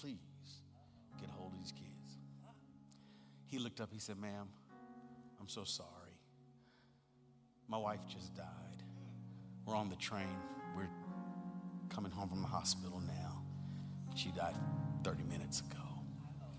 please 0.00 0.18
get 1.20 1.28
a 1.28 1.32
hold 1.32 1.52
of 1.52 1.58
these 1.58 1.72
kids. 1.72 2.18
He 3.46 3.58
looked 3.58 3.80
up, 3.80 3.90
he 3.92 3.98
said, 3.98 4.18
Ma'am, 4.18 4.48
I'm 5.40 5.48
so 5.48 5.64
sorry. 5.64 5.88
My 7.68 7.78
wife 7.78 8.00
just 8.08 8.34
died. 8.36 8.44
We're 9.66 9.74
on 9.74 9.88
the 9.88 9.96
train. 9.96 10.36
We're 10.76 10.88
coming 11.88 12.12
home 12.12 12.28
from 12.28 12.42
the 12.42 12.48
hospital 12.48 13.02
now. 13.06 13.42
She 14.14 14.30
died 14.30 14.54
30 15.04 15.24
minutes 15.24 15.60
ago. 15.60 15.82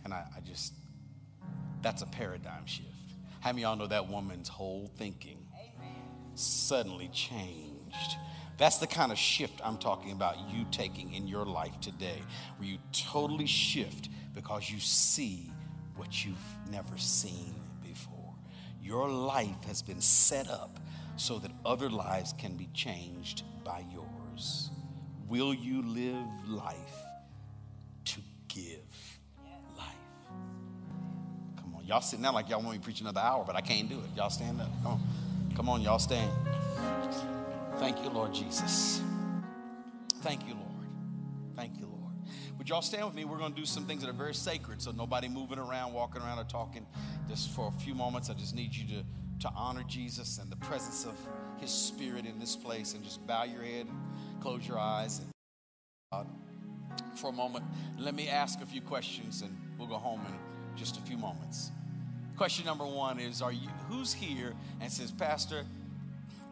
And 0.03 0.13
I, 0.13 0.25
I 0.35 0.41
just, 0.41 0.73
that's 1.81 2.01
a 2.01 2.07
paradigm 2.07 2.65
shift. 2.65 2.87
How 3.39 3.51
many 3.51 3.61
y'all 3.61 3.75
know 3.75 3.87
that 3.87 4.09
woman's 4.09 4.49
whole 4.49 4.91
thinking 4.97 5.45
suddenly 6.35 7.09
changed? 7.13 8.17
That's 8.59 8.77
the 8.77 8.87
kind 8.87 9.13
of 9.13 9.17
shift 9.17 9.61
I'm 9.63 9.77
talking 9.77 10.11
about 10.11 10.35
you 10.51 10.65
taking 10.69 11.13
in 11.13 11.29
your 11.29 11.45
life 11.45 11.79
today, 11.79 12.21
where 12.57 12.67
you 12.67 12.77
totally 12.91 13.47
shift 13.47 14.09
because 14.35 14.69
you 14.69 14.79
see 14.81 15.49
what 15.95 16.25
you've 16.25 16.35
never 16.69 16.97
seen 16.97 17.55
before. 17.81 18.33
Your 18.83 19.07
life 19.07 19.63
has 19.65 19.81
been 19.81 20.01
set 20.01 20.49
up 20.49 20.77
so 21.15 21.39
that 21.39 21.51
other 21.65 21.89
lives 21.89 22.33
can 22.37 22.57
be 22.57 22.67
changed 22.73 23.43
by 23.63 23.85
yours. 23.93 24.71
Will 25.29 25.53
you 25.53 25.81
live 25.81 26.27
life 26.49 26.75
to 28.05 28.19
give 28.49 29.19
life? 29.77 29.87
Come 31.55 31.75
on, 31.77 31.85
y'all 31.85 32.01
sitting 32.01 32.23
down 32.23 32.33
like 32.33 32.49
y'all 32.49 32.59
want 32.59 32.71
me 32.73 32.77
to 32.79 32.83
preach 32.83 32.99
another 32.99 33.21
hour, 33.21 33.45
but 33.47 33.55
I 33.55 33.61
can't 33.61 33.87
do 33.87 33.99
it. 33.99 34.17
Y'all 34.17 34.29
stand 34.29 34.59
up. 34.59 34.69
Come 34.83 34.91
on, 34.91 35.01
come 35.55 35.69
on, 35.69 35.81
y'all 35.81 35.99
stand. 35.99 36.29
Thank 37.79 38.03
you, 38.03 38.09
Lord 38.09 38.33
Jesus. 38.33 39.01
Thank 40.21 40.45
you, 40.45 40.53
Lord. 40.53 40.89
Thank 41.55 41.79
you, 41.79 41.85
Lord. 41.85 42.13
Would 42.57 42.67
y'all 42.67 42.81
stand 42.81 43.05
with 43.05 43.15
me? 43.15 43.23
We're 43.23 43.37
going 43.37 43.53
to 43.53 43.59
do 43.59 43.65
some 43.65 43.85
things 43.85 44.01
that 44.01 44.09
are 44.09 44.17
very 44.17 44.33
sacred. 44.33 44.81
So, 44.81 44.91
nobody 44.91 45.29
moving 45.29 45.59
around, 45.59 45.93
walking 45.93 46.21
around, 46.21 46.39
or 46.39 46.43
talking. 46.43 46.85
Just 47.29 47.51
for 47.51 47.69
a 47.69 47.79
few 47.79 47.95
moments, 47.95 48.29
I 48.29 48.33
just 48.33 48.53
need 48.53 48.75
you 48.75 48.85
to, 48.97 49.05
to 49.47 49.53
honor 49.55 49.83
Jesus 49.87 50.39
and 50.39 50.51
the 50.51 50.57
presence 50.57 51.05
of 51.05 51.15
His 51.61 51.71
Spirit 51.71 52.25
in 52.25 52.37
this 52.37 52.57
place. 52.57 52.95
And 52.95 53.03
just 53.03 53.25
bow 53.25 53.45
your 53.45 53.63
head 53.63 53.87
and 53.87 53.97
close 54.41 54.67
your 54.67 54.77
eyes. 54.77 55.19
And, 55.19 55.31
uh, 56.11 56.25
for 57.15 57.29
a 57.29 57.33
moment, 57.33 57.63
let 57.97 58.13
me 58.13 58.27
ask 58.27 58.59
a 58.59 58.65
few 58.65 58.81
questions 58.81 59.41
and 59.41 59.57
we'll 59.77 59.87
go 59.87 59.95
home 59.95 60.19
in 60.27 60.77
just 60.77 60.97
a 60.97 61.01
few 61.01 61.17
moments. 61.17 61.71
Question 62.35 62.65
number 62.65 62.85
one 62.85 63.19
is 63.19 63.41
Are 63.41 63.53
you 63.53 63.69
who's 63.87 64.13
here 64.13 64.53
and 64.81 64.91
says, 64.91 65.13
Pastor, 65.13 65.65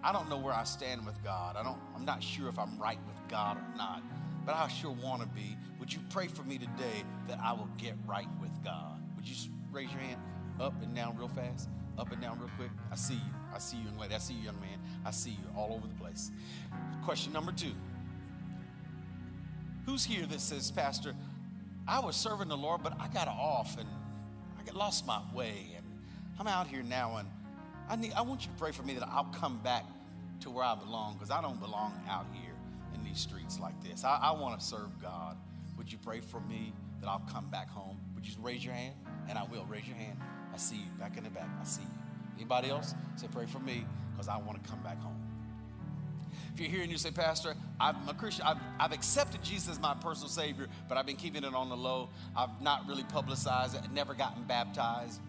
I 0.03 0.11
don't 0.11 0.29
know 0.29 0.37
where 0.37 0.53
I 0.53 0.63
stand 0.63 1.05
with 1.05 1.21
God. 1.23 1.55
I 1.55 1.63
don't, 1.63 1.79
I'm 1.95 2.05
not 2.05 2.23
sure 2.23 2.47
if 2.49 2.59
I'm 2.59 2.77
right 2.77 2.99
with 3.07 3.17
God 3.27 3.57
or 3.57 3.77
not, 3.77 4.01
but 4.45 4.55
I 4.55 4.67
sure 4.67 4.91
want 4.91 5.21
to 5.21 5.27
be. 5.27 5.57
Would 5.79 5.93
you 5.93 5.99
pray 6.09 6.27
for 6.27 6.43
me 6.43 6.57
today 6.57 7.03
that 7.27 7.39
I 7.43 7.53
will 7.53 7.69
get 7.77 7.95
right 8.05 8.27
with 8.39 8.51
God? 8.63 9.01
Would 9.15 9.27
you 9.27 9.35
raise 9.71 9.91
your 9.91 10.01
hand 10.01 10.21
up 10.59 10.73
and 10.81 10.95
down 10.95 11.17
real 11.17 11.27
fast? 11.29 11.69
Up 11.97 12.11
and 12.11 12.21
down 12.21 12.39
real 12.39 12.49
quick. 12.57 12.69
I 12.91 12.95
see 12.95 13.15
you. 13.15 13.19
I 13.53 13.57
see 13.57 13.77
you, 13.77 13.85
young 13.85 13.97
lady. 13.97 14.13
I 14.13 14.19
see 14.19 14.35
you, 14.35 14.43
young 14.43 14.59
man. 14.59 14.79
I 15.03 15.11
see 15.11 15.31
you 15.31 15.43
all 15.55 15.73
over 15.73 15.87
the 15.87 15.95
place. 15.95 16.31
Question 17.03 17.33
number 17.33 17.51
two 17.51 17.73
Who's 19.85 20.03
here 20.03 20.25
that 20.25 20.41
says, 20.41 20.69
Pastor, 20.69 21.15
I 21.87 21.99
was 21.99 22.15
serving 22.15 22.49
the 22.49 22.57
Lord, 22.57 22.83
but 22.83 22.93
I 22.99 23.07
got 23.07 23.29
off 23.29 23.77
and 23.79 23.87
I 24.59 24.63
got 24.63 24.75
lost 24.75 25.07
my 25.07 25.21
way, 25.33 25.69
and 25.75 25.85
I'm 26.39 26.47
out 26.47 26.67
here 26.67 26.83
now, 26.83 27.17
and 27.17 27.27
I, 27.89 27.95
need, 27.95 28.13
I 28.13 28.21
want 28.21 28.41
you 28.45 28.51
to 28.51 28.57
pray 28.57 28.71
for 28.71 28.83
me 28.83 28.93
that 28.95 29.07
I'll 29.07 29.31
come 29.39 29.59
back 29.63 29.85
to 30.41 30.49
where 30.49 30.63
I 30.63 30.75
belong 30.75 31.13
because 31.13 31.31
I 31.31 31.41
don't 31.41 31.59
belong 31.59 31.93
out 32.09 32.25
here 32.33 32.53
in 32.93 33.03
these 33.03 33.19
streets 33.19 33.59
like 33.59 33.81
this. 33.83 34.03
I, 34.03 34.19
I 34.21 34.31
want 34.31 34.59
to 34.59 34.65
serve 34.65 35.01
God. 35.01 35.37
Would 35.77 35.91
you 35.91 35.97
pray 36.03 36.19
for 36.19 36.39
me 36.41 36.73
that 37.01 37.07
I'll 37.07 37.25
come 37.31 37.47
back 37.49 37.69
home? 37.69 37.97
Would 38.15 38.25
you 38.25 38.33
raise 38.41 38.63
your 38.63 38.73
hand? 38.73 38.95
And 39.29 39.37
I 39.37 39.43
will. 39.43 39.65
Raise 39.65 39.87
your 39.87 39.95
hand. 39.95 40.17
I 40.53 40.57
see 40.57 40.77
you 40.77 40.91
back 40.99 41.17
in 41.17 41.23
the 41.23 41.29
back. 41.29 41.47
I 41.61 41.63
see 41.63 41.81
you. 41.81 41.87
Anybody 42.35 42.69
else? 42.69 42.93
Say, 43.15 43.27
pray 43.31 43.45
for 43.45 43.59
me 43.59 43.85
because 44.11 44.27
I 44.27 44.37
want 44.37 44.61
to 44.61 44.69
come 44.69 44.81
back 44.81 45.01
home. 45.01 45.21
If 46.53 46.61
you're 46.61 46.69
here 46.69 46.81
and 46.81 46.91
you 46.91 46.97
say, 46.97 47.11
Pastor, 47.11 47.55
I'm 47.79 47.95
a 48.09 48.13
Christian, 48.13 48.45
I've, 48.45 48.57
I've, 48.79 48.91
accepted 48.91 49.43
Jesus 49.43 49.69
as 49.69 49.79
my 49.79 49.93
personal 49.93 50.29
Savior, 50.29 50.67
but 50.89 50.97
I've 50.97 51.05
been 51.05 51.15
keeping 51.15 51.43
it 51.43 51.53
on 51.53 51.69
the 51.69 51.77
low. 51.77 52.09
I've 52.35 52.61
not 52.61 52.87
really 52.87 53.03
publicized 53.03 53.75
it, 53.75 53.81
never 53.91 54.15
gotten 54.15 54.43
baptized. 54.43 55.21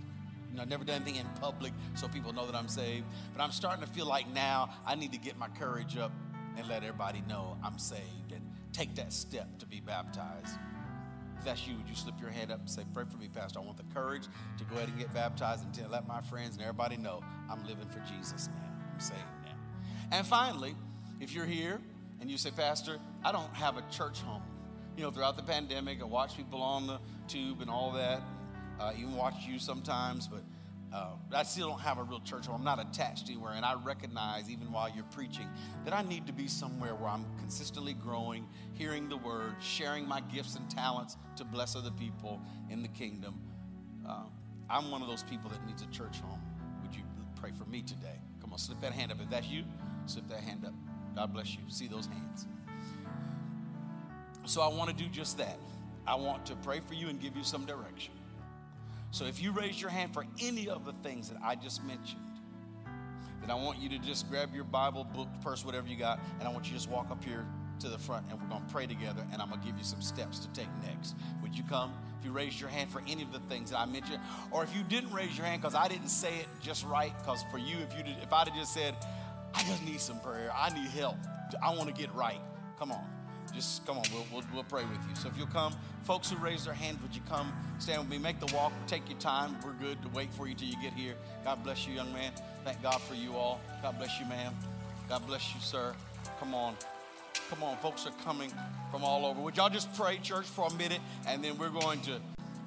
You 0.50 0.58
know, 0.58 0.64
never 0.64 0.84
done 0.84 1.02
anything 1.02 1.16
in 1.16 1.26
public 1.40 1.72
so 1.94 2.08
people 2.08 2.32
know 2.32 2.46
that 2.46 2.54
I'm 2.54 2.68
saved. 2.68 3.06
But 3.34 3.42
I'm 3.42 3.52
starting 3.52 3.84
to 3.84 3.90
feel 3.90 4.06
like 4.06 4.28
now 4.32 4.70
I 4.86 4.94
need 4.94 5.12
to 5.12 5.18
get 5.18 5.38
my 5.38 5.48
courage 5.48 5.96
up 5.96 6.12
and 6.56 6.66
let 6.68 6.82
everybody 6.82 7.22
know 7.28 7.56
I'm 7.62 7.78
saved 7.78 8.32
and 8.32 8.42
take 8.72 8.94
that 8.96 9.12
step 9.12 9.58
to 9.58 9.66
be 9.66 9.80
baptized. 9.80 10.56
If 11.38 11.44
that's 11.44 11.66
you, 11.66 11.76
would 11.76 11.88
you 11.88 11.94
slip 11.94 12.20
your 12.20 12.30
hand 12.30 12.50
up 12.50 12.60
and 12.60 12.68
say, 12.68 12.82
Pray 12.92 13.04
for 13.08 13.16
me, 13.16 13.28
Pastor? 13.32 13.60
I 13.60 13.62
want 13.62 13.76
the 13.76 13.94
courage 13.94 14.24
to 14.58 14.64
go 14.64 14.76
ahead 14.76 14.88
and 14.88 14.98
get 14.98 15.12
baptized 15.14 15.64
and 15.64 15.72
to 15.74 15.88
let 15.88 16.08
my 16.08 16.20
friends 16.20 16.54
and 16.54 16.62
everybody 16.62 16.96
know 16.96 17.22
I'm 17.48 17.64
living 17.64 17.88
for 17.88 18.00
Jesus 18.00 18.48
now. 18.48 18.68
I'm 18.92 19.00
saved 19.00 19.20
now. 19.44 19.52
And 20.10 20.26
finally, 20.26 20.74
if 21.20 21.32
you're 21.32 21.46
here 21.46 21.80
and 22.20 22.30
you 22.30 22.38
say, 22.38 22.50
Pastor, 22.50 22.98
I 23.24 23.30
don't 23.30 23.52
have 23.54 23.76
a 23.76 23.82
church 23.90 24.20
home. 24.20 24.42
You 24.96 25.04
know, 25.04 25.10
throughout 25.12 25.36
the 25.36 25.44
pandemic, 25.44 26.02
I 26.02 26.06
watch 26.06 26.36
people 26.36 26.60
on 26.60 26.88
the 26.88 26.98
tube 27.28 27.60
and 27.60 27.70
all 27.70 27.92
that 27.92 28.20
uh, 28.80 28.92
even 28.96 29.16
watch 29.16 29.46
you 29.46 29.58
sometimes, 29.58 30.28
but 30.28 30.42
uh, 30.92 31.10
I 31.34 31.42
still 31.42 31.68
don't 31.68 31.80
have 31.80 31.98
a 31.98 32.02
real 32.02 32.20
church 32.20 32.46
home. 32.46 32.56
I'm 32.56 32.64
not 32.64 32.80
attached 32.80 33.28
anywhere. 33.28 33.52
And 33.52 33.64
I 33.64 33.74
recognize, 33.74 34.48
even 34.48 34.72
while 34.72 34.88
you're 34.88 35.04
preaching, 35.04 35.48
that 35.84 35.92
I 35.92 36.02
need 36.02 36.26
to 36.26 36.32
be 36.32 36.48
somewhere 36.48 36.94
where 36.94 37.10
I'm 37.10 37.26
consistently 37.38 37.92
growing, 37.92 38.46
hearing 38.72 39.08
the 39.08 39.16
word, 39.16 39.54
sharing 39.60 40.08
my 40.08 40.20
gifts 40.20 40.56
and 40.56 40.68
talents 40.70 41.16
to 41.36 41.44
bless 41.44 41.76
other 41.76 41.90
people 41.90 42.40
in 42.70 42.82
the 42.82 42.88
kingdom. 42.88 43.38
Uh, 44.08 44.22
I'm 44.70 44.90
one 44.90 45.02
of 45.02 45.08
those 45.08 45.22
people 45.22 45.50
that 45.50 45.64
needs 45.66 45.82
a 45.82 45.86
church 45.86 46.20
home. 46.20 46.40
Would 46.82 46.94
you 46.94 47.02
pray 47.36 47.50
for 47.52 47.68
me 47.68 47.82
today? 47.82 48.18
Come 48.40 48.52
on, 48.52 48.58
slip 48.58 48.80
that 48.80 48.92
hand 48.92 49.12
up. 49.12 49.20
If 49.20 49.28
that's 49.28 49.46
you, 49.46 49.64
slip 50.06 50.26
that 50.28 50.40
hand 50.40 50.64
up. 50.64 50.74
God 51.14 51.32
bless 51.34 51.54
you. 51.54 51.60
See 51.68 51.88
those 51.88 52.06
hands. 52.06 52.46
So 54.46 54.62
I 54.62 54.68
want 54.68 54.88
to 54.88 54.96
do 54.96 55.10
just 55.10 55.36
that. 55.38 55.58
I 56.06 56.14
want 56.14 56.46
to 56.46 56.56
pray 56.56 56.80
for 56.80 56.94
you 56.94 57.08
and 57.08 57.20
give 57.20 57.36
you 57.36 57.44
some 57.44 57.66
direction. 57.66 58.14
So 59.10 59.24
if 59.24 59.42
you 59.42 59.52
raise 59.52 59.80
your 59.80 59.90
hand 59.90 60.12
for 60.12 60.26
any 60.40 60.68
of 60.68 60.84
the 60.84 60.92
things 61.02 61.30
that 61.30 61.38
I 61.42 61.54
just 61.54 61.82
mentioned, 61.84 62.20
then 63.40 63.50
I 63.50 63.54
want 63.54 63.78
you 63.78 63.88
to 63.90 63.98
just 63.98 64.28
grab 64.28 64.54
your 64.54 64.64
Bible, 64.64 65.04
book, 65.04 65.28
purse, 65.42 65.64
whatever 65.64 65.88
you 65.88 65.96
got, 65.96 66.20
and 66.38 66.48
I 66.48 66.52
want 66.52 66.66
you 66.66 66.72
to 66.72 66.76
just 66.76 66.90
walk 66.90 67.10
up 67.10 67.22
here 67.24 67.46
to 67.80 67.88
the 67.88 67.98
front 67.98 68.26
and 68.28 68.40
we're 68.40 68.48
going 68.48 68.64
to 68.64 68.72
pray 68.72 68.86
together 68.86 69.24
and 69.32 69.40
I'm 69.40 69.48
going 69.48 69.60
to 69.60 69.66
give 69.66 69.78
you 69.78 69.84
some 69.84 70.02
steps 70.02 70.40
to 70.40 70.48
take 70.48 70.68
next. 70.84 71.14
Would 71.42 71.56
you 71.56 71.62
come? 71.68 71.92
If 72.18 72.24
you 72.24 72.32
raised 72.32 72.60
your 72.60 72.68
hand 72.68 72.90
for 72.90 73.00
any 73.08 73.22
of 73.22 73.32
the 73.32 73.38
things 73.40 73.70
that 73.70 73.78
I 73.78 73.86
mentioned, 73.86 74.18
or 74.50 74.64
if 74.64 74.74
you 74.74 74.82
didn't 74.82 75.12
raise 75.12 75.36
your 75.36 75.46
hand 75.46 75.62
because 75.62 75.76
I 75.76 75.86
didn't 75.86 76.08
say 76.08 76.36
it 76.38 76.46
just 76.60 76.84
right, 76.84 77.16
because 77.18 77.44
for 77.50 77.58
you, 77.58 77.76
if 77.78 77.96
you 77.96 78.02
did, 78.02 78.16
if 78.22 78.32
I'd 78.32 78.48
have 78.48 78.56
just 78.56 78.74
said, 78.74 78.96
I 79.54 79.62
just 79.62 79.84
need 79.84 80.00
some 80.00 80.18
prayer, 80.20 80.50
I 80.54 80.70
need 80.70 80.90
help, 80.90 81.16
I 81.62 81.74
want 81.74 81.88
to 81.88 81.94
get 81.94 82.12
right. 82.14 82.40
Come 82.78 82.92
on 82.92 83.17
just 83.52 83.86
come 83.86 83.98
on, 83.98 84.04
we'll, 84.12 84.26
we'll, 84.32 84.44
we'll, 84.52 84.64
pray 84.64 84.84
with 84.84 84.98
you. 85.08 85.14
So 85.14 85.28
if 85.28 85.36
you'll 85.36 85.46
come, 85.46 85.74
folks 86.04 86.30
who 86.30 86.36
raise 86.36 86.64
their 86.64 86.74
hand, 86.74 86.98
would 87.02 87.14
you 87.14 87.22
come 87.28 87.52
stand 87.78 88.00
with 88.00 88.10
me? 88.10 88.18
Make 88.18 88.40
the 88.40 88.52
walk, 88.54 88.72
take 88.86 89.08
your 89.08 89.18
time. 89.18 89.56
We're 89.64 89.72
good 89.72 90.00
to 90.02 90.08
wait 90.08 90.32
for 90.32 90.46
you 90.46 90.54
till 90.54 90.68
you 90.68 90.76
get 90.82 90.92
here. 90.92 91.14
God 91.44 91.62
bless 91.64 91.86
you, 91.86 91.94
young 91.94 92.12
man. 92.12 92.32
Thank 92.64 92.82
God 92.82 93.00
for 93.02 93.14
you 93.14 93.34
all. 93.34 93.60
God 93.82 93.98
bless 93.98 94.18
you, 94.20 94.26
ma'am. 94.26 94.54
God 95.08 95.26
bless 95.26 95.54
you, 95.54 95.60
sir. 95.60 95.94
Come 96.40 96.54
on. 96.54 96.76
Come 97.50 97.62
on, 97.62 97.78
folks 97.78 98.06
are 98.06 98.12
coming 98.24 98.52
from 98.90 99.02
all 99.02 99.24
over. 99.24 99.40
Would 99.40 99.56
y'all 99.56 99.70
just 99.70 99.92
pray, 99.94 100.18
church, 100.18 100.44
for 100.44 100.66
a 100.66 100.74
minute, 100.74 101.00
and 101.26 101.42
then 101.42 101.56
we're 101.56 101.70
going 101.70 102.00
to 102.02 102.20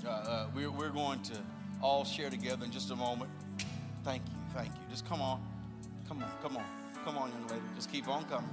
uh, 0.06 0.10
uh, 0.10 0.48
we're, 0.56 0.72
we're 0.72 0.90
going 0.90 1.22
to 1.22 1.34
all 1.82 2.04
share 2.04 2.30
together 2.30 2.66
in 2.66 2.72
just 2.72 2.90
a 2.92 2.96
moment. 2.96 3.30
Thank 4.04 4.24
you, 4.26 4.38
thank 4.54 4.70
you. 4.70 4.82
Just 4.90 5.08
come 5.08 5.22
on, 5.22 5.44
come 6.08 6.24
on, 6.24 6.32
come 6.42 6.58
on, 6.58 6.66
come 7.06 7.18
on, 7.18 7.32
young 7.32 7.48
lady. 7.48 7.62
Just 7.76 7.92
keep 7.92 8.08
on 8.08 8.26
coming. 8.26 8.50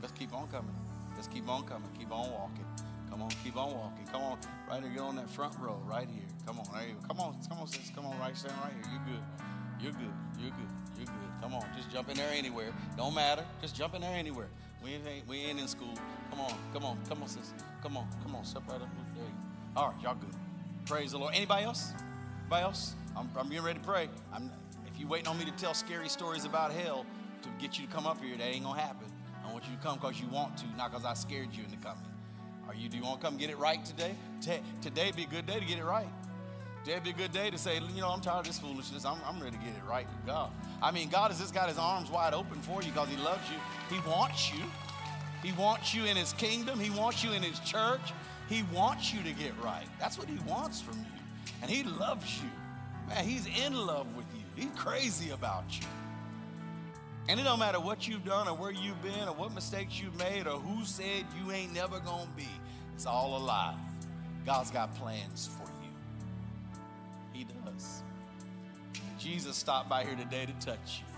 Let's 0.00 0.12
keep 0.12 0.32
on 0.32 0.46
coming. 0.48 0.83
Just 1.24 1.34
keep 1.34 1.48
on 1.48 1.62
coming. 1.62 1.88
Keep 1.98 2.12
on 2.12 2.30
walking. 2.32 2.66
Come 3.08 3.22
on, 3.22 3.30
keep 3.42 3.56
on 3.56 3.72
walking. 3.72 4.06
Come 4.12 4.20
on, 4.20 4.38
right 4.68 4.82
here. 4.82 4.92
Get 4.92 5.00
on 5.00 5.16
that 5.16 5.30
front 5.30 5.54
row, 5.58 5.80
right 5.86 6.06
here. 6.06 6.28
Come 6.44 6.58
on, 6.58 6.66
right 6.70 6.88
here. 6.88 6.96
Come 7.08 7.18
on, 7.18 7.34
come 7.48 7.60
on, 7.60 7.66
sis. 7.66 7.90
Come 7.94 8.04
on, 8.04 8.18
right, 8.18 8.36
stand 8.36 8.52
right 8.62 8.74
here. 8.74 8.92
You're 8.92 9.06
good. 9.08 9.24
You're 9.80 9.92
good. 9.92 10.14
You're 10.38 10.50
good. 10.50 10.98
You're 10.98 11.06
good. 11.06 11.40
Come 11.40 11.54
on, 11.54 11.64
just 11.74 11.90
jump 11.90 12.10
in 12.10 12.18
there 12.18 12.30
anywhere. 12.30 12.74
Don't 12.98 13.14
matter. 13.14 13.42
Just 13.62 13.74
jump 13.74 13.94
in 13.94 14.02
there 14.02 14.14
anywhere. 14.14 14.48
We 14.82 14.96
ain't, 14.96 15.26
we 15.26 15.38
ain't 15.38 15.58
in 15.58 15.66
school. 15.66 15.94
Come 16.28 16.42
on, 16.42 16.52
come 16.74 16.84
on, 16.84 16.98
come 17.08 17.22
on, 17.22 17.28
sis. 17.28 17.54
Come 17.82 17.96
on, 17.96 18.06
come 18.22 18.36
on. 18.36 18.44
Step 18.44 18.64
right 18.68 18.82
up. 18.82 18.88
There 19.14 19.24
you 19.24 19.30
go. 19.30 19.80
All 19.80 19.92
right, 19.92 20.02
y'all 20.02 20.16
good. 20.16 20.34
Praise 20.84 21.12
the 21.12 21.18
Lord. 21.18 21.34
Anybody 21.34 21.64
else? 21.64 21.94
Anybody 22.42 22.64
else? 22.64 22.96
I'm, 23.16 23.30
I'm 23.38 23.48
getting 23.48 23.64
ready 23.64 23.78
to 23.78 23.84
pray. 23.86 24.10
I'm, 24.30 24.50
if 24.86 25.00
you're 25.00 25.08
waiting 25.08 25.28
on 25.28 25.38
me 25.38 25.46
to 25.46 25.52
tell 25.52 25.72
scary 25.72 26.10
stories 26.10 26.44
about 26.44 26.70
hell 26.72 27.06
to 27.40 27.48
get 27.58 27.78
you 27.78 27.86
to 27.86 27.92
come 27.94 28.06
up 28.06 28.22
here, 28.22 28.36
that 28.36 28.44
ain't 28.44 28.64
gonna 28.64 28.78
happen. 28.78 29.06
Want 29.64 29.72
you 29.72 29.78
to 29.78 29.86
come 29.86 29.98
because 29.98 30.20
you 30.20 30.28
want 30.28 30.58
to, 30.58 30.66
not 30.76 30.90
because 30.90 31.06
I 31.06 31.14
scared 31.14 31.48
you 31.52 31.64
into 31.64 31.78
coming. 31.78 32.04
Are 32.68 32.74
you? 32.74 32.90
Do 32.90 32.98
you 32.98 33.02
want 33.02 33.22
to 33.22 33.26
come 33.26 33.38
get 33.38 33.48
it 33.48 33.58
right 33.58 33.82
today? 33.82 34.14
T- 34.42 34.60
today 34.82 35.10
be 35.16 35.22
a 35.22 35.26
good 35.26 35.46
day 35.46 35.58
to 35.58 35.64
get 35.64 35.78
it 35.78 35.84
right. 35.84 36.08
Today 36.84 37.00
be 37.02 37.10
a 37.10 37.12
good 37.14 37.32
day 37.32 37.48
to 37.48 37.56
say, 37.56 37.80
you 37.94 38.02
know, 38.02 38.10
I'm 38.10 38.20
tired 38.20 38.40
of 38.40 38.46
this 38.46 38.58
foolishness. 38.58 39.06
I'm, 39.06 39.16
I'm 39.26 39.42
ready 39.42 39.56
to 39.56 39.62
get 39.62 39.72
it 39.72 39.88
right 39.88 40.06
with 40.06 40.26
God. 40.26 40.50
I 40.82 40.90
mean, 40.90 41.08
God 41.08 41.30
has 41.30 41.40
just 41.40 41.54
got 41.54 41.70
His 41.70 41.78
arms 41.78 42.10
wide 42.10 42.34
open 42.34 42.60
for 42.60 42.82
you 42.82 42.90
because 42.90 43.08
He 43.08 43.16
loves 43.16 43.40
you. 43.50 43.56
He 43.96 44.06
wants 44.06 44.52
you. 44.52 44.60
He 45.42 45.52
wants 45.52 45.94
you 45.94 46.04
in 46.04 46.16
His 46.16 46.34
kingdom. 46.34 46.78
He 46.78 46.90
wants 46.90 47.24
you 47.24 47.32
in 47.32 47.42
His 47.42 47.58
church. 47.60 48.12
He 48.50 48.64
wants 48.64 49.14
you 49.14 49.22
to 49.22 49.32
get 49.32 49.58
right. 49.62 49.86
That's 49.98 50.18
what 50.18 50.28
He 50.28 50.38
wants 50.46 50.82
from 50.82 50.98
you. 50.98 51.52
And 51.62 51.70
He 51.70 51.84
loves 51.84 52.38
you. 52.42 52.50
Man, 53.08 53.24
He's 53.24 53.46
in 53.46 53.74
love 53.74 54.14
with 54.14 54.26
you. 54.34 54.42
He's 54.56 54.78
crazy 54.78 55.30
about 55.30 55.64
you. 55.70 55.86
And 57.28 57.40
it 57.40 57.44
don't 57.44 57.58
matter 57.58 57.80
what 57.80 58.06
you've 58.06 58.24
done 58.24 58.48
or 58.48 58.54
where 58.54 58.70
you've 58.70 59.02
been 59.02 59.28
or 59.28 59.34
what 59.34 59.54
mistakes 59.54 59.98
you've 60.00 60.16
made 60.18 60.46
or 60.46 60.58
who 60.58 60.84
said 60.84 61.24
you 61.38 61.52
ain't 61.52 61.72
never 61.72 61.98
gonna 62.00 62.28
be. 62.36 62.48
It's 62.94 63.06
all 63.06 63.36
a 63.36 63.42
lie. 63.42 63.76
God's 64.44 64.70
got 64.70 64.94
plans 64.96 65.48
for 65.48 65.66
you. 65.82 65.90
He 67.32 67.44
does. 67.44 68.02
Jesus 69.18 69.56
stopped 69.56 69.88
by 69.88 70.04
here 70.04 70.16
today 70.16 70.46
to 70.46 70.52
touch 70.66 71.00
you. 71.00 71.06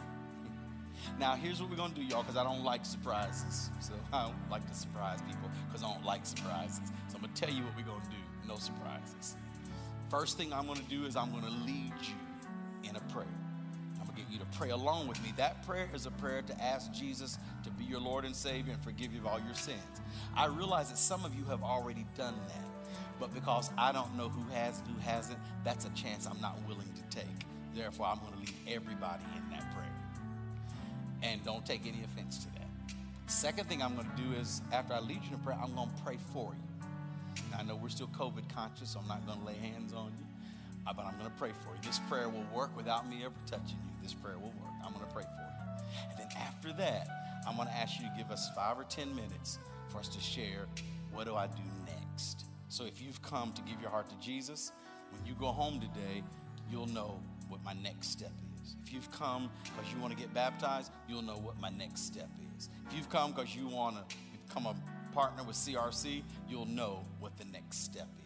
Now, 1.20 1.34
here's 1.34 1.60
what 1.60 1.70
we're 1.70 1.76
gonna 1.76 1.94
do, 1.94 2.02
y'all, 2.02 2.22
because 2.22 2.36
I 2.36 2.42
don't 2.44 2.64
like 2.64 2.84
surprises. 2.84 3.70
So 3.80 3.92
I 4.12 4.24
don't 4.24 4.50
like 4.50 4.66
to 4.68 4.74
surprise 4.74 5.20
people 5.22 5.50
because 5.66 5.82
I 5.82 5.92
don't 5.92 6.04
like 6.04 6.24
surprises. 6.24 6.80
So 7.08 7.16
I'm 7.16 7.22
gonna 7.22 7.32
tell 7.34 7.50
you 7.50 7.62
what 7.62 7.76
we're 7.76 7.84
gonna 7.84 8.04
do. 8.10 8.48
No 8.48 8.56
surprises. 8.56 9.36
First 10.08 10.36
thing 10.36 10.52
I'm 10.52 10.66
gonna 10.66 10.80
do 10.88 11.04
is 11.04 11.16
I'm 11.16 11.32
gonna 11.32 11.54
lead 11.64 11.92
you 12.02 12.88
in 12.88 12.94
a 12.94 13.00
prayer 13.12 13.26
you 14.36 14.44
to 14.44 14.58
pray 14.58 14.70
along 14.70 15.08
with 15.08 15.22
me. 15.22 15.32
That 15.36 15.66
prayer 15.66 15.88
is 15.94 16.06
a 16.06 16.10
prayer 16.12 16.42
to 16.42 16.62
ask 16.62 16.92
Jesus 16.92 17.38
to 17.64 17.70
be 17.70 17.84
your 17.84 18.00
Lord 18.00 18.24
and 18.24 18.36
Savior 18.36 18.74
and 18.74 18.82
forgive 18.82 19.12
you 19.12 19.20
of 19.20 19.26
all 19.26 19.40
your 19.40 19.54
sins. 19.54 19.80
I 20.36 20.46
realize 20.46 20.90
that 20.90 20.98
some 20.98 21.24
of 21.24 21.34
you 21.34 21.44
have 21.44 21.62
already 21.62 22.04
done 22.16 22.34
that, 22.48 22.98
but 23.18 23.32
because 23.34 23.70
I 23.78 23.92
don't 23.92 24.14
know 24.16 24.28
who 24.28 24.42
has 24.54 24.78
and 24.80 24.88
who 24.88 25.00
hasn't, 25.00 25.38
that's 25.64 25.86
a 25.86 25.90
chance 25.90 26.26
I'm 26.26 26.40
not 26.40 26.58
willing 26.68 26.90
to 26.94 27.16
take. 27.16 27.26
Therefore, 27.74 28.06
I'm 28.06 28.18
going 28.18 28.32
to 28.32 28.38
lead 28.38 28.54
everybody 28.68 29.24
in 29.36 29.50
that 29.50 29.72
prayer. 29.72 29.86
And 31.22 31.42
don't 31.44 31.64
take 31.64 31.86
any 31.86 32.02
offense 32.04 32.38
to 32.44 32.52
that. 32.54 32.68
Second 33.26 33.68
thing 33.68 33.82
I'm 33.82 33.94
going 33.94 34.08
to 34.08 34.22
do 34.22 34.38
is 34.38 34.60
after 34.72 34.94
I 34.94 35.00
lead 35.00 35.20
you 35.24 35.36
in 35.36 35.38
prayer, 35.40 35.58
I'm 35.62 35.74
going 35.74 35.88
to 35.88 36.02
pray 36.02 36.18
for 36.32 36.52
you. 36.54 37.42
Now, 37.50 37.58
I 37.60 37.62
know 37.64 37.76
we're 37.76 37.88
still 37.88 38.08
COVID 38.08 38.54
conscious, 38.54 38.90
so 38.90 39.00
I'm 39.00 39.08
not 39.08 39.26
going 39.26 39.38
to 39.38 39.44
lay 39.44 39.54
hands 39.54 39.92
on 39.92 40.12
you, 40.18 40.25
Uh, 40.86 40.92
but 40.92 41.04
I'm 41.04 41.18
going 41.18 41.30
to 41.30 41.36
pray 41.36 41.50
for 41.64 41.74
you. 41.74 41.80
This 41.82 41.98
prayer 42.08 42.28
will 42.28 42.46
work 42.54 42.76
without 42.76 43.08
me 43.08 43.24
ever 43.24 43.34
touching 43.46 43.78
you 43.84 43.96
this 44.06 44.14
prayer 44.14 44.38
will 44.38 44.52
work. 44.62 44.72
I'm 44.84 44.92
going 44.92 45.04
to 45.04 45.12
pray 45.12 45.24
for 45.24 45.42
you. 45.42 46.10
And 46.10 46.18
then 46.18 46.28
after 46.38 46.72
that, 46.74 47.08
I'm 47.46 47.56
going 47.56 47.66
to 47.66 47.74
ask 47.74 47.98
you 47.98 48.06
to 48.06 48.12
give 48.16 48.30
us 48.30 48.48
five 48.54 48.78
or 48.78 48.84
10 48.84 49.14
minutes 49.16 49.58
for 49.88 49.98
us 49.98 50.06
to 50.08 50.20
share 50.20 50.66
what 51.12 51.24
do 51.24 51.34
I 51.34 51.48
do 51.48 51.62
next. 51.86 52.44
So 52.68 52.84
if 52.84 53.02
you've 53.02 53.20
come 53.22 53.52
to 53.54 53.62
give 53.62 53.80
your 53.80 53.90
heart 53.90 54.08
to 54.10 54.16
Jesus, 54.24 54.70
when 55.10 55.26
you 55.26 55.34
go 55.34 55.46
home 55.46 55.80
today, 55.80 56.22
you'll 56.70 56.86
know 56.86 57.20
what 57.48 57.64
my 57.64 57.72
next 57.72 58.10
step 58.10 58.30
is. 58.62 58.76
If 58.84 58.92
you've 58.92 59.10
come 59.10 59.50
because 59.64 59.92
you 59.92 60.00
want 60.00 60.16
to 60.16 60.18
get 60.18 60.32
baptized, 60.32 60.92
you'll 61.08 61.22
know 61.22 61.36
what 61.36 61.58
my 61.60 61.70
next 61.70 62.02
step 62.02 62.30
is. 62.56 62.68
If 62.88 62.94
you've 62.96 63.10
come 63.10 63.32
because 63.32 63.56
you 63.56 63.66
want 63.66 63.96
to 64.08 64.16
become 64.46 64.66
a 64.66 64.76
partner 65.12 65.42
with 65.42 65.56
CRC, 65.56 66.22
you'll 66.48 66.66
know 66.66 67.04
what 67.18 67.36
the 67.38 67.44
next 67.46 67.82
step 67.84 68.08
is. 68.20 68.25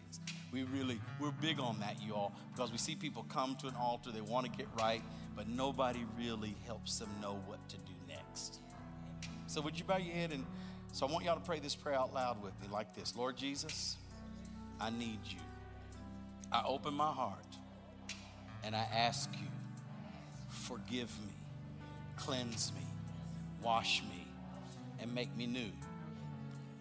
We 0.51 0.63
really, 0.63 0.99
we're 1.19 1.31
big 1.31 1.59
on 1.59 1.79
that, 1.79 2.01
you 2.01 2.13
all, 2.13 2.33
because 2.53 2.71
we 2.71 2.77
see 2.77 2.95
people 2.95 3.25
come 3.29 3.55
to 3.57 3.67
an 3.67 3.75
altar, 3.75 4.11
they 4.11 4.21
want 4.21 4.51
to 4.51 4.51
get 4.51 4.67
right, 4.77 5.01
but 5.35 5.47
nobody 5.47 6.05
really 6.17 6.55
helps 6.65 6.99
them 6.99 7.09
know 7.21 7.39
what 7.45 7.67
to 7.69 7.77
do 7.77 7.93
next. 8.07 8.59
So, 9.47 9.61
would 9.61 9.79
you 9.79 9.85
bow 9.85 9.97
your 9.97 10.13
head 10.13 10.31
and 10.31 10.45
so 10.93 11.07
I 11.07 11.11
want 11.11 11.23
y'all 11.23 11.35
to 11.35 11.41
pray 11.41 11.59
this 11.59 11.75
prayer 11.75 11.95
out 11.95 12.13
loud 12.13 12.43
with 12.43 12.53
me 12.61 12.67
like 12.71 12.93
this 12.93 13.15
Lord 13.15 13.37
Jesus, 13.37 13.95
I 14.79 14.89
need 14.89 15.19
you. 15.29 15.39
I 16.51 16.63
open 16.65 16.93
my 16.93 17.11
heart 17.11 17.45
and 18.63 18.75
I 18.75 18.85
ask 18.93 19.29
you, 19.33 19.47
forgive 20.49 21.09
me, 21.25 21.33
cleanse 22.17 22.73
me, 22.73 22.85
wash 23.63 24.03
me, 24.03 24.27
and 24.99 25.13
make 25.15 25.35
me 25.37 25.47
new. 25.47 25.71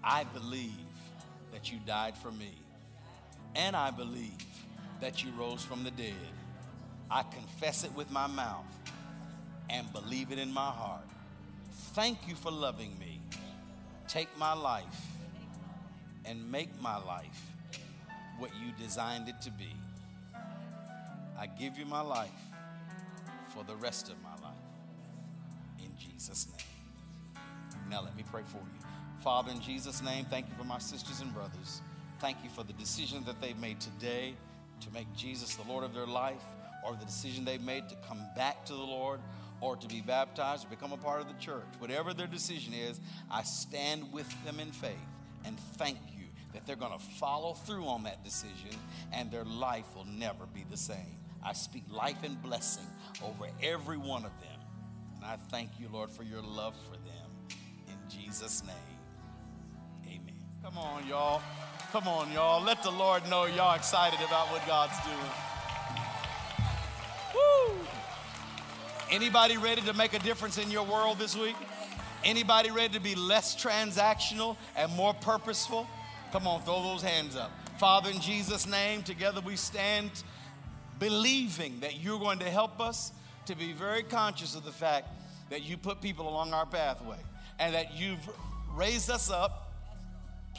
I 0.03 0.25
believe 0.25 0.73
that 1.53 1.71
you 1.71 1.79
died 1.87 2.17
for 2.17 2.33
me, 2.33 2.51
and 3.55 3.77
I 3.77 3.91
believe 3.91 4.45
that 5.01 5.25
you 5.25 5.31
rose 5.39 5.65
from 5.65 5.85
the 5.85 5.91
dead. 5.91 6.15
I 7.11 7.23
confess 7.23 7.85
it 7.85 7.93
with 7.95 8.11
my 8.11 8.27
mouth 8.27 8.67
and 9.69 9.93
believe 9.93 10.33
it 10.33 10.39
in 10.39 10.53
my 10.53 10.71
heart. 10.71 11.05
Thank 11.95 12.29
you 12.29 12.35
for 12.35 12.51
loving 12.51 12.97
me. 12.99 13.21
Take 14.09 14.29
my 14.39 14.53
life 14.53 14.85
and 16.25 16.51
make 16.51 16.81
my 16.81 16.97
life 16.99 17.47
what 18.39 18.51
you 18.55 18.73
designed 18.79 19.29
it 19.29 19.41
to 19.43 19.51
be. 19.51 19.75
I 21.39 21.47
give 21.47 21.79
you 21.79 21.87
my 21.87 22.01
life 22.01 22.31
for 23.55 23.65
the 23.65 23.77
rest 23.77 24.09
of 24.09 24.23
my 24.23 24.35
life. 24.47 24.57
In 25.79 25.91
Jesus' 25.97 26.47
name. 26.49 27.43
Now 27.89 28.03
let 28.03 28.17
me 28.17 28.25
pray 28.31 28.43
for 28.47 28.59
you. 28.59 28.87
Father, 29.23 29.51
in 29.51 29.61
Jesus' 29.61 30.03
name, 30.03 30.27
thank 30.31 30.49
you 30.49 30.55
for 30.57 30.65
my 30.65 30.79
sisters 30.79 31.21
and 31.21 31.33
brothers. 31.35 31.83
Thank 32.21 32.45
you 32.45 32.51
for 32.51 32.63
the 32.63 32.75
decision 32.75 33.25
that 33.25 33.41
they've 33.41 33.59
made 33.59 33.81
today 33.81 34.35
to 34.81 34.93
make 34.93 35.11
Jesus 35.17 35.57
the 35.57 35.67
Lord 35.67 35.85
of 35.85 35.95
their 35.95 36.07
life 36.07 36.43
or 36.85 36.95
the 36.95 37.07
decision 37.07 37.47
they've 37.47 37.63
made 37.63 37.89
to 37.89 37.97
come 38.07 38.21
back 38.37 38.67
to 38.67 38.75
the 38.75 38.79
Lord 38.79 39.21
or 39.63 39.75
to 39.77 39.89
be 39.89 40.03
baptized 40.03 40.67
or 40.67 40.69
become 40.69 40.93
a 40.93 40.99
part 40.99 41.23
of 41.23 41.29
the 41.29 41.35
church. 41.41 41.65
Whatever 41.79 42.13
their 42.13 42.27
decision 42.27 42.75
is, 42.75 43.01
I 43.31 43.43
stand 43.43 44.13
with 44.13 44.29
them 44.45 44.61
in 44.61 44.71
faith 44.71 44.93
and 45.47 45.59
thank 45.79 45.97
you 46.13 46.27
that 46.53 46.67
they're 46.67 46.77
going 46.77 46.93
to 46.93 47.05
follow 47.19 47.55
through 47.55 47.87
on 47.87 48.03
that 48.03 48.23
decision 48.23 48.79
and 49.13 49.31
their 49.31 49.45
life 49.45 49.87
will 49.97 50.07
never 50.07 50.45
be 50.53 50.65
the 50.71 50.77
same. 50.77 51.17
I 51.43 51.55
speak 51.55 51.85
life 51.91 52.23
and 52.23 52.41
blessing 52.43 52.87
over 53.25 53.51
every 53.63 53.97
one 53.97 54.27
of 54.27 54.33
them. 54.41 54.61
And 55.17 55.25
I 55.25 55.37
thank 55.51 55.71
you, 55.79 55.89
Lord, 55.91 56.11
for 56.11 56.23
your 56.23 56.43
love 56.43 56.75
for 56.85 56.97
them. 56.97 57.57
In 57.89 57.97
Jesus' 58.11 58.63
name, 58.63 58.75
amen. 60.07 60.35
Come 60.63 60.77
on, 60.77 61.07
y'all. 61.07 61.41
Come 61.93 62.07
on, 62.07 62.31
y'all. 62.31 62.63
Let 62.63 62.85
the 62.85 62.91
Lord 62.91 63.29
know 63.29 63.47
y'all 63.47 63.75
excited 63.75 64.21
about 64.21 64.47
what 64.53 64.65
God's 64.65 64.95
doing. 65.05 65.19
Woo! 67.35 67.75
Anybody 69.11 69.57
ready 69.57 69.83
to 69.83 69.93
make 69.95 70.15
a 70.15 70.21
difference 70.21 70.57
in 70.57 70.71
your 70.71 70.85
world 70.85 71.19
this 71.19 71.37
week? 71.37 71.57
Anybody 72.23 72.71
ready 72.71 72.95
to 72.95 73.01
be 73.01 73.17
less 73.17 73.57
transactional 73.57 74.57
and 74.77 74.93
more 74.93 75.15
purposeful? 75.15 75.85
Come 76.31 76.47
on, 76.47 76.63
throw 76.63 76.81
those 76.81 77.03
hands 77.03 77.35
up. 77.35 77.51
Father, 77.81 78.11
in 78.11 78.21
Jesus' 78.21 78.69
name, 78.69 79.03
together 79.03 79.41
we 79.41 79.57
stand 79.57 80.11
believing 81.01 81.81
that 81.81 81.99
you're 81.99 82.21
going 82.21 82.39
to 82.39 82.51
help 82.51 82.79
us 82.79 83.11
to 83.47 83.57
be 83.57 83.73
very 83.73 84.05
conscious 84.05 84.55
of 84.55 84.65
the 84.65 84.71
fact 84.71 85.09
that 85.49 85.63
you 85.63 85.77
put 85.77 86.01
people 86.01 86.29
along 86.29 86.53
our 86.53 86.67
pathway 86.67 87.19
and 87.59 87.75
that 87.75 87.99
you've 87.99 88.21
raised 88.77 89.11
us 89.11 89.29
up, 89.29 89.70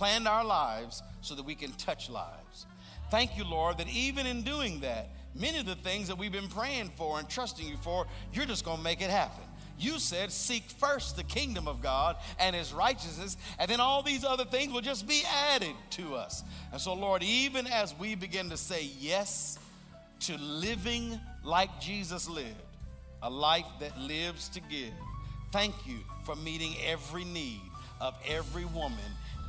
planned 0.02 0.28
our 0.28 0.44
lives 0.44 1.04
so 1.22 1.36
that 1.36 1.46
we 1.46 1.54
can 1.54 1.72
touch 1.74 2.10
lives. 2.10 2.66
Thank 3.12 3.38
you, 3.38 3.46
Lord, 3.46 3.78
that 3.78 3.88
even 3.88 4.26
in 4.26 4.42
doing 4.42 4.80
that, 4.80 5.10
many 5.36 5.60
of 5.60 5.68
the 5.68 5.76
things 5.76 6.08
that 6.08 6.18
we've 6.18 6.32
been 6.32 6.48
praying 6.48 6.90
for 6.96 7.20
and 7.20 7.30
trusting 7.30 7.68
you 7.68 7.78
for, 7.78 8.08
you're 8.34 8.48
just 8.48 8.66
going 8.66 8.78
to 8.78 8.84
make 8.84 9.04
it 9.04 9.12
happen. 9.12 9.44
You 9.78 10.00
said, 10.00 10.32
Seek 10.32 10.64
first 10.72 11.18
the 11.18 11.24
kingdom 11.24 11.68
of 11.68 11.84
God 11.84 12.16
and 12.40 12.56
his 12.56 12.74
righteousness, 12.74 13.38
and 13.60 13.70
then 13.70 13.80
all 13.80 14.02
these 14.02 14.26
other 14.26 14.44
things 14.44 14.74
will 14.74 14.82
just 14.82 15.08
be 15.08 15.22
added 15.52 15.76
to 15.92 16.16
us. 16.16 16.44
And 16.72 16.82
so, 16.82 16.96
Lord, 16.96 17.22
even 17.22 17.68
as 17.68 17.94
we 18.00 18.16
begin 18.16 18.50
to 18.50 18.58
say 18.58 18.90
yes 19.00 19.60
to 20.22 20.36
living 20.40 21.20
like 21.44 21.80
Jesus 21.80 22.28
lived, 22.28 22.56
a 23.22 23.30
life 23.30 23.68
that 23.80 23.96
lives 24.00 24.50
to 24.50 24.62
give, 24.62 24.94
thank 25.52 25.76
you 25.86 26.00
for 26.24 26.36
meeting 26.36 26.74
every 26.88 27.24
need 27.24 27.62
of 28.00 28.16
every 28.28 28.66
woman, 28.66 28.98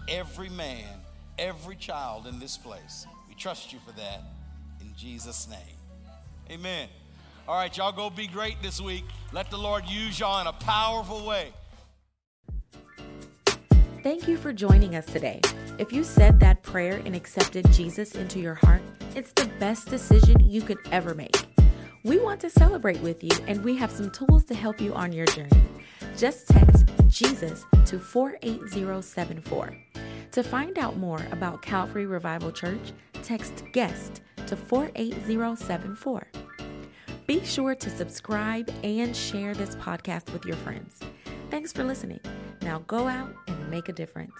every 0.09 0.49
man, 0.49 0.85
every 1.39 1.77
child 1.77 2.27
in 2.27 2.39
this 2.39 2.57
place. 2.57 3.07
We 3.29 3.35
trust 3.35 3.73
you 3.73 3.79
for 3.87 3.93
that 3.93 4.23
in 4.81 4.93
Jesus' 4.97 5.49
name. 5.49 5.77
Amen. 6.51 6.89
All 7.49 7.57
right, 7.57 7.77
y'all 7.77 7.93
go 7.93 8.11
be 8.11 8.27
great 8.27 8.57
this 8.63 8.81
week. 8.81 9.05
Let 9.33 9.51
the 9.51 9.59
Lord 9.59 9.85
use 9.87 10.19
y'all 10.21 10.41
in 10.41 10.47
a 10.47 10.53
powerful 10.53 11.27
way. 11.27 11.53
Thank 14.03 14.27
you 14.27 14.37
for 14.37 14.53
joining 14.53 14.97
us 14.97 15.07
today. 15.07 15.41
If 15.79 15.93
you 15.93 16.03
said 16.05 16.41
that 16.41 16.63
prayer 16.63 17.01
and 17.05 17.15
accepted 17.15 17.71
Jesus 17.73 18.15
into 18.15 18.41
your 18.41 18.55
heart, 18.55 18.83
it's 19.15 19.33
the 19.33 19.49
best 19.59 19.89
decision 19.89 20.37
you 20.41 20.61
could 20.61 20.79
ever 20.91 21.15
make. 21.15 21.52
We 22.05 22.19
want 22.19 22.41
to 22.41 22.51
celebrate 22.51 23.01
with 23.01 23.23
you, 23.23 23.31
and 23.47 23.63
we 23.63 23.77
have 23.77 23.93
some 23.93 24.11
tools 24.11 24.45
to 24.47 24.55
help 24.55 24.81
you 24.81 24.93
on 24.93 25.13
your 25.13 25.27
journey. 25.27 25.63
Just 26.17 26.49
text 26.49 26.87
Jesus 27.09 27.65
to 27.87 28.01
48074. 28.01 29.77
To 30.33 30.43
find 30.43 30.79
out 30.79 30.97
more 30.97 31.25
about 31.31 31.63
Calvary 31.63 32.07
Revival 32.07 32.51
Church, 32.51 32.93
text 33.23 33.63
guest 33.73 34.23
to 34.49 34.57
48074. 34.57 36.27
Be 37.29 37.45
sure 37.45 37.77
to 37.77 37.91
subscribe 37.91 38.69
and 38.83 39.15
share 39.15 39.55
this 39.55 39.77
podcast 39.77 40.33
with 40.33 40.45
your 40.45 40.57
friends. 40.57 40.99
Thanks 41.51 41.73
for 41.73 41.85
listening. 41.85 42.21
Now 42.63 42.81
go 42.89 43.07
out 43.07 43.33
and 43.47 43.71
make 43.71 43.89
a 43.89 43.93
difference. 43.93 44.33